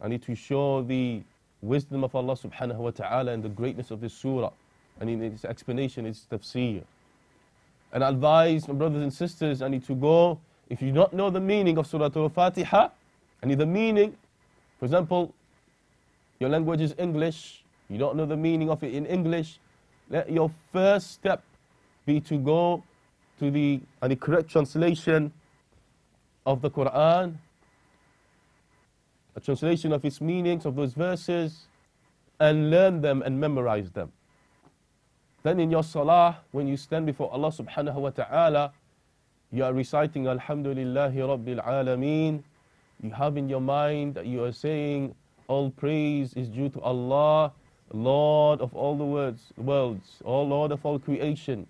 I 0.00 0.08
need 0.08 0.22
to 0.22 0.34
show 0.34 0.82
the 0.82 1.22
wisdom 1.62 2.04
of 2.04 2.14
Allah 2.14 2.36
subhanahu 2.36 2.76
wa 2.76 2.90
ta'ala 2.90 3.32
and 3.32 3.42
the 3.42 3.48
greatness 3.48 3.90
of 3.90 4.00
this 4.00 4.12
surah. 4.14 4.50
And 5.00 5.10
in 5.10 5.22
its 5.22 5.44
explanation, 5.44 6.06
its 6.06 6.26
tafsir. 6.30 6.82
And 7.92 8.04
I 8.04 8.08
advise 8.08 8.68
my 8.68 8.74
brothers 8.74 9.02
and 9.02 9.12
sisters, 9.12 9.62
I 9.62 9.68
need 9.68 9.84
to 9.86 9.94
go 9.94 10.38
if 10.68 10.82
you 10.82 10.92
don't 10.92 11.12
know 11.12 11.30
the 11.30 11.40
meaning 11.40 11.78
of 11.78 11.86
Surah 11.86 12.10
Al-Fatiha, 12.14 12.88
and 13.42 13.50
the 13.52 13.66
meaning, 13.66 14.16
for 14.78 14.84
example, 14.84 15.32
your 16.40 16.50
language 16.50 16.80
is 16.80 16.94
English, 16.98 17.62
you 17.88 17.98
don't 17.98 18.16
know 18.16 18.26
the 18.26 18.36
meaning 18.36 18.70
of 18.70 18.82
it 18.82 18.94
in 18.94 19.06
English, 19.06 19.58
let 20.10 20.30
your 20.30 20.50
first 20.72 21.12
step 21.12 21.42
be 22.04 22.20
to 22.20 22.38
go 22.38 22.82
to 23.38 23.50
the, 23.50 23.80
and 24.02 24.12
the 24.12 24.16
correct 24.16 24.50
translation 24.50 25.32
of 26.44 26.62
the 26.62 26.70
Quran, 26.70 27.36
a 29.34 29.40
translation 29.40 29.92
of 29.92 30.04
its 30.04 30.20
meanings 30.20 30.64
of 30.64 30.76
those 30.76 30.94
verses, 30.94 31.66
and 32.40 32.70
learn 32.70 33.00
them 33.00 33.22
and 33.22 33.38
memorize 33.38 33.90
them. 33.90 34.12
Then 35.42 35.60
in 35.60 35.70
your 35.70 35.84
salah, 35.84 36.38
when 36.52 36.66
you 36.66 36.76
stand 36.76 37.06
before 37.06 37.30
Allah 37.32 37.50
subhanahu 37.50 37.94
wa 37.94 38.10
ta'ala, 38.10 38.72
you 39.52 39.64
are 39.64 39.72
reciting 39.72 40.24
Alhamdulillahi 40.24 41.14
Rabbil 41.14 41.64
Alameen. 41.64 42.42
You 43.02 43.10
have 43.10 43.36
in 43.36 43.48
your 43.48 43.60
mind 43.60 44.14
that 44.14 44.26
you 44.26 44.42
are 44.42 44.52
saying, 44.52 45.14
All 45.46 45.70
praise 45.70 46.34
is 46.34 46.48
due 46.48 46.68
to 46.70 46.80
Allah, 46.80 47.52
Lord 47.92 48.60
of 48.60 48.74
all 48.74 48.96
the 48.96 49.04
words, 49.04 49.42
worlds, 49.56 50.20
O 50.24 50.42
Lord 50.42 50.72
of 50.72 50.84
all 50.84 50.98
creation. 50.98 51.66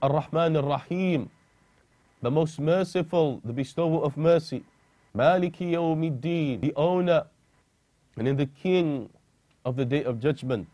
Ar-Rahman 0.00 0.56
Ar-Rahim, 0.56 1.30
the 2.22 2.30
most 2.30 2.58
merciful, 2.58 3.40
the 3.44 3.52
bestower 3.52 4.02
of 4.02 4.16
mercy. 4.16 4.64
Maliki 5.16 5.72
Yawmiddin, 5.72 6.60
the 6.60 6.72
owner 6.74 7.24
and 8.16 8.26
in 8.26 8.36
the 8.36 8.46
king 8.46 9.08
of 9.64 9.76
the 9.76 9.84
day 9.84 10.02
of 10.04 10.20
judgment. 10.20 10.66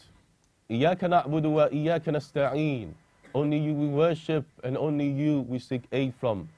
Iyaka 0.71 1.09
na'budu 1.09 1.51
wa 1.51 1.69
iyaka 1.69 2.13
nasta'een. 2.13 2.95
Only 3.35 3.59
you 3.59 3.75
we 3.75 3.87
worship 3.87 4.47
and 4.65 4.77
only 4.77 5.09
you 5.09 5.43
we 5.43 5.59
seek 5.59 5.83
aid 5.93 6.15
from. 6.19 6.49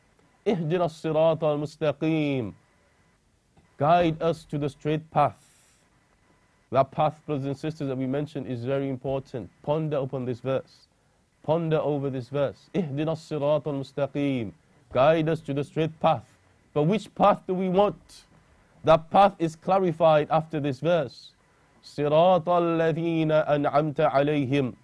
اهدنا 0.48 0.86
الصراط 0.86 1.44
المستقيم. 1.44 2.54
Guide 3.78 4.22
us 4.22 4.46
to 4.46 4.58
the 4.58 4.70
straight 4.70 5.10
path. 5.12 5.42
That 6.72 6.92
path, 6.92 7.22
brothers 7.26 7.46
and 7.46 7.58
sisters, 7.58 7.88
that 7.88 7.98
we 7.98 8.06
mentioned 8.06 8.48
is 8.48 8.64
very 8.66 8.90
important. 8.90 9.50
Ponder 9.64 9.98
upon 9.98 10.26
this 10.26 10.40
verse. 10.40 10.88
Ponder 11.44 11.78
over 11.78 12.10
this 12.10 12.30
verse. 12.30 12.70
اهدنا 12.76 13.14
الصراط 13.14 13.68
المستقيم. 13.68 14.52
Guide 14.94 15.30
us 15.30 15.42
to 15.42 15.54
the 15.54 15.64
straight 15.64 16.00
path. 16.00 16.26
But 16.74 16.84
which 16.84 17.14
path 17.16 17.44
do 17.48 17.54
we 17.54 17.70
want? 17.70 18.24
That 18.84 19.10
path 19.10 19.36
is 19.40 19.56
clarified 19.56 20.28
after 20.30 20.60
this 20.60 20.80
verse. 20.80 21.32
صراط 21.84 22.48
الذين 22.48 23.32
أنعمت 23.32 24.12
عليهم. 24.12 24.76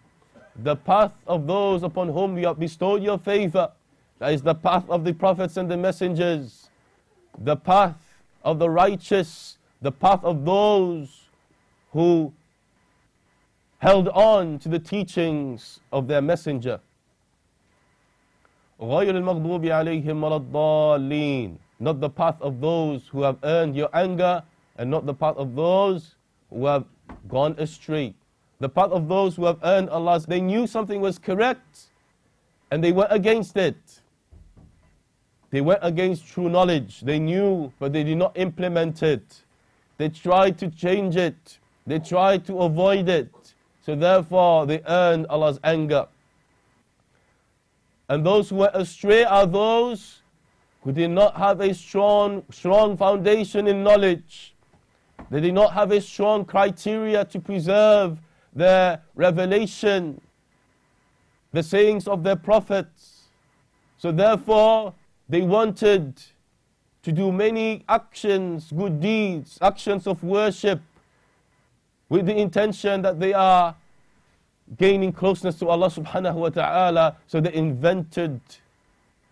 The 0.63 0.75
path 0.75 1.13
of 1.27 1.47
those 1.47 1.83
upon 1.83 2.09
whom 2.09 2.37
you 2.37 2.47
have 2.47 2.59
bestowed 2.59 3.01
your 3.01 3.17
favor. 3.17 3.71
That 4.19 4.33
is 4.33 4.41
the 4.41 4.55
path 4.55 4.89
of 4.89 5.03
the 5.03 5.13
prophets 5.13 5.57
and 5.57 5.69
the 5.69 5.77
messengers. 5.77 6.69
The 7.37 7.55
path 7.55 7.97
of 8.43 8.59
the 8.59 8.69
righteous. 8.69 9.57
The 9.81 9.91
path 9.91 10.23
of 10.23 10.45
those 10.45 11.29
who 11.91 12.33
held 13.79 14.07
on 14.09 14.59
to 14.59 14.69
the 14.69 14.79
teachings 14.79 15.79
of 15.91 16.07
their 16.07 16.21
messenger. 16.21 16.79
غير 18.79 19.15
المغضوب 19.15 19.65
عليهم 19.65 20.21
ولا 20.21 20.39
الضالين 20.39 21.57
not 21.81 21.99
the 21.99 22.09
path 22.09 22.39
of 22.41 22.61
those 22.61 23.07
who 23.07 23.23
have 23.23 23.37
earned 23.43 23.75
your 23.75 23.89
anger, 23.93 24.43
and 24.77 24.89
not 24.89 25.05
the 25.05 25.13
path 25.13 25.35
of 25.35 25.55
those 25.55 26.15
who 26.51 26.67
have 26.67 26.85
gone 27.27 27.55
astray. 27.57 28.13
The 28.59 28.69
path 28.69 28.91
of 28.91 29.09
those 29.09 29.35
who 29.35 29.45
have 29.45 29.57
earned 29.63 29.89
Allah's, 29.89 30.27
they 30.27 30.39
knew 30.39 30.67
something 30.67 31.01
was 31.01 31.17
correct, 31.17 31.89
and 32.69 32.83
they 32.83 32.91
went 32.91 33.11
against 33.11 33.57
it. 33.57 34.01
They 35.50 35.60
went 35.60 35.80
against 35.82 36.26
true 36.26 36.48
knowledge. 36.48 37.00
They 37.00 37.18
knew, 37.18 37.72
but 37.78 37.92
they 37.92 38.04
did 38.04 38.18
not 38.18 38.36
implement 38.36 39.02
it. 39.02 39.42
They 39.98 40.08
tried 40.08 40.58
to 40.58 40.68
change 40.68 41.16
it. 41.16 41.58
They 41.86 41.98
tried 41.98 42.44
to 42.46 42.58
avoid 42.58 43.08
it. 43.08 43.32
So 43.84 43.94
therefore, 43.94 44.66
they 44.66 44.82
earned 44.86 45.26
Allah's 45.28 45.60
anger. 45.62 46.08
And 48.08 48.24
those 48.24 48.50
who 48.50 48.56
went 48.56 48.74
astray 48.74 49.24
are 49.24 49.46
those 49.46 50.20
who 50.82 50.92
did 50.92 51.10
not 51.10 51.36
have 51.36 51.60
a 51.60 51.74
strong, 51.74 52.44
strong 52.50 52.96
foundation 52.96 53.66
in 53.66 53.82
knowledge. 53.82 54.54
They 55.30 55.40
did 55.40 55.54
not 55.54 55.72
have 55.72 55.90
a 55.90 56.00
strong 56.00 56.44
criteria 56.44 57.24
to 57.24 57.40
preserve 57.40 58.18
their 58.54 59.02
revelation, 59.14 60.20
the 61.52 61.62
sayings 61.62 62.06
of 62.06 62.22
their 62.22 62.36
prophets. 62.36 63.22
So 63.98 64.12
therefore, 64.12 64.94
they 65.28 65.42
wanted 65.42 66.22
to 67.02 67.12
do 67.12 67.30
many 67.30 67.84
actions, 67.88 68.72
good 68.72 69.00
deeds, 69.00 69.58
actions 69.62 70.06
of 70.06 70.22
worship, 70.22 70.80
with 72.08 72.26
the 72.26 72.36
intention 72.36 73.02
that 73.02 73.18
they 73.18 73.32
are 73.32 73.74
gaining 74.76 75.12
closeness 75.12 75.58
to 75.58 75.68
Allah 75.68 75.88
subhanahu 75.88 76.34
wa 76.34 76.48
ta'ala. 76.48 77.16
So 77.26 77.40
they 77.40 77.52
invented 77.54 78.40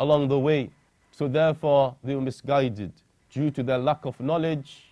along 0.01 0.29
the 0.29 0.39
way. 0.39 0.71
So 1.11 1.29
therefore, 1.29 1.97
they 2.03 2.15
were 2.15 2.21
misguided 2.21 2.93
due 3.31 3.51
to 3.51 3.63
their 3.63 3.79
lack 3.79 4.05
of 4.05 4.19
knowledge 4.21 4.83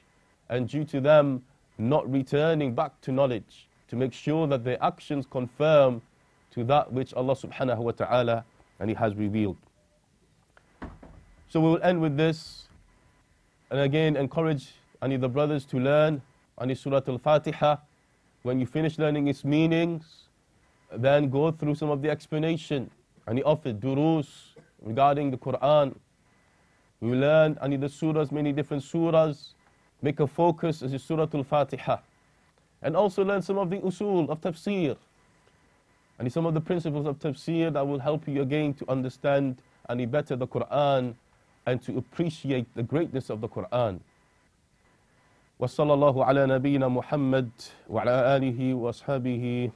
and 0.48 0.68
due 0.68 0.84
to 0.84 1.00
them 1.00 1.42
not 1.78 2.10
returning 2.10 2.74
back 2.74 3.00
to 3.02 3.12
knowledge 3.12 3.68
to 3.88 3.96
make 3.96 4.12
sure 4.12 4.46
that 4.46 4.64
their 4.64 4.82
actions 4.82 5.26
confirm 5.30 6.02
to 6.52 6.64
that 6.64 6.92
which 6.92 7.14
Allah 7.14 7.34
subhanahu 7.34 7.78
wa 7.78 7.92
ta'ala 7.92 8.44
and 8.78 8.90
He 8.90 8.94
has 8.94 9.14
revealed. 9.14 9.56
So 11.52 11.60
we 11.60 11.68
will 11.68 11.82
end 11.82 12.00
with 12.00 12.16
this 12.16 12.64
and 13.70 13.78
again 13.78 14.16
encourage 14.16 14.68
any 15.02 15.16
of 15.16 15.20
the 15.20 15.28
brothers 15.28 15.66
to 15.66 15.78
learn 15.78 16.22
any 16.58 16.74
Surah 16.74 17.02
Al-Fatiha. 17.06 17.76
When 18.42 18.58
you 18.58 18.64
finish 18.64 18.96
learning 18.96 19.28
its 19.28 19.44
meanings, 19.44 20.28
then 20.90 21.28
go 21.28 21.50
through 21.50 21.74
some 21.74 21.90
of 21.90 22.00
the 22.00 22.08
explanation. 22.08 22.90
And 23.26 23.36
he 23.36 23.44
offered 23.44 23.80
durus 23.80 24.54
regarding 24.80 25.30
the 25.30 25.36
Quran 25.36 25.94
we 27.02 27.10
learn 27.10 27.58
any 27.60 27.74
of 27.74 27.82
the 27.82 27.88
surahs, 27.88 28.32
many 28.32 28.52
different 28.52 28.82
surahs. 28.82 29.48
Make 30.00 30.20
a 30.20 30.26
focus 30.26 30.82
as 30.82 31.02
Surah 31.02 31.26
Al-Fatiha. 31.34 31.98
And 32.80 32.96
also 32.96 33.22
learn 33.24 33.42
some 33.42 33.58
of 33.58 33.68
the 33.68 33.76
usul 33.76 34.30
of 34.30 34.40
tafsir. 34.40 34.96
And 36.18 36.32
some 36.32 36.46
of 36.46 36.54
the 36.54 36.62
principles 36.62 37.06
of 37.06 37.18
tafsir 37.18 37.70
that 37.74 37.86
will 37.86 37.98
help 37.98 38.26
you 38.26 38.40
again 38.40 38.72
to 38.74 38.90
understand 38.90 39.60
any 39.90 40.06
better 40.06 40.34
the 40.34 40.46
Quran 40.46 41.14
and 41.65 41.81
to 41.83 41.97
appreciate 41.97 42.65
the 42.75 42.83
greatness 42.83 43.29
of 43.29 43.41
the 43.41 43.47
Quran. 43.47 43.99
وصلى 45.59 45.93
الله 45.93 46.25
على 46.25 46.45
نبينا 46.45 46.87
محمد 46.87 47.49
وعلى 47.89 48.37
آله 48.37 48.73
وأصحابه 48.73 49.71